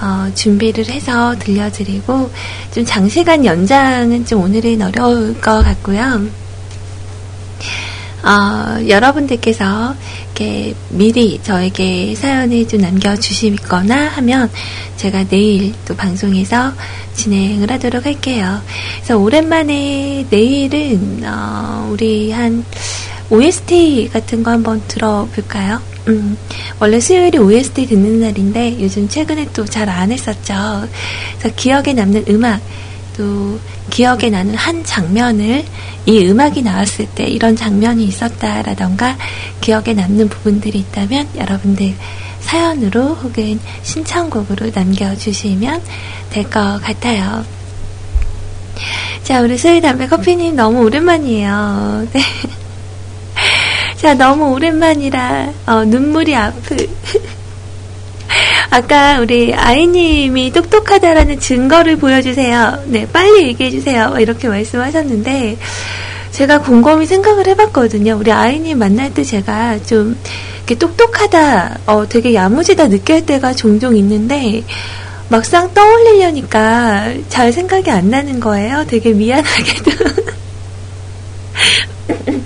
어, 0.00 0.30
준비를 0.34 0.86
해서 0.86 1.36
들려드리고 1.38 2.30
좀 2.72 2.84
장시간 2.84 3.44
연장은 3.44 4.26
좀 4.26 4.42
오늘은 4.42 4.82
어려울 4.82 5.40
것 5.40 5.62
같고요. 5.62 6.26
어, 8.28 8.86
여러분들께서 8.86 9.94
이렇게 10.34 10.74
미리 10.90 11.40
저에게 11.42 12.14
사연을 12.14 12.68
좀 12.68 12.82
남겨주시거나 12.82 14.08
하면 14.08 14.50
제가 14.96 15.24
내일 15.28 15.72
또 15.86 15.96
방송에서 15.96 16.72
진행을 17.14 17.70
하도록 17.72 18.04
할게요. 18.04 18.60
그래서 18.96 19.16
오랜만에 19.18 20.26
내일은 20.28 21.22
어, 21.24 21.88
우리 21.90 22.30
한 22.30 22.64
OST 23.30 24.10
같은 24.12 24.42
거 24.42 24.50
한번 24.50 24.82
들어볼까요? 24.88 25.80
음, 26.08 26.36
원래 26.80 27.00
수요일이 27.00 27.38
OST 27.38 27.86
듣는 27.86 28.20
날인데 28.20 28.76
요즘 28.80 29.08
최근에 29.08 29.48
또 29.54 29.64
잘 29.64 29.88
안 29.88 30.10
했었죠. 30.12 30.54
그래서 31.38 31.54
기억에 31.56 31.92
남는 31.94 32.24
음악, 32.28 32.60
또 33.18 33.58
기억에 33.90 34.30
나는 34.30 34.54
한 34.54 34.84
장면을 34.84 35.64
이 36.06 36.24
음악이 36.24 36.62
나왔을 36.62 37.06
때 37.16 37.24
이런 37.24 37.56
장면이 37.56 38.04
있었다라던가 38.04 39.18
기억에 39.60 39.92
남는 39.92 40.28
부분들이 40.28 40.78
있다면 40.78 41.28
여러분들 41.36 41.94
사연으로 42.40 43.02
혹은 43.16 43.58
신청곡으로 43.82 44.70
남겨주시면 44.72 45.82
될 46.30 46.44
것 46.44 46.80
같아요. 46.80 47.44
자, 49.24 49.42
우리 49.42 49.58
수희 49.58 49.80
담배 49.80 50.06
커피님 50.06 50.54
너무 50.56 50.82
오랜만이에요. 50.84 52.06
네. 52.14 52.22
자, 53.96 54.14
너무 54.14 54.52
오랜만이라, 54.52 55.52
어, 55.66 55.84
눈물이 55.84 56.34
아프. 56.36 56.76
아까 58.70 59.18
우리 59.20 59.54
아이님이 59.54 60.52
똑똑하다라는 60.52 61.40
증거를 61.40 61.96
보여주세요. 61.96 62.82
네, 62.86 63.08
빨리 63.10 63.46
얘기해주세요. 63.48 64.16
이렇게 64.18 64.48
말씀하셨는데, 64.48 65.56
제가 66.32 66.60
곰곰이 66.60 67.06
생각을 67.06 67.46
해봤거든요. 67.48 68.16
우리 68.18 68.30
아이님 68.30 68.78
만날 68.78 69.12
때 69.14 69.24
제가 69.24 69.82
좀, 69.84 70.18
이렇게 70.58 70.74
똑똑하다, 70.74 71.78
어, 71.86 72.06
되게 72.08 72.34
야무지다 72.34 72.88
느낄 72.88 73.24
때가 73.24 73.54
종종 73.54 73.96
있는데, 73.96 74.62
막상 75.30 75.72
떠올리려니까 75.72 77.14
잘 77.28 77.52
생각이 77.52 77.90
안 77.90 78.10
나는 78.10 78.38
거예요. 78.38 78.84
되게 78.86 79.12
미안하게도. 79.12 79.90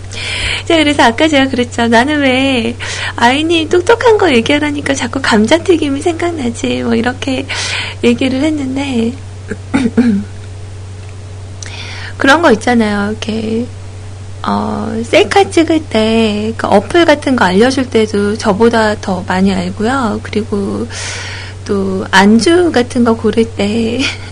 자, 0.67 0.77
그래서 0.77 1.03
아까 1.03 1.27
제가 1.29 1.49
그랬죠. 1.49 1.89
나는 1.89 2.21
왜 2.21 2.77
아이님 3.17 3.69
똑똑한 3.69 4.17
거 4.19 4.33
얘기하라니까 4.33 4.95
자꾸 4.95 5.21
감자튀김이 5.21 6.01
생각나지. 6.01 6.83
뭐 6.83 6.95
이렇게 6.95 7.47
얘기를 8.05 8.43
했는데, 8.43 9.13
그런 12.17 12.43
거 12.43 12.53
있잖아요. 12.53 13.11
이렇게, 13.11 13.67
어, 14.47 15.03
셀카 15.05 15.51
찍을 15.51 15.87
때, 15.87 16.53
그 16.57 16.67
어플 16.69 17.05
같은 17.05 17.35
거 17.35 17.45
알려줄 17.45 17.91
때도 17.91 18.39
저보다 18.39 18.95
더 19.01 19.25
많이 19.27 19.53
알고요. 19.53 20.21
그리고 20.23 20.87
또 21.65 22.05
안주 22.11 22.71
같은 22.73 23.03
거 23.05 23.15
고를 23.17 23.45
때, 23.45 24.01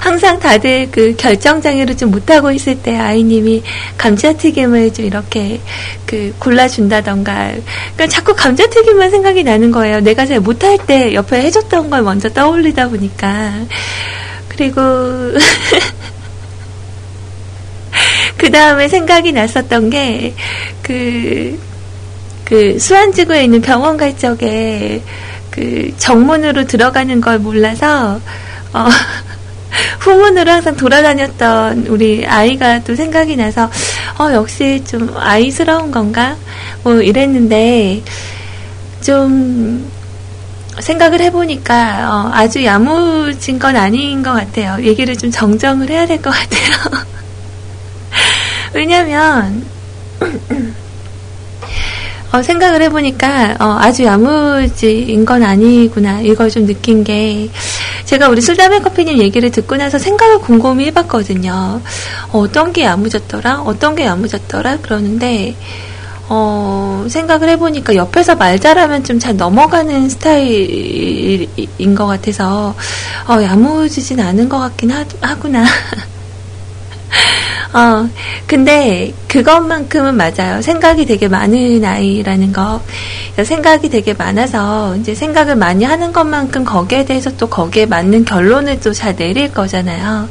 항상 0.00 0.38
다들 0.38 0.88
그 0.90 1.14
결정장애를 1.16 1.96
좀 1.96 2.10
못하고 2.10 2.50
있을 2.50 2.80
때 2.80 2.96
아이님이 2.96 3.62
감자튀김을 3.96 4.92
좀 4.94 5.04
이렇게 5.04 5.60
그 6.06 6.34
골라준다던가. 6.38 7.52
그러니까 7.94 8.06
자꾸 8.06 8.34
감자튀김만 8.34 9.10
생각이 9.10 9.42
나는 9.44 9.70
거예요. 9.72 10.00
내가 10.00 10.26
잘 10.26 10.40
못할 10.40 10.78
때 10.86 11.14
옆에 11.14 11.42
해줬던 11.42 11.90
걸 11.90 12.02
먼저 12.02 12.28
떠올리다 12.30 12.88
보니까. 12.88 13.54
그리고, 14.48 14.80
그 18.36 18.50
다음에 18.50 18.88
생각이 18.88 19.32
났었던 19.32 19.90
게, 19.90 20.34
그, 20.82 21.58
그 22.44 22.78
수안지구에 22.78 23.44
있는 23.44 23.60
병원 23.60 23.96
갈 23.96 24.16
적에 24.16 25.02
그 25.50 25.92
정문으로 25.98 26.64
들어가는 26.66 27.20
걸 27.20 27.38
몰라서 27.38 28.20
어, 28.72 28.86
후문으로 30.00 30.50
항상 30.50 30.76
돌아다녔던 30.76 31.86
우리 31.88 32.26
아이가 32.26 32.80
또 32.84 32.94
생각이 32.94 33.36
나서 33.36 33.70
어 34.18 34.32
역시 34.32 34.82
좀 34.86 35.12
아이스러운 35.16 35.90
건가 35.90 36.36
뭐 36.82 36.94
이랬는데 37.00 38.02
좀 39.02 39.90
생각을 40.80 41.20
해보니까 41.22 42.08
어, 42.10 42.30
아주 42.32 42.64
야무진 42.64 43.58
건 43.58 43.76
아닌 43.76 44.22
것 44.22 44.32
같아요. 44.32 44.76
얘기를 44.84 45.16
좀 45.16 45.30
정정을 45.30 45.90
해야 45.90 46.06
될 46.06 46.22
것 46.22 46.30
같아요. 46.30 47.02
왜냐면 48.74 49.64
어, 52.30 52.42
생각을 52.42 52.82
해보니까 52.82 53.56
어, 53.58 53.76
아주 53.80 54.04
야무지인 54.04 55.24
건 55.24 55.42
아니구나 55.42 56.20
이걸 56.20 56.50
좀 56.50 56.66
느낀 56.66 57.02
게 57.02 57.48
제가 58.08 58.28
우리 58.28 58.40
술담배 58.40 58.78
커피님 58.80 59.18
얘기를 59.18 59.50
듣고 59.50 59.76
나서 59.76 59.98
생각을 59.98 60.38
곰곰이 60.38 60.86
해봤거든요. 60.86 61.82
어, 62.32 62.48
떤 62.50 62.72
게 62.72 62.84
야무졌더라? 62.84 63.60
어떤 63.66 63.94
게 63.94 64.06
야무졌더라? 64.06 64.78
그러는데 64.78 65.54
어, 66.30 67.04
생각을 67.08 67.50
해보니까 67.50 67.94
옆에서 67.94 68.34
말 68.36 68.58
잘하면 68.58 69.04
좀 69.04 69.18
잘 69.18 69.36
넘어가는 69.36 70.08
스타일인 70.08 71.94
것 71.94 72.06
같아서 72.06 72.74
어, 73.28 73.42
야무지진 73.42 74.20
않은 74.20 74.48
것 74.48 74.58
같긴 74.58 74.90
하, 74.90 75.04
하구나. 75.20 75.64
어, 77.72 78.08
근데 78.46 79.12
그것만큼은 79.28 80.14
맞아요. 80.16 80.62
생각이 80.62 81.04
되게 81.06 81.28
많은 81.28 81.84
아이라는 81.84 82.52
거. 82.52 82.80
생각이 83.42 83.88
되게 83.90 84.14
많아서 84.14 84.96
이제 84.96 85.14
생각을 85.14 85.54
많이 85.56 85.84
하는 85.84 86.12
것만큼 86.12 86.64
거기에 86.64 87.04
대해서 87.04 87.30
또 87.36 87.48
거기에 87.48 87.86
맞는 87.86 88.24
결론을 88.24 88.80
또 88.80 88.92
잘 88.92 89.14
내릴 89.14 89.52
거잖아요. 89.52 90.28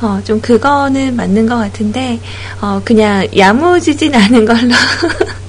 어, 0.00 0.20
좀 0.24 0.40
그거는 0.40 1.14
맞는 1.16 1.46
것 1.46 1.56
같은데, 1.56 2.18
어, 2.62 2.80
그냥 2.84 3.26
야무지진 3.36 4.14
않은 4.14 4.46
걸로. 4.46 4.70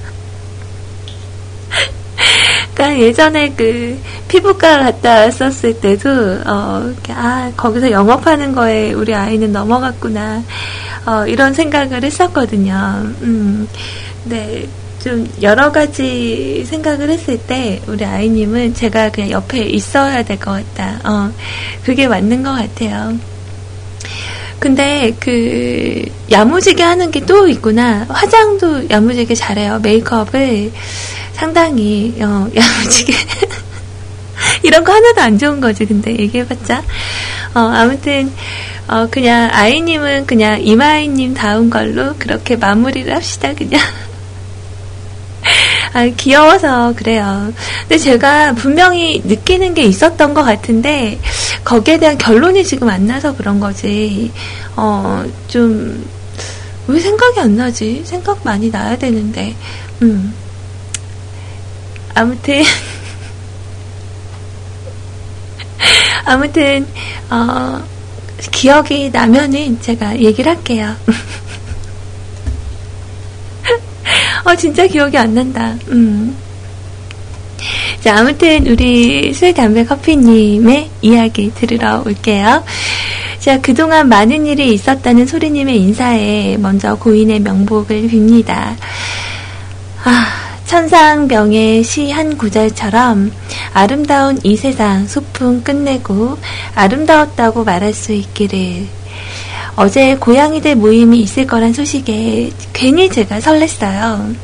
그러니까 2.74 2.98
예전에 3.00 3.52
그 3.56 3.98
피부과 4.28 4.78
갔다 4.80 5.20
왔었을 5.20 5.80
때도 5.80 6.08
어, 6.46 6.92
아 7.10 7.52
거기서 7.56 7.90
영업하는 7.90 8.52
거에 8.52 8.92
우리 8.92 9.14
아이는 9.14 9.52
넘어갔구나 9.52 10.42
어, 11.06 11.26
이런 11.26 11.52
생각을 11.54 12.02
했었거든요. 12.04 12.74
음, 13.22 13.68
네. 14.24 14.66
좀 15.02 15.28
여러 15.42 15.72
가지 15.72 16.64
생각을 16.64 17.10
했을 17.10 17.36
때 17.36 17.82
우리 17.88 18.04
아이님은 18.04 18.72
제가 18.74 19.10
그냥 19.10 19.30
옆에 19.32 19.58
있어야 19.64 20.22
될 20.22 20.38
것 20.38 20.52
같다. 20.76 21.00
어, 21.04 21.32
그게 21.84 22.06
맞는 22.06 22.44
것 22.44 22.52
같아요. 22.52 23.12
근데 24.60 25.12
그 25.18 26.04
야무지게 26.30 26.84
하는 26.84 27.10
게 27.10 27.18
또 27.26 27.48
있구나. 27.48 28.06
화장도 28.08 28.90
야무지게 28.90 29.34
잘해요. 29.34 29.80
메이크업을 29.80 30.70
상당히 31.32 32.14
어, 32.20 32.48
야무지게 32.54 33.14
이런 34.62 34.84
거 34.84 34.92
하나도 34.92 35.20
안 35.20 35.38
좋은 35.38 35.60
거지. 35.60 35.86
근데 35.86 36.16
얘기해봤자 36.18 36.82
어, 37.54 37.60
아무튼 37.60 38.32
어, 38.88 39.06
그냥 39.10 39.48
아이님은 39.52 40.26
그냥 40.26 40.60
이마이님 40.60 41.34
다운 41.34 41.70
걸로 41.70 42.14
그렇게 42.18 42.56
마무리를 42.56 43.14
합시다. 43.14 43.54
그냥. 43.54 43.80
아, 45.94 46.06
귀여워서 46.16 46.94
그래요. 46.96 47.52
근데 47.82 47.98
제가 47.98 48.54
분명히 48.54 49.20
느끼는 49.24 49.74
게 49.74 49.82
있었던 49.82 50.34
것 50.34 50.42
같은데, 50.42 51.18
거기에 51.64 51.98
대한 51.98 52.18
결론이 52.18 52.64
지금 52.64 52.88
안 52.88 53.06
나서 53.06 53.36
그런 53.36 53.60
거지. 53.60 54.30
어, 54.76 55.24
좀, 55.48 56.04
왜 56.86 56.98
생각이 56.98 57.40
안 57.40 57.56
나지? 57.56 58.02
생각 58.04 58.42
많이 58.44 58.70
나야 58.70 58.96
되는데, 58.96 59.54
음. 60.02 60.34
아무튼, 62.14 62.62
아무튼, 66.24 66.86
어, 67.30 67.82
기억이 68.50 69.10
나면은 69.10 69.80
제가 69.80 70.18
얘기를 70.18 70.54
할게요. 70.54 70.94
어, 74.44 74.54
진짜 74.56 74.86
기억이 74.86 75.16
안 75.16 75.34
난다. 75.34 75.74
음. 75.88 76.36
자, 78.00 78.18
아무튼 78.18 78.66
우리 78.66 79.32
술, 79.32 79.54
담배, 79.54 79.84
커피님의 79.84 80.90
이야기 81.02 81.52
들으러 81.54 82.02
올게요. 82.04 82.64
자, 83.38 83.60
그동안 83.60 84.08
많은 84.08 84.46
일이 84.46 84.74
있었다는 84.74 85.26
소리님의 85.26 85.80
인사에 85.80 86.56
먼저 86.58 86.96
고인의 86.96 87.40
명복을 87.40 88.08
빕니다. 88.08 88.76
아, 90.04 90.41
천상병의 90.72 91.84
시 91.84 92.10
한 92.12 92.38
구절처럼 92.38 93.30
아름다운 93.74 94.38
이 94.42 94.56
세상 94.56 95.06
소풍 95.06 95.62
끝내고 95.62 96.38
아름다웠다고 96.74 97.62
말할 97.62 97.92
수 97.92 98.12
있기를 98.12 98.86
어제 99.76 100.16
고양이들 100.16 100.76
모임이 100.76 101.20
있을 101.20 101.46
거란 101.46 101.74
소식에 101.74 102.50
괜히 102.72 103.10
제가 103.10 103.40
설렜어요. 103.40 104.34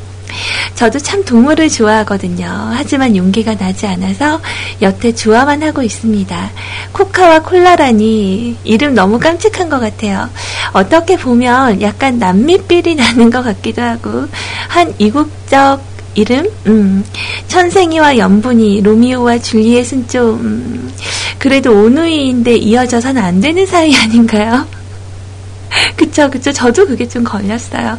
저도 0.75 0.99
참 0.99 1.25
동물을 1.25 1.71
좋아하거든요. 1.71 2.73
하지만 2.75 3.17
용기가 3.17 3.55
나지 3.57 3.87
않아서 3.87 4.43
여태 4.83 5.15
좋아만 5.15 5.63
하고 5.63 5.83
있습니다. 5.83 6.51
코카와 6.93 7.41
콜라라니 7.41 8.59
이름 8.65 8.93
너무 8.95 9.19
깜찍한 9.19 9.71
것 9.71 9.81
같아요. 9.81 10.29
어떻게 10.75 11.17
보면 11.17 11.81
약간 11.81 12.19
남미삘이 12.19 12.97
나는 12.97 13.31
것 13.31 13.43
같기도 13.43 13.81
하고 13.81 14.27
한 14.69 14.93
이국적 14.99 15.89
이름? 16.19 16.51
음, 16.67 17.05
천생이와 17.47 18.19
연분이 18.19 18.81
로미오와 18.81 19.39
줄리엣은 19.39 20.09
좀 20.09 20.41
음, 20.41 20.93
그래도 21.39 21.73
오누이인데 21.73 22.57
이어져서는 22.57 23.23
안 23.23 23.41
되는 23.41 23.65
사이 23.65 23.95
아닌가요? 23.95 24.67
그쵸, 25.97 26.29
그쵸. 26.29 26.53
저도 26.53 26.87
그게 26.87 27.07
좀 27.09 27.23
걸렸어요. 27.23 27.99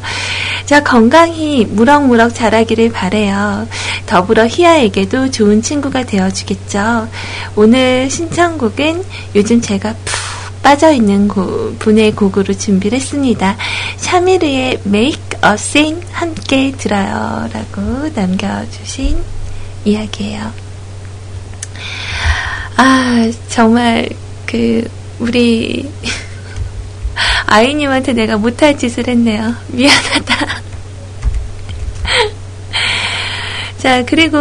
자, 0.66 0.84
건강히 0.84 1.66
무럭무럭 1.66 2.36
자라기를 2.36 2.92
바래요. 2.92 3.68
더불어 4.06 4.48
희아에게도 4.48 5.32
좋은 5.32 5.62
친구가 5.62 6.06
되어주겠죠. 6.06 7.08
오늘 7.56 8.10
신청곡은 8.10 9.04
요즘 9.36 9.62
제가 9.62 9.94
푹 10.04 10.29
빠져있는 10.62 11.28
고, 11.28 11.76
분의 11.80 12.12
곡으로 12.12 12.53
준비를 12.53 12.97
했습니다. 12.99 13.55
샤미르의 13.97 14.82
Make 14.86 15.39
a 15.43 15.53
Scene 15.53 16.01
함께 16.12 16.72
들어요. 16.72 17.49
라고 17.51 18.10
남겨주신 18.14 19.18
이야기예요. 19.86 20.51
아, 22.76 23.32
정말, 23.49 24.10
그, 24.45 24.88
우리, 25.19 25.90
아이님한테 27.48 28.14
내가 28.14 28.38
못할 28.38 28.77
짓을 28.77 29.07
했네요. 29.07 29.53
미안하다. 29.68 30.61
자, 33.80 34.03
그리고 34.06 34.38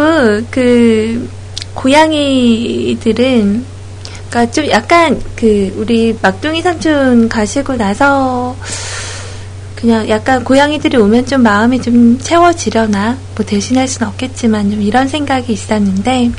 그 0.51 1.29
고양이들은 1.73 3.65
그러니까 4.29 4.51
좀 4.51 4.67
약간 4.69 5.21
그 5.35 5.73
우리 5.77 6.17
막둥이 6.21 6.61
삼촌 6.61 7.27
가시고 7.27 7.75
나서 7.75 8.55
그냥 9.75 10.07
약간 10.09 10.43
고양이들이 10.43 10.97
오면 10.97 11.25
좀 11.25 11.41
마음이 11.41 11.81
좀 11.81 12.19
채워지려나 12.19 13.17
뭐 13.35 13.45
대신할 13.45 13.87
수는 13.87 14.09
없겠지만 14.09 14.69
좀 14.71 14.81
이런 14.81 15.07
생각이 15.07 15.51
있었는데 15.51 16.31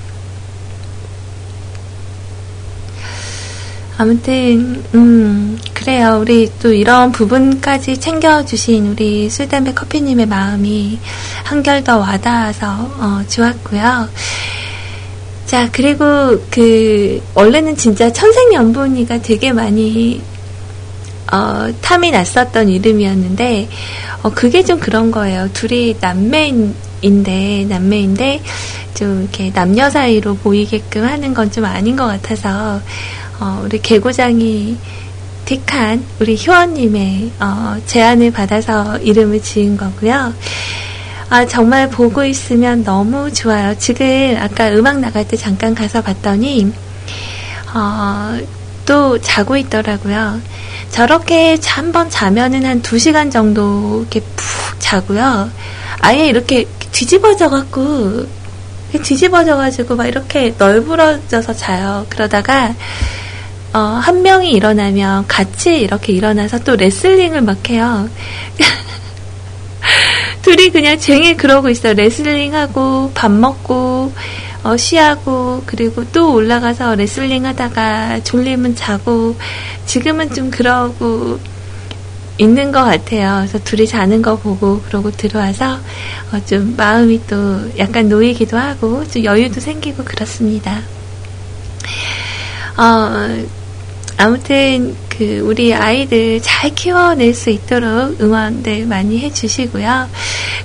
아무튼 3.97 4.83
음 4.95 5.59
그래요 5.75 6.19
우리 6.21 6.51
또 6.61 6.73
이런 6.73 7.13
부분까지 7.13 7.99
챙겨주신 7.99 8.87
우리 8.89 9.29
술담배 9.29 9.75
커피님의 9.75 10.27
마음이 10.27 10.99
한결 11.45 11.83
더 11.85 11.99
와닿아서 11.99 12.67
어, 12.99 13.23
좋았고요. 13.29 14.09
자 15.51 15.69
그리고 15.73 16.05
그 16.49 17.21
원래는 17.35 17.75
진짜 17.75 18.13
천생연분이가 18.13 19.21
되게 19.21 19.53
많이 19.53 20.23
어, 21.33 21.67
탐이 21.81 22.13
났었던 22.13 22.69
이름이었는데 22.69 23.69
어, 24.23 24.31
그게 24.31 24.63
좀 24.63 24.79
그런 24.79 25.11
거예요. 25.11 25.49
둘이 25.53 25.97
남매인데 26.01 27.67
남매인데 27.69 28.41
좀 28.95 29.23
이렇게 29.23 29.53
남녀 29.53 29.91
사이로 29.91 30.37
보이게끔 30.37 31.05
하는 31.05 31.35
건 31.35 31.51
좀 31.51 31.65
아닌 31.65 31.97
것 31.97 32.07
같아서 32.07 32.81
어, 33.41 33.63
우리 33.65 33.83
개고장이 33.83 34.77
택한 35.47 36.05
우리 36.21 36.39
효원님의 36.47 37.33
어, 37.41 37.77
제안을 37.87 38.31
받아서 38.31 38.99
이름을 38.99 39.43
지은 39.43 39.77
거고요. 39.77 40.33
아, 41.31 41.47
정말 41.47 41.89
보고 41.89 42.25
있으면 42.25 42.83
너무 42.83 43.33
좋아요. 43.33 43.77
지금 43.79 44.37
아까 44.41 44.69
음악 44.71 44.99
나갈 44.99 45.27
때 45.29 45.37
잠깐 45.37 45.75
가서 45.77 46.03
봤더니, 46.03 46.73
어, 47.73 48.37
또 48.85 49.19
자고 49.21 49.57
있더라고요. 49.57 50.41
저렇게 50.91 51.57
한 51.65 51.93
번 51.93 52.11
자면은 52.11 52.65
한두 52.67 52.99
시간 52.99 53.31
정도 53.31 54.01
이렇게 54.01 54.21
푹 54.21 54.81
자고요. 54.81 55.51
아예 56.01 56.27
이렇게 56.29 56.65
뒤집어져 56.91 57.49
갖고, 57.49 58.27
뒤집어져 59.05 59.57
가지고 59.57 59.95
막 59.95 60.07
이렇게 60.07 60.53
널브러져서 60.59 61.55
자요. 61.55 62.07
그러다가, 62.09 62.75
어, 63.73 63.79
한 63.79 64.23
명이 64.23 64.51
일어나면 64.51 65.29
같이 65.29 65.79
이렇게 65.81 66.13
일어나서 66.13 66.59
또 66.65 66.75
레슬링을 66.75 67.43
막 67.43 67.71
해요. 67.71 68.09
둘이 70.43 70.71
그냥 70.71 70.99
쟁일 70.99 71.37
그러고 71.37 71.69
있어요. 71.69 71.95
레슬링하고, 71.95 73.13
밥 73.15 73.31
먹고, 73.31 74.13
어, 74.63 74.77
쉬하고, 74.77 75.63
그리고 75.67 76.05
또 76.13 76.33
올라가서 76.35 76.95
레슬링 76.95 77.45
하다가 77.47 78.23
졸리면 78.25 78.75
자고, 78.75 79.37
지금은 79.87 80.33
좀 80.33 80.51
그러고 80.51 81.39
있는 82.39 82.73
것 82.73 82.85
같아요. 82.85 83.47
그래서 83.47 83.59
둘이 83.65 83.87
자는 83.87 84.23
거 84.23 84.37
보고, 84.37 84.81
그러고 84.83 85.11
들어와서, 85.11 85.79
어, 86.33 86.41
좀 86.47 86.75
마음이 86.77 87.21
또 87.27 87.71
약간 87.79 88.09
놓이기도 88.09 88.57
하고, 88.57 89.07
좀 89.09 89.25
여유도 89.25 89.61
생기고 89.61 90.05
그렇습니다. 90.05 90.81
어, 92.79 93.45
아무튼 94.21 94.95
그 95.09 95.39
우리 95.39 95.75
아이들 95.75 96.43
잘 96.43 96.75
키워낼 96.75 97.33
수 97.33 97.49
있도록 97.49 98.21
응원들 98.21 98.85
많이 98.85 99.19
해주시고요. 99.19 100.11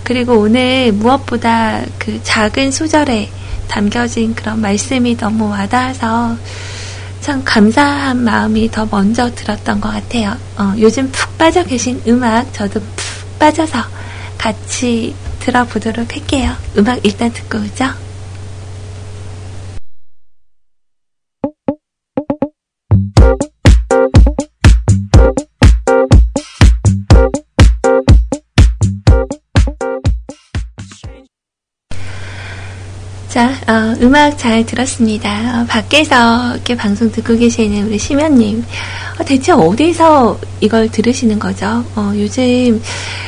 그리고 0.04 0.34
오늘 0.34 0.92
무엇보다 0.92 1.84
그 1.98 2.20
작은 2.22 2.72
소절에 2.72 3.30
담겨진 3.70 4.36
그런 4.36 4.60
말씀이 4.60 5.16
너무 5.16 5.50
와닿아서 5.50 6.36
참 7.22 7.44
감사한 7.46 8.26
마음이 8.26 8.72
더 8.72 8.86
먼저 8.92 9.34
들었던 9.34 9.80
것 9.80 9.90
같아요. 9.90 10.36
어, 10.58 10.74
요즘 10.78 11.10
푹 11.14 11.38
빠져 11.38 11.64
계신 11.64 12.02
음악 12.10 12.54
저도 12.54 12.82
푹 12.82 13.40
빠져서 13.40 13.80
같이 14.38 15.16
들어보도록 15.40 16.14
할게요. 16.14 16.52
음악 16.78 17.00
일단 17.04 17.32
듣고 17.32 17.60
오죠. 17.60 18.05
자, 33.36 33.50
어, 33.68 33.94
음악 34.02 34.38
잘 34.38 34.66
들었습니다. 34.66 35.60
어, 35.62 35.66
밖에서 35.68 36.54
이렇게 36.54 36.74
방송 36.74 37.12
듣고 37.12 37.36
계시는 37.36 37.88
우리 37.88 38.00
심연님, 38.00 38.64
어, 39.20 39.26
대체 39.26 39.52
어디서 39.52 40.40
이걸 40.62 40.90
들으시는 40.90 41.38
거죠? 41.38 41.84
어, 41.98 42.14
요즘 42.16 42.82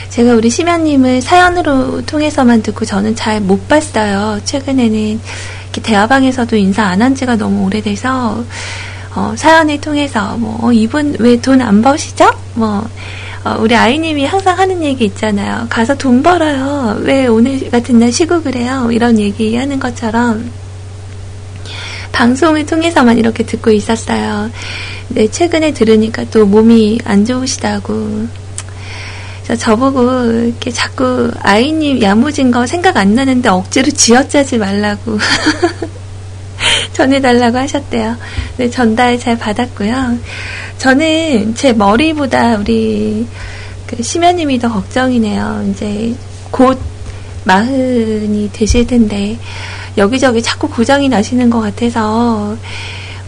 제가 0.09 0.35
우리 0.35 0.49
심연님을 0.49 1.21
사연으로 1.21 2.05
통해서만 2.05 2.61
듣고 2.61 2.85
저는 2.85 3.17
잘 3.17 3.41
못 3.41 3.67
봤어요. 3.67 4.39
최근에는 4.45 5.19
대화방에서도 5.73 6.55
인사 6.55 6.83
안 6.85 7.01
한 7.01 7.13
지가 7.13 7.35
너무 7.35 7.65
오래돼서, 7.65 8.41
어, 9.13 9.33
사연을 9.35 9.81
통해서, 9.81 10.37
뭐, 10.37 10.57
어, 10.61 10.71
이분 10.71 11.17
왜 11.19 11.35
돈 11.41 11.61
안 11.61 11.81
버시죠? 11.81 12.31
뭐, 12.53 12.67
어, 12.77 12.87
우리 13.55 13.75
아이님이 13.75 14.25
항상 14.25 14.57
하는 14.57 14.83
얘기 14.83 15.05
있잖아요. 15.05 15.67
가서 15.69 15.95
돈 15.95 16.21
벌어요. 16.21 16.97
왜 17.01 17.27
오늘 17.27 17.69
같은 17.69 17.99
날 17.99 18.11
쉬고 18.11 18.41
그래요? 18.41 18.89
이런 18.91 19.19
얘기 19.19 19.55
하는 19.55 19.79
것처럼 19.79 20.51
방송을 22.11 22.65
통해서만 22.65 23.17
이렇게 23.17 23.43
듣고 23.43 23.71
있었어요. 23.71 24.49
네, 25.09 25.27
최근에 25.27 25.73
들으니까 25.73 26.25
또 26.31 26.45
몸이 26.45 26.99
안 27.05 27.25
좋으시다고. 27.25 28.27
저보고 29.59 30.23
이렇게 30.43 30.71
자꾸 30.71 31.31
아이님 31.41 32.01
야무진 32.01 32.51
거 32.51 32.67
생각 32.67 32.97
안 32.97 33.15
나는데 33.15 33.49
억지로 33.49 33.89
쥐어짜지 33.91 34.57
말라고. 34.57 35.17
전해달라고 36.97 37.59
하셨대요. 37.59 38.17
네, 38.57 38.69
전달 38.71 39.19
잘 39.19 39.37
받았고요. 39.37 40.17
저는 40.79 41.53
제 41.53 41.71
머리보다 41.71 42.55
우리 42.55 43.27
그 43.85 44.01
심연님이 44.01 44.57
더 44.57 44.67
걱정이네요. 44.73 45.67
이제 45.69 46.15
곧 46.49 46.79
마흔이 47.43 48.49
되실 48.51 48.87
텐데 48.87 49.37
여기저기 49.95 50.41
자꾸 50.41 50.67
고장이 50.67 51.07
나시는 51.07 51.51
것 51.51 51.61
같아서 51.61 52.57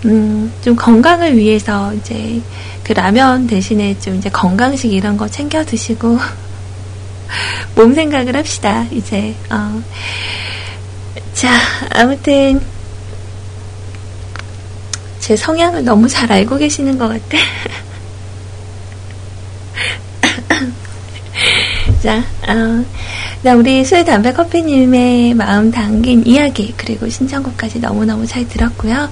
음, 0.06 0.52
좀 0.64 0.76
건강을 0.76 1.38
위해서 1.38 1.94
이제 1.94 2.42
그 2.84 2.94
라면 2.94 3.46
대신에 3.46 4.00
좀 4.00 4.16
이제 4.16 4.30
건강식 4.30 4.92
이런 4.92 5.16
거 5.16 5.28
챙겨 5.28 5.64
드시고 5.64 6.18
몸 7.76 7.94
생각을 7.94 8.36
합시다. 8.36 8.88
이제 8.92 9.36
어. 9.52 9.80
자 11.34 11.50
아무튼 11.92 12.60
제 15.30 15.36
성향을 15.36 15.86
너무 15.86 16.08
잘 16.08 16.32
알고 16.32 16.58
계시는 16.58 16.98
것 16.98 17.08
같아. 17.08 17.38
자, 22.02 22.18
어, 22.48 22.84
자, 23.44 23.56
우리 23.56 23.86
술, 23.86 24.04
담배, 24.04 24.34
커피님의 24.34 25.36
마음 25.36 25.70
담긴 25.70 26.26
이야기, 26.26 26.74
그리고 26.76 27.08
신청곡까지 27.08 27.80
너무너무 27.80 28.26
잘 28.26 28.48
들었고요. 28.48 29.08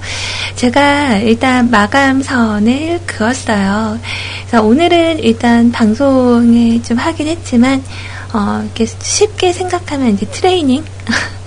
제가 0.56 1.18
일단 1.18 1.70
마감선을 1.70 3.02
그었어요. 3.06 4.00
그래서 4.40 4.64
오늘은 4.64 5.20
일단 5.20 5.70
방송을 5.70 6.82
좀 6.82 6.96
하긴 6.96 7.28
했지만, 7.28 7.84
어, 8.32 8.62
이렇게 8.64 8.86
쉽게 8.86 9.52
생각하면 9.52 10.14
이제 10.14 10.26
트레이닝? 10.26 10.82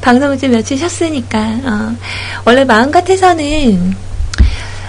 방송을 0.00 0.38
좀 0.38 0.52
며칠 0.52 0.78
쉬었으니까, 0.78 1.38
어, 1.38 1.96
원래 2.44 2.64
마음 2.64 2.90
같아서는 2.90 3.94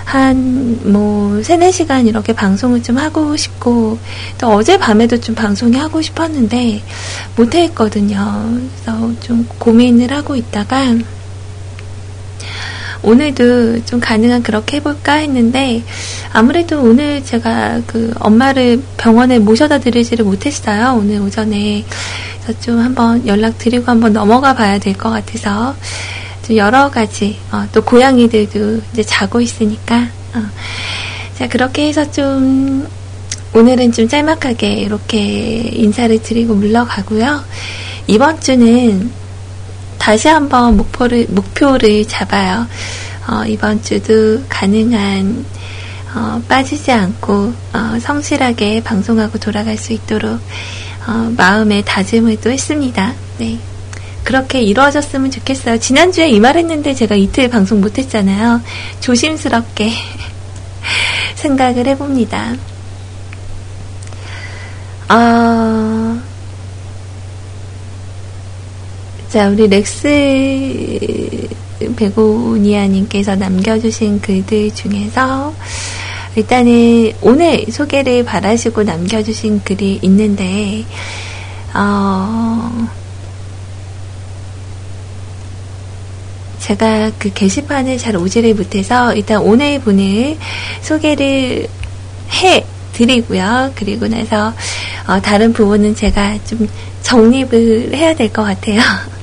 한, 0.06 0.80
뭐, 0.92 1.42
세네 1.44 1.72
시간 1.72 2.08
이렇게 2.08 2.34
방송을 2.34 2.82
좀 2.82 2.98
하고 2.98 3.38
싶고, 3.38 4.00
또 4.40 4.48
어제 4.48 4.78
밤에도 4.78 5.20
좀 5.20 5.36
방송이 5.36 5.78
하고 5.78 6.02
싶었는데, 6.02 6.82
못했거든요. 7.36 8.60
그래서 8.84 9.12
좀 9.20 9.48
고민을 9.60 10.12
하고 10.12 10.36
있다가, 10.36 10.96
오늘도 13.02 13.86
좀 13.86 14.00
가능한 14.00 14.44
그렇게 14.44 14.78
해볼까 14.78 15.14
했는데, 15.14 15.84
아무래도 16.34 16.82
오늘 16.82 17.24
제가 17.24 17.82
그 17.88 18.14
엄마를 18.20 18.82
병원에 18.98 19.40
모셔다 19.40 19.80
드리지를 19.80 20.26
못했어요. 20.26 20.96
오늘 20.98 21.22
오전에. 21.22 21.86
그래서 22.44 22.60
좀 22.60 22.80
한번 22.80 23.26
연락드리고 23.26 23.86
한번 23.86 24.14
넘어가 24.14 24.54
봐야 24.56 24.78
될 24.80 24.94
것 24.94 25.10
같아서, 25.10 25.76
여러 26.56 26.90
가지 26.90 27.38
어, 27.52 27.68
또 27.72 27.84
고양이들도 27.84 28.82
이제 28.92 29.04
자고 29.04 29.40
있으니까 29.40 30.08
어. 30.34 30.42
자 31.38 31.48
그렇게 31.48 31.88
해서 31.88 32.10
좀 32.10 32.88
오늘은 33.54 33.92
좀 33.92 34.08
짤막하게 34.08 34.74
이렇게 34.74 35.20
인사를 35.74 36.20
드리고 36.24 36.56
물러가고요. 36.56 37.44
이번 38.08 38.42
주는 38.42 39.12
다시 40.00 40.28
한번 40.28 40.78
목표를 40.78 41.28
목표를 41.30 42.08
잡아요. 42.08 42.66
어, 43.28 43.44
이번 43.46 43.82
주도 43.84 44.42
가능한 44.50 45.46
어, 46.16 46.42
빠지지 46.48 46.92
않고 46.92 47.54
어, 47.74 48.00
성실하게 48.02 48.82
방송하고 48.84 49.38
돌아갈 49.38 49.78
수 49.78 49.94
있도록 49.94 50.40
어, 51.08 51.32
마음의 51.38 51.84
다짐을 51.86 52.40
또 52.42 52.50
했습니다. 52.50 53.14
네. 53.38 53.60
그렇게 54.24 54.62
이루어졌으면 54.62 55.32
좋겠어요. 55.32 55.80
지난주에 55.80 56.30
이 56.30 56.40
말 56.40 56.58
했는데 56.58 56.94
제가 56.94 57.16
이틀 57.16 57.50
방송 57.50 57.82
못했잖아요. 57.82 58.62
조심스럽게 59.00 59.92
생각을 61.36 61.88
해봅니다. 61.88 62.54
아, 65.08 65.59
자, 69.30 69.48
우리 69.50 69.68
렉스 69.68 71.48
베고니아님께서 71.96 73.36
남겨주신 73.36 74.22
글들 74.22 74.74
중에서 74.74 75.54
일단은 76.36 77.12
오늘 77.22 77.66
소개를 77.70 78.26
바라시고 78.26 78.84
남겨주신 78.84 79.62
글이 79.64 80.00
있는데, 80.04 80.84
어, 81.76 82.88
제가 86.60 87.12
그 87.20 87.32
게시판을 87.34 87.98
잘 87.98 88.16
오지를 88.16 88.54
못해서 88.56 89.14
일단 89.14 89.42
오늘 89.42 89.80
분을 89.80 90.38
소개를 90.82 91.68
해 92.34 92.66
드리고요. 92.94 93.72
그리고 93.76 94.08
나서 94.08 94.54
어, 95.08 95.20
다른 95.22 95.54
부분은 95.54 95.96
제가 95.96 96.38
좀 96.46 96.68
정립을 97.04 97.92
해야 97.96 98.14
될 98.16 98.32
것 98.32 98.44
같아요. 98.44 98.82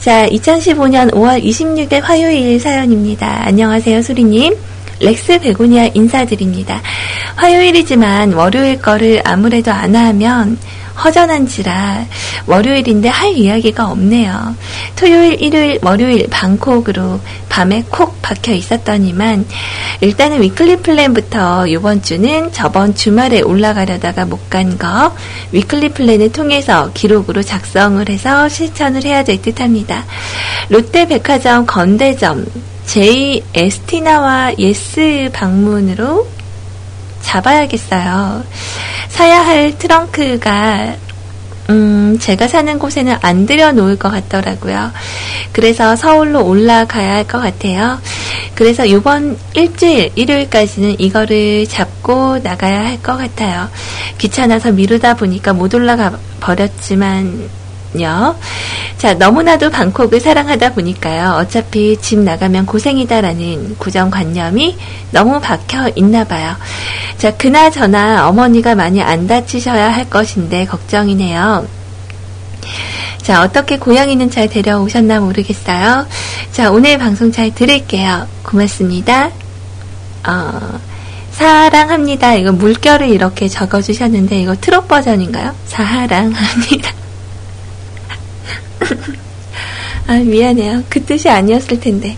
자, 0.00 0.26
2015년 0.28 1.12
5월 1.12 1.44
26일 1.44 2.00
화요일 2.00 2.58
사연입니다. 2.58 3.42
안녕하세요, 3.44 4.00
수리님. 4.00 4.56
렉스 4.98 5.40
베고니아 5.40 5.90
인사드립니다. 5.92 6.80
화요일이지만 7.36 8.32
월요일 8.32 8.80
거를 8.80 9.20
아무래도 9.26 9.70
안 9.72 9.94
하면 9.94 10.56
허전한지라 11.04 12.06
월요일인데 12.46 13.08
할 13.08 13.32
이야기가 13.36 13.90
없네요. 13.90 14.54
토요일, 14.96 15.40
일요일, 15.40 15.78
월요일 15.82 16.26
방콕으로 16.30 17.20
방에 17.48 17.84
콕 17.90 18.20
박혀 18.22 18.52
있었더니만 18.52 19.46
일단은 20.00 20.40
weekly 20.42 20.76
plan부터 20.76 21.66
이번 21.66 22.02
주는 22.02 22.50
저번 22.52 22.94
주말에 22.94 23.40
올라가려다가 23.42 24.24
못 24.24 24.40
간 24.50 24.76
거 24.78 25.14
weekly 25.52 25.90
plan을 25.90 26.32
통해서 26.32 26.90
기록으로 26.92 27.42
작성을 27.42 28.08
해서 28.08 28.48
실천을 28.48 29.04
해야 29.04 29.22
될 29.22 29.40
듯합니다. 29.42 30.04
롯데백화점 30.68 31.66
건대점 31.66 32.46
J.ESTINA와 32.86 34.58
YES 34.58 35.30
방문으로 35.32 36.26
잡아야겠어요. 37.22 38.44
사야 39.08 39.40
할 39.44 39.76
트렁크가 39.78 40.94
음, 41.70 42.18
제가 42.20 42.48
사는 42.48 42.78
곳에는 42.80 43.16
안 43.22 43.46
들여놓을 43.46 43.96
것 43.96 44.10
같더라고요. 44.10 44.90
그래서 45.52 45.94
서울로 45.94 46.44
올라가야 46.44 47.14
할 47.14 47.24
것 47.24 47.38
같아요. 47.40 48.00
그래서 48.56 48.84
이번 48.84 49.38
일주일, 49.54 50.10
일요일까지는 50.16 50.98
이거를 50.98 51.68
잡고 51.68 52.38
나가야 52.42 52.84
할 52.86 52.98
것 53.02 53.16
같아요. 53.16 53.68
귀찮아서 54.18 54.72
미루다 54.72 55.14
보니까 55.14 55.52
못 55.52 55.72
올라가 55.72 56.18
버렸지만, 56.40 57.48
요. 58.00 58.36
자, 58.98 59.14
너무나도 59.14 59.70
방콕을 59.70 60.20
사랑하다 60.20 60.74
보니까요. 60.74 61.36
어차피 61.40 61.96
집 62.00 62.18
나가면 62.18 62.66
고생이다라는 62.66 63.76
고정관념이 63.78 64.76
너무 65.10 65.40
박혀 65.40 65.90
있나 65.96 66.24
봐요. 66.24 66.54
자, 67.18 67.36
그나저나 67.36 68.28
어머니가 68.28 68.74
많이 68.74 69.02
안 69.02 69.26
다치셔야 69.26 69.90
할 69.92 70.08
것인데 70.08 70.66
걱정이네요. 70.66 71.66
자, 73.22 73.42
어떻게 73.42 73.78
고양이는 73.78 74.30
잘 74.30 74.48
데려오셨나 74.48 75.20
모르겠어요. 75.20 76.06
자, 76.52 76.70
오늘 76.70 76.98
방송 76.98 77.32
잘 77.32 77.54
들을게요. 77.54 78.26
고맙습니다. 78.42 79.30
어, 80.26 80.80
사랑합니다. 81.32 82.34
이거 82.34 82.52
물결을 82.52 83.08
이렇게 83.08 83.48
적어주셨는데, 83.48 84.40
이거 84.40 84.56
트롯 84.56 84.88
버전인가요? 84.88 85.54
사랑합니다. 85.66 86.99
아, 90.06 90.14
미안해요. 90.14 90.84
그 90.88 91.04
뜻이 91.04 91.28
아니었을 91.28 91.80
텐데. 91.80 92.16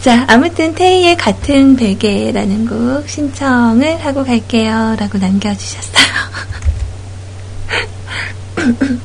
자, 0.00 0.24
아무튼 0.28 0.74
테이의 0.74 1.16
같은 1.16 1.76
베개라는 1.76 2.66
곡 2.66 3.08
신청을 3.08 4.04
하고 4.04 4.24
갈게요. 4.24 4.96
라고 4.98 5.18
남겨주셨어요. 5.18 6.06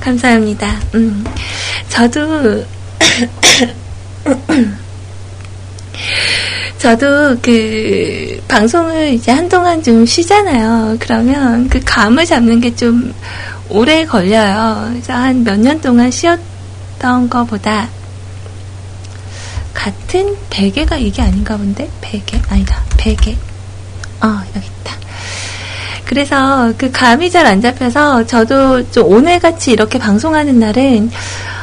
감사합니다. 0.00 0.80
음, 0.94 1.24
저도, 1.90 2.64
저도 6.78 7.36
그 7.42 8.40
방송을 8.48 9.12
이제 9.12 9.32
한동안 9.32 9.82
좀 9.82 10.06
쉬잖아요. 10.06 10.96
그러면 11.00 11.68
그 11.68 11.80
감을 11.84 12.24
잡는 12.24 12.60
게 12.60 12.74
좀 12.74 13.12
오래 13.70 14.04
걸려요. 14.04 14.88
그래서 14.90 15.12
한 15.12 15.44
몇 15.44 15.58
년 15.58 15.80
동안 15.80 16.10
쉬었던 16.10 17.28
것보다 17.28 17.88
같은 19.74 20.36
베개가 20.50 20.96
이게 20.96 21.22
아닌가 21.22 21.56
본데? 21.56 21.88
베개? 22.00 22.40
아니다. 22.48 22.82
베개. 22.96 23.36
어, 24.22 24.40
여기 24.56 24.66
있다. 24.66 24.96
그래서 26.04 26.72
그 26.78 26.90
감이 26.90 27.30
잘 27.30 27.46
안 27.46 27.60
잡혀서 27.60 28.26
저도 28.26 28.90
좀 28.90 29.06
오늘같이 29.06 29.72
이렇게 29.72 29.98
방송하는 29.98 30.58
날은 30.58 31.10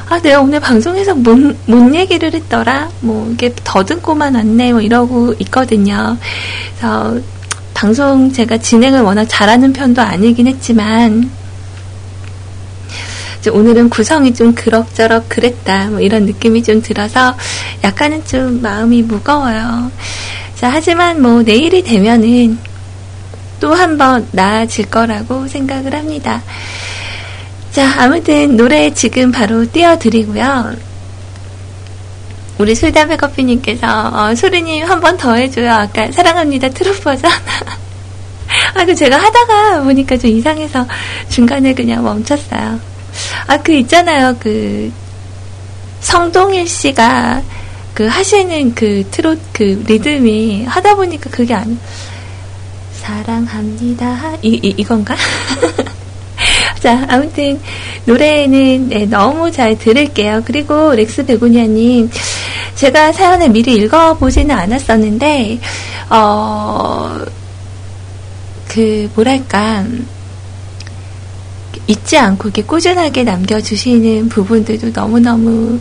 아, 0.07 0.19
내가 0.22 0.40
오늘 0.40 0.60
방송에서 0.60 1.15
뭔, 1.15 1.57
뭔 1.65 1.94
얘기를 1.95 2.32
했더라? 2.32 2.90
뭐, 2.99 3.27
이게 3.34 3.52
더듬고만 3.64 4.36
왔네, 4.36 4.72
뭐 4.73 4.80
이러고 4.82 5.34
있거든요. 5.40 6.15
그래서 6.77 7.19
방송 7.73 8.32
제가 8.32 8.60
진행을 8.60 9.02
워낙 9.02 9.26
잘하는 9.27 9.73
편도 9.73 10.03
아니긴 10.03 10.45
했지만, 10.45 11.27
오늘은 13.51 13.89
구성이 13.89 14.34
좀 14.34 14.53
그럭저럭 14.55 15.30
그랬다. 15.30 15.89
뭐 15.89 15.99
이런 15.99 16.26
느낌이 16.26 16.63
좀 16.63 16.81
들어서 16.81 17.35
약간은 17.84 18.26
좀 18.26 18.61
마음이 18.61 19.03
무거워요. 19.03 19.91
자, 20.55 20.69
하지만 20.72 21.22
뭐 21.22 21.41
내일이 21.43 21.84
되면은 21.84 22.57
또 23.59 23.73
한 23.73 23.97
번 23.97 24.27
나아질 24.31 24.89
거라고 24.89 25.47
생각을 25.47 25.93
합니다. 25.95 26.41
자, 27.72 27.93
아무튼 28.03 28.55
노래 28.57 28.93
지금 28.93 29.31
바로 29.31 29.65
띄워드리고요. 29.72 30.73
우리 32.57 32.73
술담배 32.76 33.17
커피님께서 33.17 33.85
어, 34.13 34.35
소리님 34.35 34.85
한 34.85 34.99
번 35.01 35.17
더 35.17 35.34
해줘요. 35.35 35.72
아까 35.73 36.09
사랑합니다 36.11 36.69
트롯 36.69 37.01
버전. 37.03 37.30
아, 38.76 38.85
그 38.85 38.93
제가 38.95 39.17
하다가 39.17 39.81
보니까 39.84 40.17
좀 40.17 40.30
이상해서 40.31 40.85
중간에 41.30 41.73
그냥 41.73 42.03
멈췄어요. 42.03 42.80
아, 43.48 43.58
그 43.58 43.74
있잖아요. 43.74 44.36
그 44.40 44.92
성동일 46.02 46.68
씨가 46.68 47.42
그 47.94 48.06
하시는 48.08 48.76
그 48.76 49.04
트롯 49.10 49.40
그 49.54 49.84
리듬이 49.88 50.66
하다 50.66 50.96
보니까 50.96 51.30
그게 51.30 51.54
아니 51.54 51.78
사랑합니다. 53.02 54.38
이, 54.42 54.60
이 54.62 54.74
이건가? 54.78 55.16
자, 56.80 57.06
아무튼 57.10 57.60
노래는 58.06 58.90
네, 58.90 59.06
너무 59.06 59.52
잘 59.52 59.78
들을게요. 59.78 60.44
그리고 60.46 60.94
렉스 60.94 61.26
베고니아님, 61.26 62.10
제가 62.76 63.12
사연을 63.12 63.50
미리 63.50 63.76
읽어보지는 63.76 64.54
않았었는데, 64.54 65.60
어, 66.10 67.18
그 68.68 69.10
뭐랄까 69.16 69.86
잊지 71.88 72.18
않고 72.18 72.49
이렇게 72.49 72.64
꾸준하게 72.64 73.24
남겨주시는 73.24 74.30
부분들도 74.30 74.90
너무너무 74.94 75.80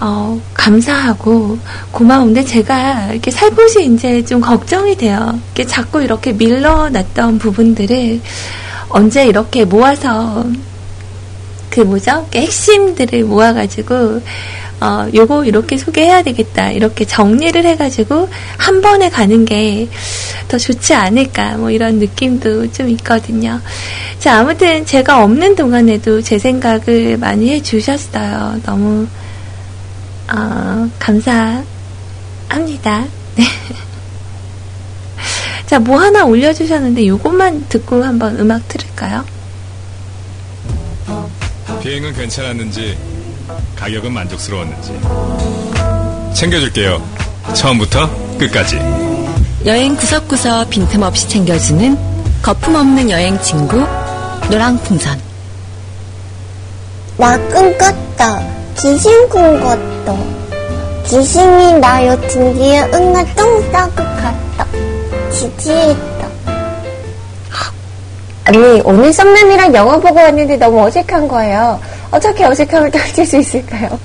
어, 0.00 0.40
감사하고 0.54 1.58
고마운데 1.92 2.42
제가 2.44 3.10
이렇게 3.12 3.30
살포시 3.30 3.84
이제 3.92 4.24
좀 4.24 4.40
걱정이 4.40 4.96
돼요. 4.96 5.38
이렇게 5.46 5.66
자꾸 5.66 6.02
이렇게 6.02 6.32
밀러놨던 6.32 7.38
부분들을 7.38 8.20
언제 8.88 9.26
이렇게 9.26 9.64
모아서 9.64 10.46
그 11.68 11.80
뭐죠? 11.80 12.26
핵심들을 12.34 13.24
모아가지고 13.24 14.22
어, 14.80 15.08
요거 15.14 15.44
이렇게 15.44 15.76
소개해야 15.76 16.22
되겠다. 16.22 16.70
이렇게 16.70 17.04
정리를 17.04 17.64
해가지고 17.64 18.28
한 18.58 18.80
번에 18.80 19.10
가는 19.10 19.44
게 19.44 19.88
더 20.50 20.58
좋지 20.58 20.92
않을까. 20.94 21.56
뭐 21.56 21.70
이런 21.70 22.00
느낌도 22.00 22.72
좀 22.72 22.88
있거든요. 22.90 23.60
자, 24.18 24.40
아무튼 24.40 24.84
제가 24.84 25.22
없는 25.22 25.54
동안에도 25.54 26.20
제 26.20 26.38
생각을 26.40 27.16
많이 27.18 27.50
해주셨어요. 27.50 28.60
너무, 28.64 29.06
어, 30.32 30.90
감사합니다. 30.98 31.64
네. 33.36 33.44
자, 35.66 35.78
뭐 35.78 36.00
하나 36.00 36.24
올려주셨는데 36.24 37.06
요것만 37.06 37.66
듣고 37.68 38.02
한번 38.02 38.36
음악 38.40 38.66
들을까요? 38.66 39.24
비행은 41.80 42.12
괜찮았는지 42.12 42.98
가격은 43.76 44.12
만족스러웠는지 44.12 44.98
챙겨줄게요. 46.34 47.02
처음부터 47.54 48.08
끝까지. 48.38 48.78
여행 49.66 49.96
구석구석 49.96 50.70
빈틈없이 50.70 51.28
챙겨주는 51.28 51.98
거품 52.42 52.74
없는 52.74 53.10
여행 53.10 53.40
친구 53.42 53.84
노랑풍선. 54.50 55.20
나 57.16 57.36
꿈꿨다. 57.38 58.42
귀신 58.78 59.28
꿈꿨다. 59.28 60.14
귀신이 61.06 61.74
나 61.80 62.06
여튼 62.06 62.54
뒤에 62.54 62.82
응아 62.94 63.24
똥 63.34 63.72
싸고 63.72 63.94
갔다. 63.96 64.66
지지했다. 65.32 66.28
아니 68.44 68.80
오늘 68.84 69.12
썸남이랑 69.12 69.74
영화 69.74 69.98
보고 69.98 70.14
왔는데 70.18 70.56
너무 70.56 70.82
어색한 70.86 71.28
거예요. 71.28 71.80
어떻게 72.10 72.44
어색함을 72.44 72.90
떨칠 72.92 73.26
수 73.26 73.38
있을까요? 73.38 73.98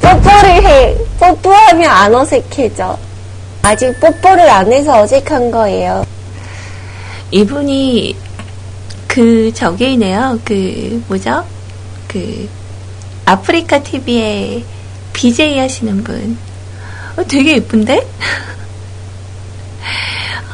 뽀뽀를 0.00 0.64
해. 0.64 0.96
뽀뽀하면 1.18 1.90
안 1.90 2.14
어색해져. 2.14 2.98
아직 3.62 3.98
뽀뽀를 4.00 4.48
안 4.48 4.72
해서 4.72 5.02
어색한 5.02 5.50
거예요. 5.50 6.04
이분이 7.30 8.16
그 9.06 9.52
저기네요. 9.54 10.40
그 10.44 11.02
뭐죠? 11.08 11.44
그 12.08 12.48
아프리카 13.24 13.82
TV에 13.82 14.64
BJ 15.12 15.58
하시는 15.58 16.02
분. 16.02 16.36
어, 17.16 17.24
되게 17.24 17.56
예쁜데? 17.56 17.96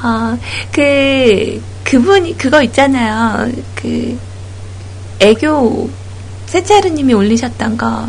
어, 0.02 0.38
그 0.72 1.62
그분이 1.84 2.36
그거 2.36 2.62
있잖아요. 2.62 3.50
그 3.74 4.18
애교 5.20 5.90
세차르님이 6.46 7.14
올리셨던 7.14 7.76
거. 7.76 8.08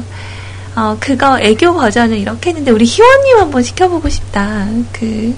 어, 0.75 0.97
그거 0.99 1.39
애교 1.39 1.73
버전을 1.73 2.17
이렇게 2.17 2.51
했는데 2.51 2.71
우리 2.71 2.85
희원님 2.85 3.37
한번 3.39 3.63
시켜보고 3.63 4.09
싶다. 4.09 4.67
그 4.91 5.33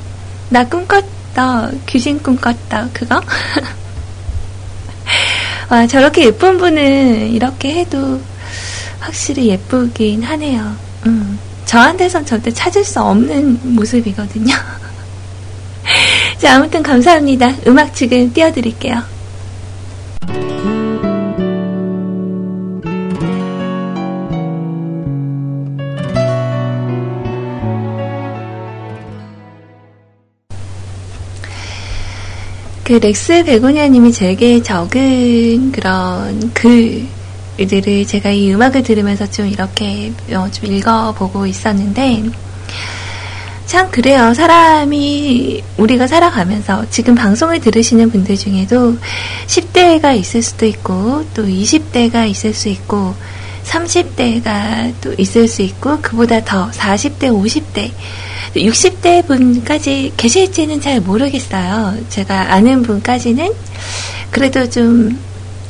나 0.49 0.67
꿈꿨다 0.67 1.71
귀신 1.85 2.21
꿈꿨다 2.21 2.89
그거. 2.91 3.21
와 5.69 5.85
저렇게 5.85 6.25
예쁜 6.25 6.57
분은 6.57 7.29
이렇게 7.29 7.75
해도 7.75 8.19
확실히 8.99 9.49
예쁘긴 9.49 10.23
하네요. 10.23 10.75
음, 11.05 11.37
저한테선 11.65 12.25
절대 12.25 12.51
찾을 12.51 12.83
수 12.83 12.99
없는 13.01 13.75
모습이거든요. 13.75 14.55
자 16.39 16.55
아무튼 16.55 16.81
감사합니다. 16.81 17.53
음악 17.67 17.93
지금 17.93 18.33
띄워드릴게요. 18.33 19.03
그 32.89 32.93
렉스 32.93 33.43
베고니아님이 33.43 34.11
제게 34.11 34.63
적은 34.63 35.71
그런 35.71 36.51
글들을 36.55 38.07
제가 38.07 38.31
이 38.31 38.51
음악을 38.51 38.81
들으면서 38.81 39.29
좀 39.29 39.45
이렇게 39.45 40.11
어, 40.31 40.49
좀 40.49 40.73
읽어보고 40.73 41.45
있었는데 41.45 42.23
참 43.67 43.91
그래요. 43.91 44.33
사람이 44.33 45.61
우리가 45.77 46.07
살아가면서 46.07 46.89
지금 46.89 47.13
방송을 47.13 47.59
들으시는 47.59 48.09
분들 48.09 48.35
중에도 48.35 48.97
10대가 49.45 50.17
있을 50.17 50.41
수도 50.41 50.65
있고 50.65 51.23
또 51.35 51.45
20대가 51.45 52.27
있을 52.27 52.55
수 52.55 52.69
있고 52.69 53.13
30대가 53.65 54.95
또 54.99 55.13
있을 55.15 55.47
수 55.47 55.61
있고 55.61 55.99
그보다 56.01 56.43
더 56.43 56.71
40대, 56.71 57.25
50대 57.25 57.91
60대 58.55 59.25
분까지 59.27 60.13
계실지는 60.17 60.81
잘 60.81 60.99
모르겠어요. 61.01 61.97
제가 62.09 62.53
아는 62.53 62.83
분까지는 62.83 63.51
그래도 64.31 64.69
좀 64.69 65.19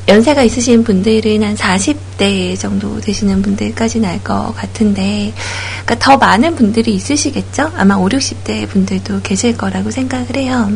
연세가 0.08 0.42
있으신 0.44 0.84
분들은 0.84 1.44
한 1.44 1.56
40대 1.56 2.58
정도 2.60 3.00
되시는 3.00 3.44
분들까지는 3.44 4.10
알 4.10 4.20
것 4.24 4.54
같은데, 4.56 5.32
그러니까 5.86 5.96
더 6.00 6.18
많은 6.18 6.56
분들이 6.56 6.96
있으시겠죠? 6.96 7.72
아마 7.76 7.96
5, 7.96 8.10
60대 8.10 8.68
분들도 8.70 9.22
계실 9.22 9.56
거라고 9.56 9.92
생각을 9.92 10.36
해요. 10.36 10.72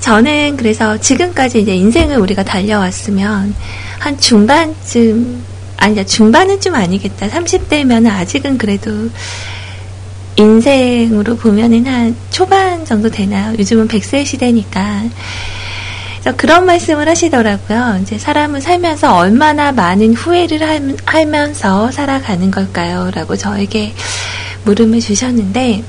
저는 0.00 0.56
그래서 0.56 0.98
지금까지 0.98 1.60
이제 1.62 1.74
인생을 1.74 2.16
우리가 2.18 2.42
달려왔으면 2.42 3.54
한 4.00 4.18
중반쯤, 4.18 5.42
아니다, 5.76 6.04
중반은 6.04 6.60
좀 6.60 6.74
아니겠다. 6.74 7.28
30대면 7.28 8.10
아직은 8.10 8.58
그래도 8.58 9.10
인생으로 10.36 11.36
보면은 11.36 11.86
한 11.86 12.16
초반 12.30 12.84
정도 12.84 13.08
되나요? 13.10 13.54
요즘은 13.58 13.88
100세 13.88 14.24
시대니까. 14.24 15.04
그래서 16.20 16.36
그런 16.36 16.66
말씀을 16.66 17.08
하시더라고요. 17.08 18.00
이제 18.02 18.18
사람은 18.18 18.60
살면서 18.60 19.16
얼마나 19.16 19.72
많은 19.72 20.14
후회를 20.14 20.96
하면서 21.04 21.90
살아가는 21.90 22.50
걸까요? 22.50 23.10
라고 23.14 23.36
저에게 23.36 23.92
물음을 24.64 25.00
주셨는데, 25.00 25.84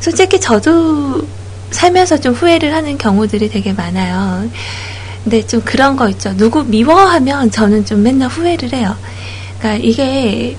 솔직히 0.00 0.40
저도 0.40 1.26
살면서 1.70 2.18
좀 2.20 2.34
후회를 2.34 2.72
하는 2.74 2.96
경우들이 2.96 3.50
되게 3.50 3.72
많아요. 3.72 4.48
근데 5.24 5.46
좀 5.46 5.60
그런 5.62 5.96
거 5.96 6.08
있죠. 6.10 6.36
누구 6.36 6.64
미워하면 6.64 7.50
저는 7.50 7.84
좀 7.84 8.02
맨날 8.02 8.28
후회를 8.28 8.72
해요. 8.72 8.96
그러니까 9.58 9.84
이게 9.84 10.56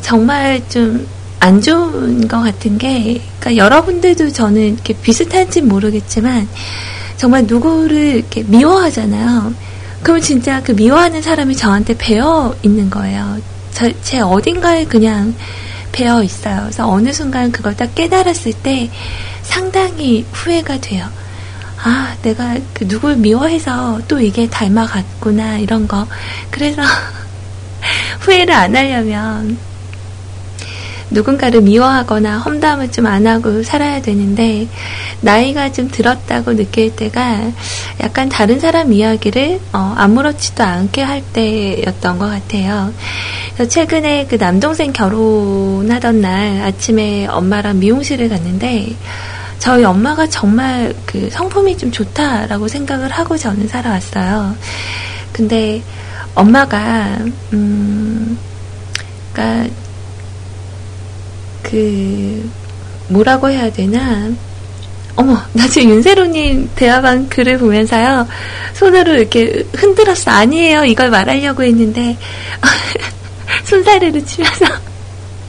정말 0.00 0.62
좀 0.68 1.06
안 1.40 1.60
좋은 1.60 2.26
것 2.26 2.40
같은 2.40 2.78
게, 2.78 3.22
그러니까 3.38 3.56
여러분들도 3.56 4.32
저는 4.32 4.74
이렇게 4.74 4.94
비슷한지 4.94 5.62
모르겠지만, 5.62 6.48
정말 7.16 7.44
누구를 7.46 8.16
이렇게 8.16 8.42
미워하잖아요. 8.44 9.54
그럼 10.02 10.20
진짜 10.20 10.62
그 10.62 10.72
미워하는 10.72 11.22
사람이 11.22 11.56
저한테 11.56 11.96
배어 11.98 12.54
있는 12.62 12.90
거예요. 12.90 13.38
저, 13.72 13.90
제 14.02 14.20
어딘가에 14.20 14.84
그냥 14.84 15.34
배어 15.92 16.22
있어요. 16.22 16.60
그래서 16.62 16.88
어느 16.88 17.12
순간 17.12 17.50
그걸 17.50 17.76
딱 17.76 17.94
깨달았을 17.94 18.52
때 18.62 18.90
상당히 19.42 20.24
후회가 20.32 20.80
돼요. 20.80 21.06
아, 21.82 22.14
내가 22.22 22.56
그 22.74 22.86
누굴 22.86 23.16
미워해서 23.16 24.00
또 24.08 24.20
이게 24.20 24.48
닮아갔구나, 24.48 25.58
이런 25.58 25.86
거. 25.86 26.06
그래서 26.50 26.82
후회를 28.20 28.52
안 28.52 28.74
하려면 28.74 29.58
누군가를 31.10 31.62
미워하거나 31.62 32.38
험담을 32.38 32.90
좀 32.92 33.06
안 33.08 33.26
하고 33.26 33.62
살아야 33.62 34.02
되는데 34.02 34.68
나이가 35.22 35.72
좀 35.72 35.88
들었다고 35.88 36.54
느낄 36.56 36.94
때가 36.94 37.50
약간 38.00 38.28
다른 38.28 38.60
사람 38.60 38.92
이야기를 38.92 39.60
어, 39.72 39.94
아무렇지도 39.96 40.62
않게 40.62 41.02
할 41.02 41.22
때였던 41.32 42.18
것 42.18 42.28
같아요. 42.28 42.92
최근에 43.68 44.26
그 44.28 44.36
남동생 44.36 44.92
결혼하던 44.92 46.20
날 46.20 46.62
아침에 46.62 47.26
엄마랑 47.26 47.78
미용실을 47.80 48.28
갔는데 48.28 48.94
저희 49.58 49.84
엄마가 49.84 50.28
정말 50.28 50.94
그 51.06 51.28
성품이 51.30 51.78
좀 51.78 51.90
좋다라고 51.90 52.68
생각을 52.68 53.10
하고 53.10 53.36
저는 53.36 53.66
살아왔어요. 53.68 54.54
근데 55.32 55.82
엄마가 56.34 57.18
음 57.52 58.38
그러니까 59.32 59.74
그 61.78 62.50
뭐라고 63.08 63.48
해야 63.48 63.70
되나 63.70 64.30
어머, 65.14 65.36
나 65.52 65.66
지금 65.66 65.90
윤세로님 65.90 66.70
대화방 66.76 67.28
글을 67.28 67.58
보면서요, 67.58 68.28
손으로 68.74 69.14
이렇게 69.14 69.66
흔들었어. 69.74 70.30
아니에요. 70.30 70.84
이걸 70.84 71.10
말하려고 71.10 71.64
했는데, 71.64 72.16
손사래로 73.66 74.24
치면서, 74.24 74.64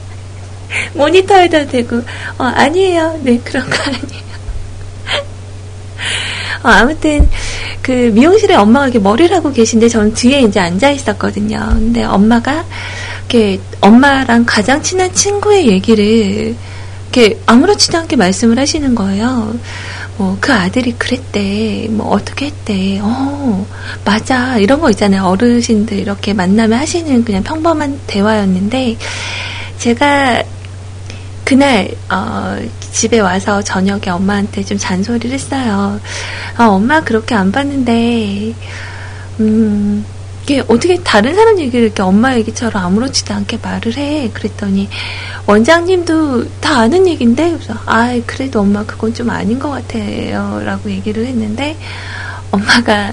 모니터에다 0.94 1.66
대고, 1.66 1.98
어, 2.38 2.44
아니에요. 2.46 3.20
네, 3.22 3.38
그런 3.44 3.70
거 3.70 3.76
아니에요. 3.80 4.24
어, 6.64 6.68
아무튼, 6.68 7.28
그, 7.80 7.92
미용실에 7.92 8.56
엄마가 8.56 8.86
이렇게 8.86 8.98
머리를 8.98 9.36
하고 9.36 9.52
계신데, 9.52 9.88
저는 9.88 10.14
뒤에 10.14 10.40
이제 10.40 10.58
앉아 10.58 10.90
있었거든요. 10.90 11.64
근데 11.74 12.02
엄마가, 12.02 12.64
이렇게 13.30 13.60
엄마랑 13.80 14.44
가장 14.44 14.82
친한 14.82 15.12
친구의 15.14 15.68
얘기를 15.68 16.56
이렇게 17.12 17.40
아무렇지도 17.46 17.98
않게 17.98 18.16
말씀을 18.16 18.58
하시는 18.58 18.92
거예요. 18.96 19.54
뭐, 20.16 20.36
그 20.40 20.52
아들이 20.52 20.92
그랬대. 20.98 21.86
뭐, 21.90 22.08
어떻게 22.08 22.46
했대. 22.46 22.98
어, 23.00 23.66
맞아. 24.04 24.58
이런 24.58 24.80
거 24.80 24.90
있잖아요. 24.90 25.24
어르신들 25.24 25.98
이렇게 25.98 26.34
만나면 26.34 26.78
하시는 26.78 27.24
그냥 27.24 27.44
평범한 27.44 28.00
대화였는데, 28.08 28.96
제가 29.78 30.42
그날, 31.44 31.90
어, 32.10 32.58
집에 32.92 33.20
와서 33.20 33.62
저녁에 33.62 34.10
엄마한테 34.10 34.64
좀 34.64 34.76
잔소리를 34.76 35.30
했어요. 35.30 36.00
어, 36.58 36.64
엄마 36.64 37.00
그렇게 37.00 37.34
안 37.36 37.50
봤는데, 37.52 38.54
음, 39.38 40.04
이게 40.50 40.64
어떻게 40.66 40.96
다른 40.96 41.36
사람 41.36 41.60
얘기를 41.60 41.84
이렇게 41.86 42.02
엄마 42.02 42.34
얘기처럼 42.34 42.84
아무렇지도 42.84 43.32
않게 43.34 43.60
말을 43.62 43.96
해. 43.96 44.28
그랬더니 44.34 44.88
원장님도 45.46 46.58
다 46.60 46.80
아는 46.80 47.06
얘기인데 47.06 47.52
그래서 47.52 47.74
아 47.86 48.20
그래도 48.26 48.58
엄마 48.58 48.84
그건 48.84 49.14
좀 49.14 49.30
아닌 49.30 49.60
것 49.60 49.70
같아요라고 49.70 50.90
얘기를 50.90 51.24
했는데 51.24 51.76
엄마가 52.50 53.12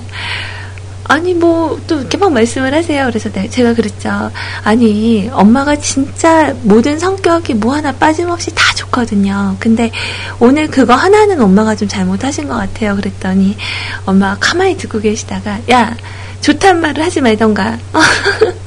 아니 1.04 1.36
뭐 1.36 1.80
또 1.86 2.00
이렇게 2.00 2.18
막 2.18 2.34
말씀을 2.34 2.74
하세요. 2.74 3.06
그래서 3.06 3.30
제가 3.32 3.76
그랬죠. 3.76 4.32
아니 4.64 5.30
엄마가 5.32 5.76
진짜 5.76 6.56
모든 6.64 6.98
성격이 6.98 7.54
뭐 7.54 7.76
하나 7.76 7.92
빠짐없이 7.92 8.56
다 8.56 8.74
좋거든요. 8.74 9.58
근데 9.60 9.92
오늘 10.40 10.68
그거 10.68 10.96
하나는 10.96 11.40
엄마가 11.40 11.76
좀 11.76 11.88
잘못하신 11.88 12.48
것 12.48 12.56
같아요. 12.56 12.96
그랬더니 12.96 13.56
엄마가 14.08 14.38
가만히 14.40 14.76
듣고 14.76 15.00
계시다가 15.00 15.60
야 15.70 15.96
좋단 16.42 16.82
말을 16.82 17.04
하지 17.04 17.22
말던가. 17.22 17.78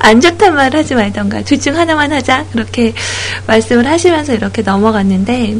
안 0.00 0.20
좋단 0.20 0.54
말을 0.54 0.80
하지 0.80 0.94
말던가 0.94 1.42
둘 1.42 1.58
중 1.58 1.76
하나만 1.76 2.12
하자 2.12 2.46
그렇게 2.52 2.94
말씀을 3.46 3.86
하시면서 3.86 4.32
이렇게 4.32 4.62
넘어갔는데 4.62 5.56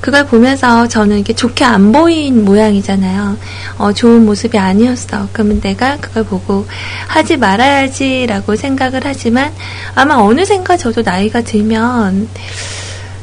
그걸 0.00 0.26
보면서 0.26 0.86
저는 0.86 1.18
이게 1.18 1.32
좋게 1.32 1.64
안 1.64 1.92
보인 1.92 2.44
모양이잖아요. 2.44 3.36
어, 3.78 3.92
좋은 3.92 4.24
모습이 4.24 4.56
아니었어. 4.58 5.28
그러면 5.32 5.60
내가 5.60 5.96
그걸 5.96 6.24
보고 6.24 6.66
하지 7.06 7.36
말아야지라고 7.36 8.56
생각을 8.56 9.00
하지만 9.04 9.52
아마 9.94 10.16
어느샌가 10.16 10.76
저도 10.76 11.02
나이가 11.02 11.40
들면 11.40 12.28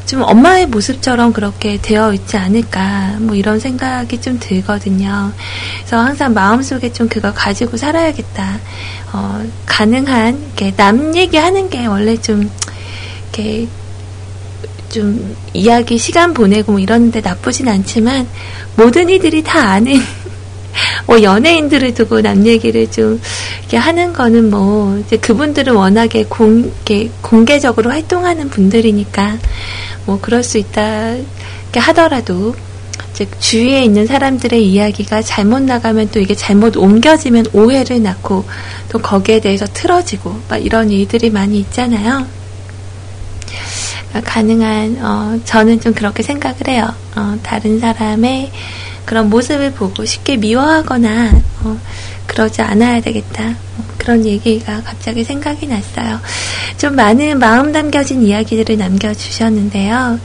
좀 0.06 0.22
엄마의 0.22 0.68
모습처럼 0.68 1.34
그렇게 1.34 1.80
되어 1.82 2.14
있지 2.14 2.38
않을까, 2.38 3.15
뭐 3.19 3.36
이런 3.36 3.60
생각이 3.60 4.22
좀 4.22 4.38
들거든요. 4.40 5.32
그래서 5.80 5.98
항상 5.98 6.34
마음속에 6.34 6.94
좀 6.94 7.10
그걸 7.10 7.34
가지고 7.34 7.77
살아야겠다. 7.77 8.60
어, 9.14 9.44
가능한, 9.65 10.38
이렇게 10.45 10.76
남 10.76 11.15
얘기하는 11.15 11.69
게 11.69 11.86
원래 11.86 12.18
좀, 12.18 12.49
이렇게, 13.34 13.68
좀 14.90 15.36
이야기 15.53 15.98
시간 15.98 16.34
보내고 16.34 16.73
뭐 16.73 16.80
이러는데 16.80 17.22
나쁘진 17.22 17.68
않지만, 17.68 18.27
모든 18.76 19.10
이들이 19.10 19.44
다 19.44 19.72
아는, 19.72 19.99
뭐 21.06 21.22
연예인들을 21.22 21.94
두고 21.94 22.22
남 22.22 22.46
얘기를 22.46 22.90
좀 22.90 23.22
이렇게 23.60 23.78
하는 23.78 24.14
거는 24.14 24.50
뭐 24.50 24.98
이제 25.00 25.18
그분들은 25.18 25.74
워낙에 25.74 26.26
공, 26.26 26.60
이렇게 26.60 27.10
공개적으로 27.22 27.92
활동하는 27.92 28.50
분들이니까 28.50 29.38
뭐 30.06 30.20
그럴 30.22 30.44
수 30.44 30.58
있다 30.58 31.16
하더라도 31.74 32.56
즉 33.14 33.30
주위에 33.40 33.84
있는 33.84 34.06
사람들의 34.06 34.66
이야기가 34.66 35.22
잘못 35.22 35.62
나가면 35.62 36.10
또 36.12 36.20
이게 36.20 36.36
잘못 36.36 36.76
옮겨지면 36.76 37.48
오해를 37.54 38.04
낳고 38.04 38.46
또 38.90 39.00
거기에 39.00 39.40
대해서 39.40 39.66
틀어지고 39.66 40.42
막 40.50 40.58
이런 40.58 40.90
일들이 40.90 41.30
많이 41.30 41.60
있잖아요. 41.60 42.26
가능한 44.24 44.98
어, 45.02 45.40
저는 45.46 45.80
좀 45.82 45.94
그렇게 45.94 46.24
생각을 46.24 46.68
해요. 46.68 46.94
어, 47.16 47.38
다른 47.42 47.80
사람의 47.80 48.52
그런 49.06 49.30
모습을 49.30 49.72
보고 49.72 50.03
쉽게 50.03 50.38
미워하거나 50.38 51.41
어, 51.61 51.80
그러지 52.27 52.61
않아야 52.61 53.02
되겠다. 53.02 53.49
어, 53.49 53.84
그런 53.98 54.26
얘기가 54.26 54.82
갑자기 54.84 55.23
생각이 55.23 55.68
났어요. 55.68 56.19
좀 56.77 56.95
많은 56.95 57.40
마음 57.40 57.72
담겨진 57.72 58.23
이야기들을 58.23 58.77
남겨주셨는데요. 58.77 60.19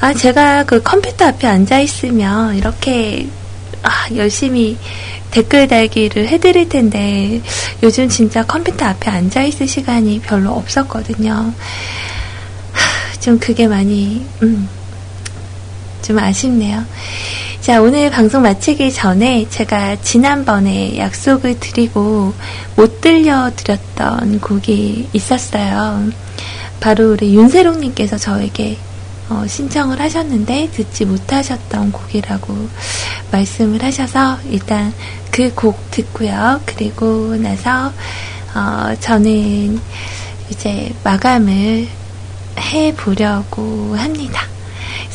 아, 0.00 0.12
제가 0.12 0.64
그 0.64 0.82
컴퓨터 0.82 1.26
앞에 1.26 1.46
앉아 1.46 1.80
있으면 1.80 2.56
이렇게 2.56 3.26
아, 3.82 4.06
열심히 4.14 4.76
댓글 5.30 5.66
달기를 5.66 6.28
해드릴 6.28 6.68
텐데 6.68 7.40
요즘 7.82 8.08
진짜 8.08 8.44
컴퓨터 8.44 8.86
앞에 8.86 9.10
앉아 9.10 9.42
있을 9.42 9.66
시간이 9.66 10.20
별로 10.20 10.52
없었거든요. 10.52 11.52
좀 13.20 13.38
그게 13.38 13.66
많이 13.66 14.24
음, 14.42 14.68
좀 16.02 16.18
아쉽네요. 16.18 16.84
자, 17.64 17.80
오늘 17.80 18.10
방송 18.10 18.42
마치기 18.42 18.92
전에 18.92 19.48
제가 19.48 19.96
지난번에 20.02 20.98
약속을 20.98 21.60
드리고 21.60 22.34
못 22.76 23.00
들려드렸던 23.00 24.40
곡이 24.40 25.08
있었어요. 25.14 26.10
바로 26.78 27.12
우리 27.12 27.34
윤세롱님께서 27.34 28.18
저에게 28.18 28.76
어, 29.30 29.44
신청을 29.48 29.98
하셨는데 29.98 30.72
듣지 30.72 31.06
못하셨던 31.06 31.90
곡이라고 31.90 32.68
말씀을 33.32 33.82
하셔서 33.82 34.36
일단 34.50 34.92
그 35.30 35.50
곡 35.54 35.90
듣고요. 35.90 36.60
그리고 36.66 37.34
나서 37.36 37.90
어, 38.54 38.94
저는 39.00 39.80
이제 40.50 40.92
마감을 41.02 41.88
해 42.58 42.94
보려고 42.94 43.96
합니다. 43.96 44.53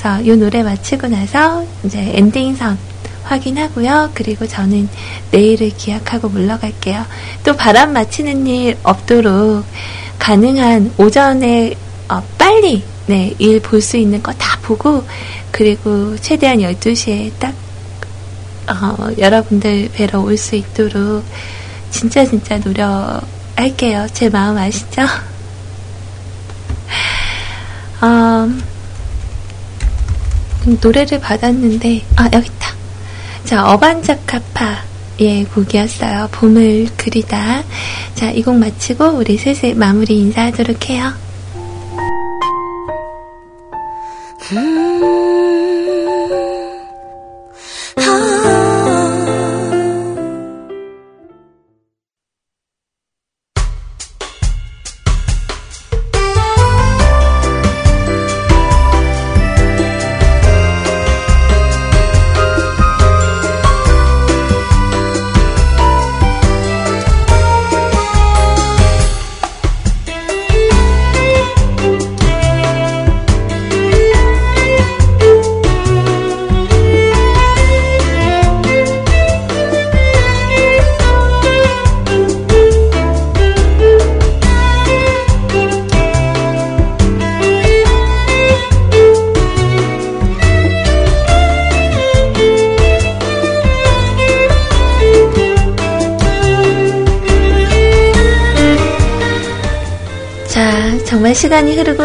그래서 0.01 0.21
이 0.21 0.29
노래 0.37 0.63
마치고 0.63 1.07
나서 1.09 1.65
이제 1.83 1.99
엔딩선 2.15 2.77
확인하고요. 3.23 4.11
그리고 4.13 4.47
저는 4.47 4.87
내일을 5.31 5.71
기약하고 5.71 6.29
물러갈게요. 6.29 7.05
또 7.43 7.53
바람 7.57 7.91
맞히는 7.91 8.47
일 8.47 8.77
없도록 8.83 9.65
가능한 10.17 10.93
오전에 10.97 11.73
어, 12.07 12.23
빨리 12.37 12.81
네, 13.07 13.33
일 13.39 13.59
볼 13.59 13.81
수 13.81 13.97
있는 13.97 14.23
거 14.23 14.31
다 14.33 14.57
보고 14.61 15.03
그리고 15.51 16.15
최대한 16.21 16.59
12시에 16.59 17.31
딱 17.39 17.53
어, 18.69 19.09
여러분들 19.17 19.89
뵈러 19.93 20.21
올 20.21 20.37
수 20.37 20.55
있도록 20.55 21.25
진짜 21.91 22.23
진짜 22.23 22.57
노력할게요. 22.57 24.07
제 24.13 24.29
마음 24.29 24.57
아시죠? 24.57 25.01
어, 28.01 28.47
노래를 30.81 31.19
받았는데, 31.19 32.03
아, 32.17 32.29
여기 32.33 32.47
있다. 32.47 32.69
자, 33.45 33.65
어반자카파의 33.71 35.45
곡이었어요. 35.53 36.29
봄을 36.31 36.87
그리다. 36.97 37.63
자, 38.15 38.31
이 38.31 38.41
곡 38.43 38.55
마치고 38.57 39.05
우리 39.17 39.37
슬슬 39.37 39.73
마무리 39.75 40.19
인사하도록 40.19 40.89
해요. 40.89 41.11
음. 44.51 45.28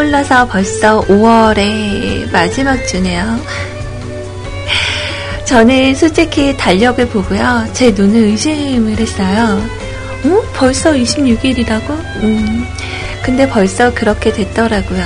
흘러서 0.04 0.46
벌써 0.46 1.00
5월의 1.02 2.30
마지막 2.30 2.76
주네요. 2.86 3.40
저는 5.46 5.94
솔직히 5.94 6.54
달력을 6.56 7.08
보고요. 7.08 7.66
제 7.72 7.90
눈을 7.90 8.24
의심을 8.24 8.98
했어요. 8.98 9.62
어? 10.24 10.42
벌써 10.54 10.92
26일이라고? 10.92 11.90
음. 12.22 12.66
근데 13.22 13.48
벌써 13.48 13.92
그렇게 13.94 14.30
됐더라고요. 14.30 15.04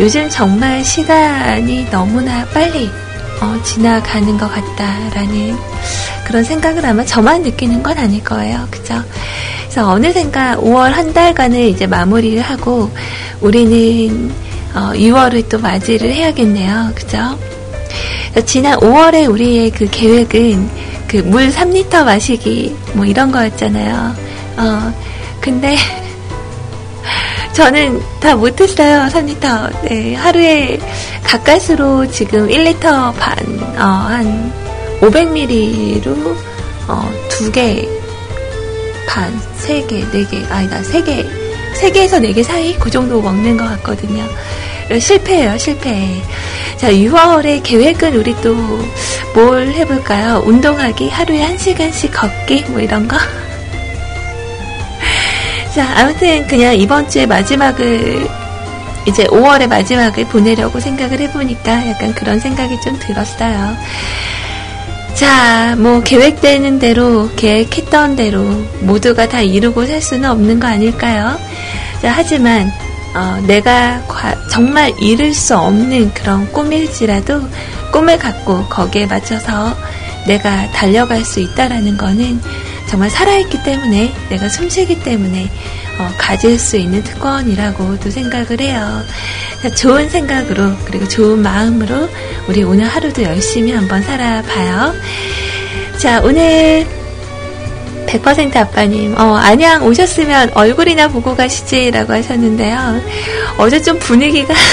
요즘 0.00 0.28
정말 0.28 0.84
시간이 0.84 1.88
너무나 1.90 2.44
빨리 2.46 2.90
어, 3.40 3.62
지나가는 3.62 4.36
것 4.36 4.48
같다라는 4.52 5.56
그런 6.26 6.42
생각을 6.42 6.84
아마 6.84 7.04
저만 7.04 7.42
느끼는 7.42 7.84
건 7.84 7.96
아닐 7.98 8.22
거예요. 8.24 8.66
그죠? 8.70 9.00
그래서 9.62 9.90
어느샌가 9.90 10.56
5월 10.56 10.90
한 10.90 11.12
달간을 11.12 11.60
이제 11.60 11.86
마무리를 11.86 12.42
하고 12.42 12.90
우리는 13.40 14.30
어, 14.74 14.92
6월을 14.94 15.48
또 15.48 15.58
맞이를 15.58 16.12
해야겠네요. 16.12 16.92
그죠? 16.94 17.38
지난 18.44 18.78
5월에 18.78 19.28
우리의 19.30 19.70
그 19.70 19.88
계획은 19.90 20.68
그 21.08 21.16
물 21.24 21.48
3리터 21.50 22.04
마시기 22.04 22.76
뭐 22.92 23.04
이런 23.06 23.32
거였잖아요. 23.32 24.14
어, 24.58 24.94
근데 25.40 25.76
저는 27.54 28.00
다 28.20 28.36
못했어요. 28.36 29.08
3리터. 29.10 29.88
네, 29.88 30.14
하루에 30.14 30.78
가까스로 31.24 32.06
지금 32.10 32.46
1리터 32.48 33.14
반, 33.14 33.36
어, 33.78 33.82
한 33.82 34.52
500ml로 35.00 36.36
어, 36.88 37.10
두 37.30 37.50
개, 37.50 37.88
반, 39.06 39.32
세 39.56 39.82
개, 39.86 40.04
네 40.12 40.26
개, 40.30 40.44
아니다, 40.50 40.82
세 40.82 41.02
개, 41.02 41.24
세 41.74 41.90
개에서 41.90 42.18
네개 42.18 42.42
사이 42.42 42.76
그 42.78 42.90
정도 42.90 43.20
먹는 43.20 43.56
것 43.56 43.64
같거든요. 43.76 44.24
실패예요, 44.98 45.58
실패. 45.58 46.22
자, 46.76 46.90
6월의 46.90 47.62
계획은 47.62 48.14
우리 48.14 48.34
또 48.40 48.56
뭘 49.34 49.68
해볼까요? 49.68 50.42
운동하기, 50.44 51.10
하루에 51.10 51.42
한 51.42 51.58
시간씩 51.58 52.12
걷기, 52.12 52.64
뭐 52.68 52.80
이런 52.80 53.06
거. 53.06 53.16
자, 55.74 55.86
아무튼 55.96 56.46
그냥 56.46 56.74
이번 56.74 57.08
주에 57.08 57.26
마지막을 57.26 58.26
이제 59.06 59.24
5월의 59.26 59.68
마지막을 59.68 60.24
보내려고 60.26 60.80
생각을 60.80 61.20
해보니까 61.20 61.88
약간 61.88 62.14
그런 62.14 62.40
생각이 62.40 62.80
좀 62.80 62.98
들었어요. 62.98 63.76
자, 65.14 65.76
뭐 65.78 66.00
계획되는 66.02 66.78
대로 66.78 67.30
계획했던 67.36 68.16
대로 68.16 68.42
모두가 68.80 69.28
다 69.28 69.40
이루고 69.40 69.86
살 69.86 70.00
수는 70.00 70.28
없는 70.30 70.58
거 70.58 70.66
아닐까요? 70.66 71.38
자, 72.02 72.12
하지만 72.14 72.70
어, 73.14 73.40
내가 73.46 74.00
과, 74.06 74.34
정말 74.48 74.92
이룰 75.00 75.34
수 75.34 75.56
없는 75.56 76.12
그런 76.14 76.50
꿈일지라도 76.52 77.42
꿈을 77.90 78.18
갖고 78.18 78.64
거기에 78.66 79.06
맞춰서 79.06 79.74
내가 80.26 80.70
달려갈 80.72 81.24
수 81.24 81.40
있다라는 81.40 81.96
거는 81.96 82.40
정말 82.88 83.10
살아있기 83.10 83.62
때문에 83.62 84.12
내가 84.28 84.48
숨쉬기 84.48 85.00
때문에 85.00 85.50
어, 85.98 86.10
가질 86.16 86.58
수 86.58 86.76
있는 86.76 87.02
특권이라고도 87.02 88.10
생각을 88.10 88.60
해요. 88.60 89.02
좋은 89.76 90.08
생각으로 90.08 90.76
그리고 90.84 91.08
좋은 91.08 91.42
마음으로 91.42 92.08
우리 92.46 92.62
오늘 92.62 92.86
하루도 92.86 93.22
열심히 93.24 93.72
한번 93.72 94.02
살아봐요. 94.02 94.94
자 95.98 96.20
오늘 96.20 96.86
100% 98.08 98.56
아빠님, 98.56 99.14
어, 99.18 99.36
안양 99.36 99.84
오셨으면 99.86 100.50
얼굴이나 100.54 101.08
보고 101.08 101.36
가시지라고 101.36 102.12
하셨는데요. 102.12 103.00
어제 103.58 103.80
좀 103.80 103.98
분위기가 103.98 104.54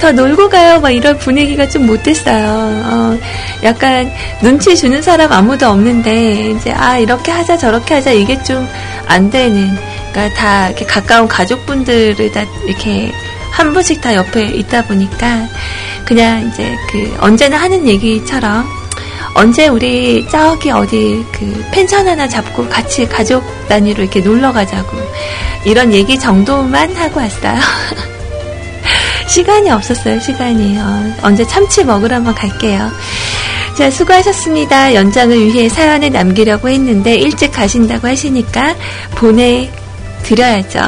더 0.00 0.12
놀고 0.12 0.48
가요. 0.48 0.80
막 0.80 0.90
이런 0.90 1.18
분위기가 1.18 1.68
좀 1.68 1.86
못됐어요. 1.86 2.82
어, 2.84 3.18
약간 3.62 4.10
눈치 4.42 4.74
주는 4.76 5.00
사람 5.02 5.30
아무도 5.32 5.68
없는데 5.68 6.50
이제 6.52 6.72
아 6.72 6.98
이렇게 6.98 7.30
하자 7.30 7.56
저렇게 7.58 7.94
하자 7.94 8.12
이게 8.12 8.42
좀 8.42 8.66
안 9.10 9.28
되는. 9.28 9.76
그러니까 10.12 10.34
다 10.36 10.68
이렇게 10.68 10.84
가까운 10.86 11.26
가족분들을 11.28 12.32
다 12.32 12.44
이렇게 12.64 13.12
한 13.50 13.72
분씩 13.72 14.00
다 14.00 14.14
옆에 14.14 14.44
있다 14.44 14.86
보니까 14.86 15.48
그냥 16.04 16.48
이제 16.48 16.74
그 16.90 17.16
언제나 17.20 17.56
하는 17.58 17.86
얘기처럼 17.86 18.64
언제 19.34 19.68
우리 19.68 20.26
저기 20.28 20.70
어디 20.70 21.24
그 21.32 21.64
펜션 21.72 22.06
하나 22.06 22.28
잡고 22.28 22.68
같이 22.68 23.06
가족 23.08 23.44
단위로 23.68 24.02
이렇게 24.02 24.20
놀러 24.20 24.52
가자고 24.52 24.98
이런 25.64 25.92
얘기 25.92 26.18
정도만 26.18 26.94
하고 26.94 27.20
왔어요. 27.20 27.58
시간이 29.28 29.70
없었어요, 29.70 30.18
시간이. 30.18 30.76
어, 30.78 31.14
언제 31.22 31.46
참치 31.46 31.84
먹으러 31.84 32.16
한번 32.16 32.34
갈게요. 32.34 32.90
자, 33.76 33.90
수고하셨습니다. 33.90 34.94
연장을 34.94 35.46
위해 35.46 35.68
사연을 35.68 36.10
남기려고 36.10 36.68
했는데 36.68 37.14
일찍 37.14 37.52
가신다고 37.52 38.08
하시니까 38.08 38.74
보내 39.14 39.70
드려야죠. 40.22 40.80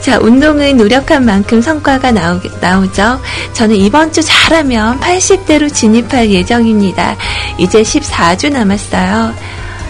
자, 0.00 0.18
운동은 0.20 0.76
노력한 0.76 1.24
만큼 1.24 1.60
성과가 1.60 2.12
나오, 2.12 2.40
나오죠. 2.60 3.20
저는 3.52 3.76
이번 3.76 4.12
주 4.12 4.22
잘하면 4.22 5.00
80대로 5.00 5.72
진입할 5.72 6.30
예정입니다. 6.30 7.16
이제 7.58 7.82
14주 7.82 8.52
남았어요. 8.52 9.34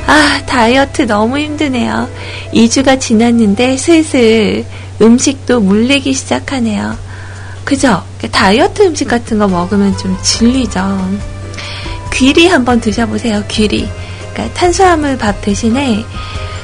아, 0.07 0.41
다이어트 0.47 1.03
너무 1.03 1.39
힘드네요. 1.39 2.09
2주가 2.55 3.01
지났는데 3.01 3.77
슬슬 3.77 4.65
음식도 5.01 5.61
물리기 5.61 6.13
시작하네요. 6.13 6.97
그죠? 7.65 8.03
다이어트 8.31 8.83
음식 8.83 9.09
같은 9.09 9.39
거 9.39 9.49
먹으면 9.49 9.97
좀 9.99 10.17
질리죠. 10.23 10.81
귀리 12.13 12.47
한번 12.47 12.81
드셔보세요, 12.81 13.43
귀리. 13.49 13.89
그러니까 14.33 14.55
탄수화물 14.55 15.19
밥 15.19 15.43
대신에 15.43 16.05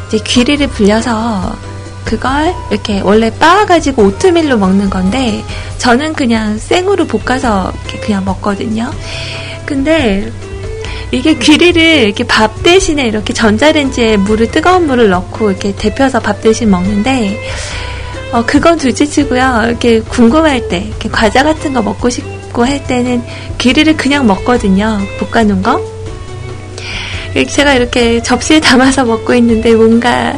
이제 0.06 0.18
귀리를 0.24 0.66
불려서 0.68 1.56
그걸 2.04 2.54
이렇게 2.70 3.00
원래 3.00 3.30
빻아가지고 3.30 4.02
오트밀로 4.02 4.58
먹는 4.58 4.90
건데 4.90 5.42
저는 5.78 6.12
그냥 6.14 6.58
생으로 6.58 7.06
볶아서 7.06 7.72
그냥 8.00 8.24
먹거든요. 8.24 8.90
근데 9.64 10.30
이게 11.10 11.34
귀리를 11.34 11.80
이렇게 11.80 12.24
밥 12.24 12.62
대신에 12.62 13.06
이렇게 13.06 13.32
전자레인지에 13.32 14.16
물을 14.16 14.50
뜨거운 14.50 14.86
물을 14.86 15.10
넣고 15.10 15.50
이렇게 15.50 15.74
데펴서 15.74 16.20
밥 16.20 16.40
대신 16.40 16.70
먹는데 16.70 17.38
어, 18.32 18.42
그건 18.46 18.78
둘째치고요. 18.78 19.64
이렇게 19.66 20.00
궁금할 20.00 20.68
때, 20.68 20.78
이렇게 20.78 21.10
과자 21.10 21.44
같은 21.44 21.74
거 21.74 21.82
먹고 21.82 22.08
싶고 22.08 22.64
할 22.64 22.82
때는 22.86 23.22
귀리를 23.58 23.94
그냥 23.98 24.26
먹거든요. 24.26 24.98
볶아놓은 25.20 25.62
거. 25.62 25.80
제가 27.50 27.74
이렇게 27.74 28.22
접시에 28.22 28.58
담아서 28.60 29.04
먹고 29.04 29.34
있는데 29.34 29.74
뭔가 29.74 30.34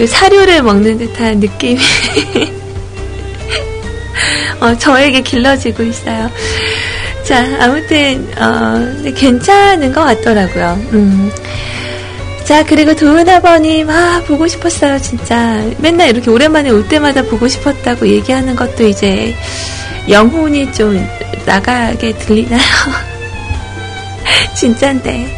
그 0.00 0.06
사료를 0.06 0.62
먹는 0.62 0.96
듯한 0.96 1.40
느낌이 1.40 1.78
어, 4.58 4.74
저에게 4.78 5.20
길러지고 5.20 5.82
있어요. 5.82 6.30
자, 7.22 7.44
아무튼 7.60 8.26
어, 8.38 9.12
괜찮은 9.12 9.92
것 9.92 10.02
같더라고요. 10.02 10.82
음. 10.94 11.30
자, 12.44 12.64
그리고 12.64 12.96
도은아버님, 12.96 13.90
아, 13.90 14.22
보고 14.26 14.48
싶었어요, 14.48 14.98
진짜. 15.00 15.62
맨날 15.76 16.08
이렇게 16.08 16.30
오랜만에 16.30 16.70
올 16.70 16.88
때마다 16.88 17.20
보고 17.20 17.46
싶었다고 17.46 18.08
얘기하는 18.08 18.56
것도 18.56 18.86
이제 18.86 19.36
영혼이 20.08 20.72
좀 20.72 21.06
나가게 21.44 22.16
들리나요? 22.16 22.62
진짠데. 24.56 25.36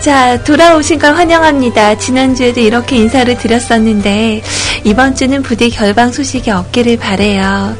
자, 0.00 0.42
돌아오신 0.44 0.98
걸 0.98 1.14
환영합니다. 1.14 1.98
지난주에도 1.98 2.60
이렇게 2.60 2.96
인사를 2.96 3.36
드렸었는데, 3.36 4.42
이번 4.84 5.14
주는 5.14 5.42
부디 5.42 5.68
결방 5.68 6.10
소식이 6.10 6.50
없기를 6.50 6.96
바래요. 6.96 7.76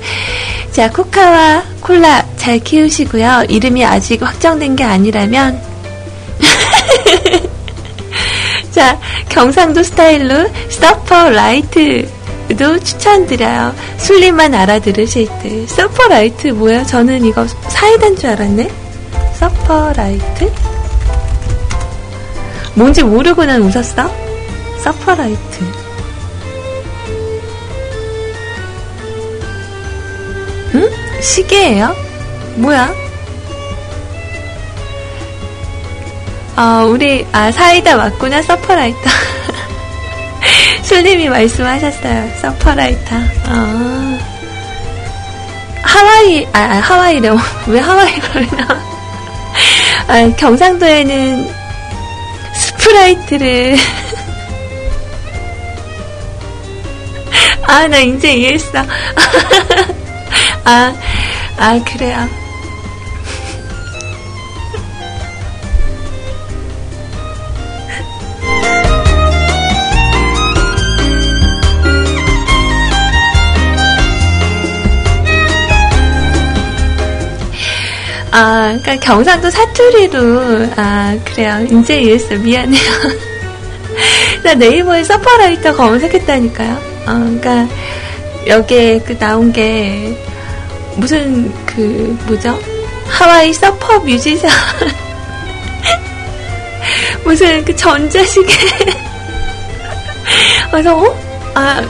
자, 0.71 0.91
코카와 0.91 1.65
콜라 1.81 2.27
잘 2.37 2.59
키우시고요. 2.59 3.45
이름이 3.49 3.83
아직 3.87 4.23
확정된 4.23 4.77
게 4.77 4.85
아니라면, 4.85 5.59
자, 8.71 9.01
경상도 9.31 9.83
스타일로 9.83 10.47
서퍼 10.69 11.31
라이트도 11.31 12.81
추천드려요. 12.85 13.75
술님만 13.97 14.55
알아들으실 14.55 15.27
때. 15.43 15.67
서퍼 15.67 16.09
라이트 16.09 16.49
뭐야? 16.49 16.85
저는 16.85 17.25
이거 17.25 17.47
사이다인 17.71 18.17
줄 18.17 18.29
알았네? 18.29 18.71
서퍼 19.39 19.95
라이트? 19.95 20.70
뭔지 22.75 23.03
모르고 23.03 23.45
난 23.45 23.63
웃었어? 23.63 24.11
서퍼 24.83 25.15
라이트. 25.15 25.65
응? 30.75 30.91
시계예요? 31.21 31.95
뭐야? 32.57 32.95
어, 36.57 36.87
우리, 36.87 37.27
아, 37.33 37.51
사이다 37.51 37.97
맞구나, 37.97 38.43
서퍼라이터. 38.43 39.01
술님이 40.83 41.29
말씀하셨어요, 41.31 42.31
서퍼라이터. 42.41 43.17
어. 43.49 44.19
하와이, 45.83 46.47
아, 46.53 46.59
아 46.59 46.81
하와이래. 46.81 47.31
왜 47.67 47.81
하와이로 47.81 48.57
나 48.57 48.91
아, 50.07 50.37
경상도에는 50.37 51.60
스프라이트를. 52.91 53.77
아, 57.67 57.87
나 57.87 57.99
이제 57.99 58.35
이해했어. 58.35 58.79
아, 60.65 60.95
아, 61.57 61.81
그래요. 61.85 62.29
아, 78.33 78.79
그러니까 78.81 78.97
경상도 78.97 79.51
사투리로 79.51 80.69
아 80.77 81.17
그래요. 81.25 81.67
이제 81.71 82.01
이해했어. 82.01 82.35
미안해요. 82.37 82.91
나 84.45 84.55
네이버에 84.55 85.03
서퍼라이터 85.05 85.75
검색했다니까요. 85.75 86.73
어, 86.73 87.07
그러니까 87.07 87.69
여기에 88.47 89.01
그 89.01 89.19
나온 89.19 89.53
게 89.53 90.17
무슨 90.97 91.53
그 91.67 92.17
뭐죠? 92.27 92.59
하와이 93.07 93.53
서퍼 93.53 93.99
뮤지션 94.01 94.51
무슨 97.25 97.65
그 97.65 97.75
전자시계 97.75 98.55
그래서 100.71 100.97
어? 101.03 101.15
아 101.55 101.83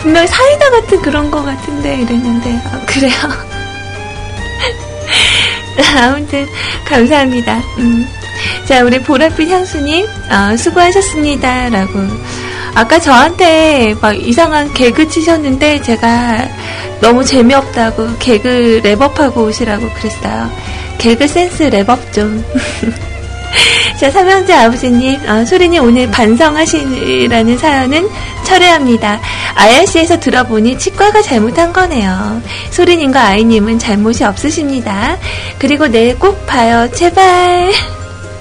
분명 0.00 0.26
사이다 0.26 0.70
같은 0.70 1.02
그런 1.02 1.30
거 1.30 1.42
같은데 1.42 2.00
이랬는데 2.00 2.60
아, 2.66 2.80
그래요. 2.86 3.49
아무튼 5.98 6.46
감사합니다. 6.84 7.60
음. 7.78 8.06
자 8.66 8.82
우리 8.84 8.98
보랏빛 8.98 9.48
향수님 9.48 10.06
어, 10.06 10.56
수고하셨습니다라고 10.56 11.98
아까 12.74 12.98
저한테 12.98 13.94
막 14.00 14.14
이상한 14.14 14.72
개그 14.72 15.08
치셨는데 15.08 15.82
제가 15.82 16.48
너무 17.00 17.24
재미없다고 17.24 18.16
개그 18.18 18.80
랩업하고 18.84 19.38
오시라고 19.48 19.88
그랬어요. 19.94 20.50
개그 20.98 21.26
센스 21.26 21.68
랩업 21.70 22.12
좀. 22.12 22.44
자, 23.98 24.10
삼형제 24.10 24.52
아버지님, 24.54 25.20
어, 25.28 25.44
소리님 25.44 25.82
오늘 25.82 26.10
반성하시라는 26.10 27.58
사연은 27.58 28.08
철회합니다. 28.44 29.20
IRC에서 29.54 30.18
들어보니 30.20 30.78
치과가 30.78 31.22
잘못한 31.22 31.72
거네요. 31.72 32.40
소리님과 32.70 33.20
아이님은 33.20 33.78
잘못이 33.78 34.24
없으십니다. 34.24 35.16
그리고 35.58 35.86
내일 35.86 36.18
꼭 36.18 36.46
봐요. 36.46 36.88
제발. 36.92 37.70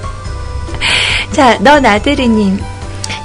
자, 1.31 1.57
너 1.59 1.79
나들이님. 1.79 2.78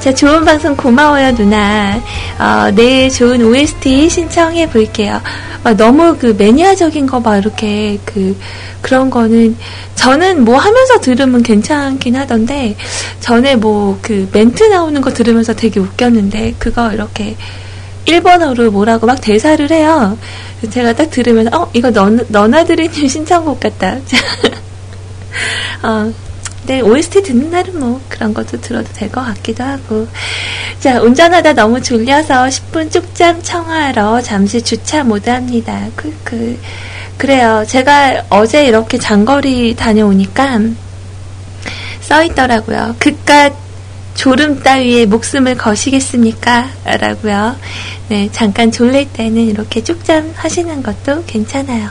자, 0.05 0.13
좋은 0.13 0.45
방송 0.45 0.77
고마워요, 0.77 1.35
누나. 1.35 1.99
어, 2.39 2.71
내일 2.75 3.09
좋은 3.09 3.41
OST 3.43 4.11
신청해 4.11 4.69
볼게요. 4.69 5.19
막 5.63 5.75
너무 5.79 6.15
그 6.19 6.35
매니아적인 6.37 7.07
거 7.07 7.21
막 7.21 7.39
이렇게 7.39 7.99
그, 8.05 8.37
그런 8.83 9.09
거는 9.09 9.57
저는 9.95 10.45
뭐 10.45 10.59
하면서 10.59 11.01
들으면 11.01 11.43
괜찮긴 11.43 12.17
하던데 12.17 12.77
전에 13.21 13.57
뭐 13.57 13.99
그 14.03 14.29
멘트 14.31 14.65
나오는 14.65 15.01
거 15.01 15.11
들으면서 15.11 15.55
되게 15.55 15.81
웃겼는데 15.81 16.57
그거 16.59 16.93
이렇게 16.93 17.35
일본어로 18.05 18.73
뭐라고 18.73 19.07
막 19.07 19.19
대사를 19.23 19.71
해요. 19.71 20.19
제가 20.69 20.93
딱 20.93 21.11
들으면서 21.11 21.51
어 21.59 21.71
이거 21.73 21.91
너, 21.91 22.11
너나들이님 22.29 23.09
신청곡 23.09 23.59
같다. 23.59 23.97
어, 25.83 26.13
네, 26.67 26.81
OST 26.81 27.23
듣는 27.23 27.51
날은 27.51 27.79
뭐 27.79 28.01
그런 28.09 28.33
것도 28.33 28.61
들어도 28.61 28.89
될 28.95 29.11
것 29.11 29.23
같기도 29.25 29.63
하고. 29.65 30.09
자, 30.81 31.01
운전하다 31.01 31.53
너무 31.53 31.81
졸려서 31.83 32.47
10분 32.47 32.91
쪽잠 32.91 33.43
청하러 33.43 34.21
잠시 34.23 34.63
주차 34.63 35.05
모드 35.05 35.29
합니다. 35.29 35.87
그, 35.95 36.15
그, 36.25 36.59
그래요. 37.19 37.65
제가 37.69 38.25
어제 38.31 38.67
이렇게 38.67 38.99
장거리 38.99 39.75
다녀오니까 39.77 40.61
써 42.01 42.23
있더라고요. 42.25 42.97
그깟 42.99 43.55
졸음 44.15 44.63
따위에 44.63 45.07
목숨을 45.07 45.57
거시겠습니까? 45.57 46.69
라고요. 46.85 47.57
네, 48.09 48.29
잠깐 48.33 48.71
졸릴 48.71 49.11
때는 49.13 49.43
이렇게 49.43 49.83
쪽잠 49.83 50.33
하시는 50.37 50.83
것도 50.83 51.25
괜찮아요. 51.27 51.89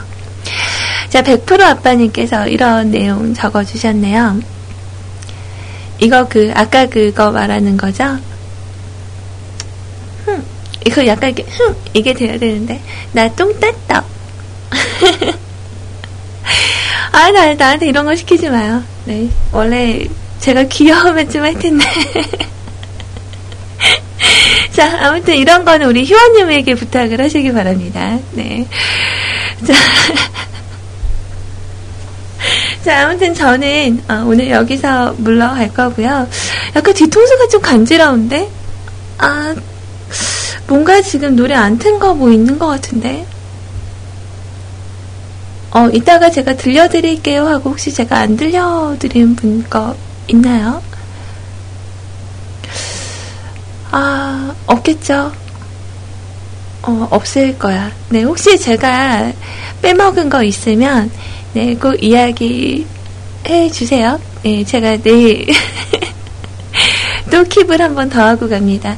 자, 1.10 1.22
100% 1.22 1.60
아빠님께서 1.60 2.48
이런 2.48 2.90
내용 2.90 3.34
적어주셨네요. 3.34 4.53
이거 6.00 6.26
그 6.28 6.52
아까 6.54 6.86
그거 6.86 7.30
말하는 7.30 7.76
거죠? 7.76 8.04
흠, 10.24 10.44
이거 10.86 11.06
약간 11.06 11.30
이게 11.30 11.42
흠 11.48 11.74
이게 11.94 12.12
돼야 12.14 12.38
되는데 12.38 12.80
나 13.12 13.28
똥 13.30 13.58
땄다. 13.60 14.04
아, 17.12 17.30
나, 17.30 17.54
나한테 17.54 17.86
이런 17.86 18.04
거 18.06 18.14
시키지 18.16 18.48
마요. 18.50 18.82
네. 19.04 19.28
원래 19.52 20.04
제가 20.40 20.64
귀여우면 20.64 21.30
좀 21.30 21.44
할 21.44 21.54
텐데. 21.58 21.84
자, 24.72 25.06
아무튼 25.06 25.36
이런 25.36 25.64
거는 25.64 25.86
우리 25.86 26.02
희원님에게 26.04 26.74
부탁을 26.74 27.20
하시기 27.20 27.52
바랍니다. 27.52 28.18
네. 28.32 28.66
자. 29.64 29.72
자, 32.84 33.06
아무튼 33.06 33.32
저는 33.34 34.02
어, 34.08 34.24
오늘 34.26 34.50
여기서 34.50 35.14
물러갈 35.18 35.72
거고요. 35.72 36.28
약간 36.76 36.94
뒤통수가 36.94 37.48
좀 37.48 37.60
간지러운데? 37.62 38.50
아, 39.18 39.54
뭔가 40.66 41.00
지금 41.00 41.34
노래 41.36 41.54
안 41.54 41.78
튼 41.78 41.98
거 41.98 42.14
뭐 42.14 42.30
있는 42.30 42.58
것 42.58 42.66
같은데? 42.66 43.26
어, 45.70 45.88
이따가 45.92 46.30
제가 46.30 46.54
들려드릴게요 46.56 47.46
하고 47.46 47.70
혹시 47.70 47.92
제가 47.92 48.18
안 48.18 48.36
들려드린 48.36 49.34
분 49.34 49.64
거 49.68 49.96
있나요? 50.28 50.82
아, 53.90 54.54
없겠죠? 54.66 55.32
어, 56.82 57.08
없을 57.10 57.58
거야. 57.58 57.90
네, 58.10 58.22
혹시 58.22 58.58
제가 58.58 59.32
빼먹은 59.80 60.28
거 60.28 60.42
있으면 60.42 61.10
네, 61.54 61.74
꼭 61.76 62.02
이야기 62.02 62.84
해 63.46 63.70
주세요. 63.70 64.18
네, 64.42 64.64
제가 64.64 64.96
내일 64.96 65.46
또 67.30 67.44
킵을 67.44 67.78
한번 67.78 68.10
더 68.10 68.22
하고 68.22 68.48
갑니다. 68.48 68.96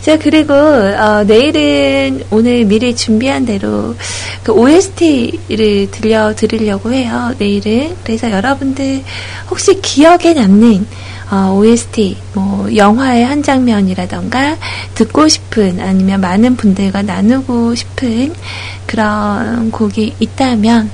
자, 0.00 0.18
그리고, 0.18 0.54
어, 0.54 1.24
내일은 1.24 2.24
오늘 2.30 2.64
미리 2.64 2.96
준비한 2.96 3.44
대로 3.44 3.94
그 4.42 4.52
OST를 4.52 5.90
들려 5.90 6.34
드리려고 6.34 6.92
해요. 6.92 7.34
내일은. 7.38 7.94
그래서 8.04 8.30
여러분들 8.30 9.02
혹시 9.50 9.78
기억에 9.82 10.32
남는 10.32 10.86
어, 11.30 11.54
OST, 11.58 12.16
뭐, 12.32 12.74
영화의 12.74 13.26
한 13.26 13.42
장면이라던가, 13.42 14.56
듣고 14.94 15.28
싶은, 15.28 15.78
아니면 15.78 16.22
많은 16.22 16.56
분들과 16.56 17.02
나누고 17.02 17.74
싶은 17.74 18.32
그런 18.86 19.70
곡이 19.70 20.14
있다면, 20.20 20.90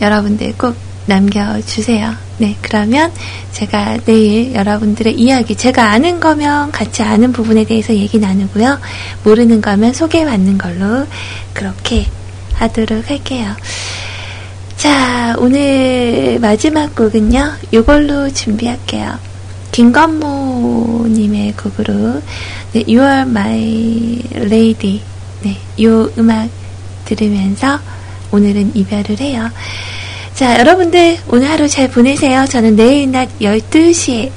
여러분들 0.00 0.54
꼭 0.56 0.76
남겨주세요. 1.06 2.14
네, 2.38 2.56
그러면 2.62 3.12
제가 3.52 3.98
내일 4.06 4.54
여러분들의 4.54 5.14
이야기, 5.14 5.54
제가 5.56 5.90
아는 5.90 6.20
거면 6.20 6.70
같이 6.72 7.02
아는 7.02 7.32
부분에 7.32 7.64
대해서 7.64 7.94
얘기 7.94 8.18
나누고요. 8.18 8.78
모르는 9.24 9.60
거면 9.60 9.92
소개받는 9.92 10.56
걸로 10.56 11.06
그렇게 11.52 12.06
하도록 12.54 13.10
할게요. 13.10 13.54
자, 14.76 15.34
오늘 15.38 16.38
마지막 16.40 16.94
곡은요, 16.94 17.52
이걸로 17.72 18.32
준비할게요. 18.32 19.18
김건모님의 19.72 21.52
곡으로, 21.52 22.22
네, 22.72 22.84
You 22.88 23.02
are 23.02 23.22
my 23.22 24.22
lady. 24.34 25.02
네, 25.42 25.56
이 25.76 25.86
음악 26.18 26.48
들으면서 27.04 27.78
오늘은 28.32 28.72
이별을 28.74 29.20
해요. 29.20 29.50
자, 30.34 30.58
여러분들 30.58 31.18
오늘 31.28 31.50
하루 31.50 31.68
잘 31.68 31.88
보내세요. 31.88 32.46
저는 32.46 32.76
내일 32.76 33.10
낮 33.10 33.28
12시에 33.40 34.30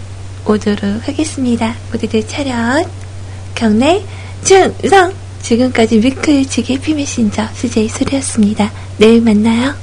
오도록 0.45 1.07
하겠습니다. 1.07 1.75
모두들 1.91 2.27
차렷, 2.27 2.85
경례, 3.55 4.03
충성! 4.43 5.13
지금까지 5.41 5.97
위클 5.97 6.45
지게 6.47 6.79
피메신저 6.79 7.49
수제이 7.53 7.89
소리였습니다. 7.89 8.71
내일 8.97 9.21
만나요. 9.21 9.73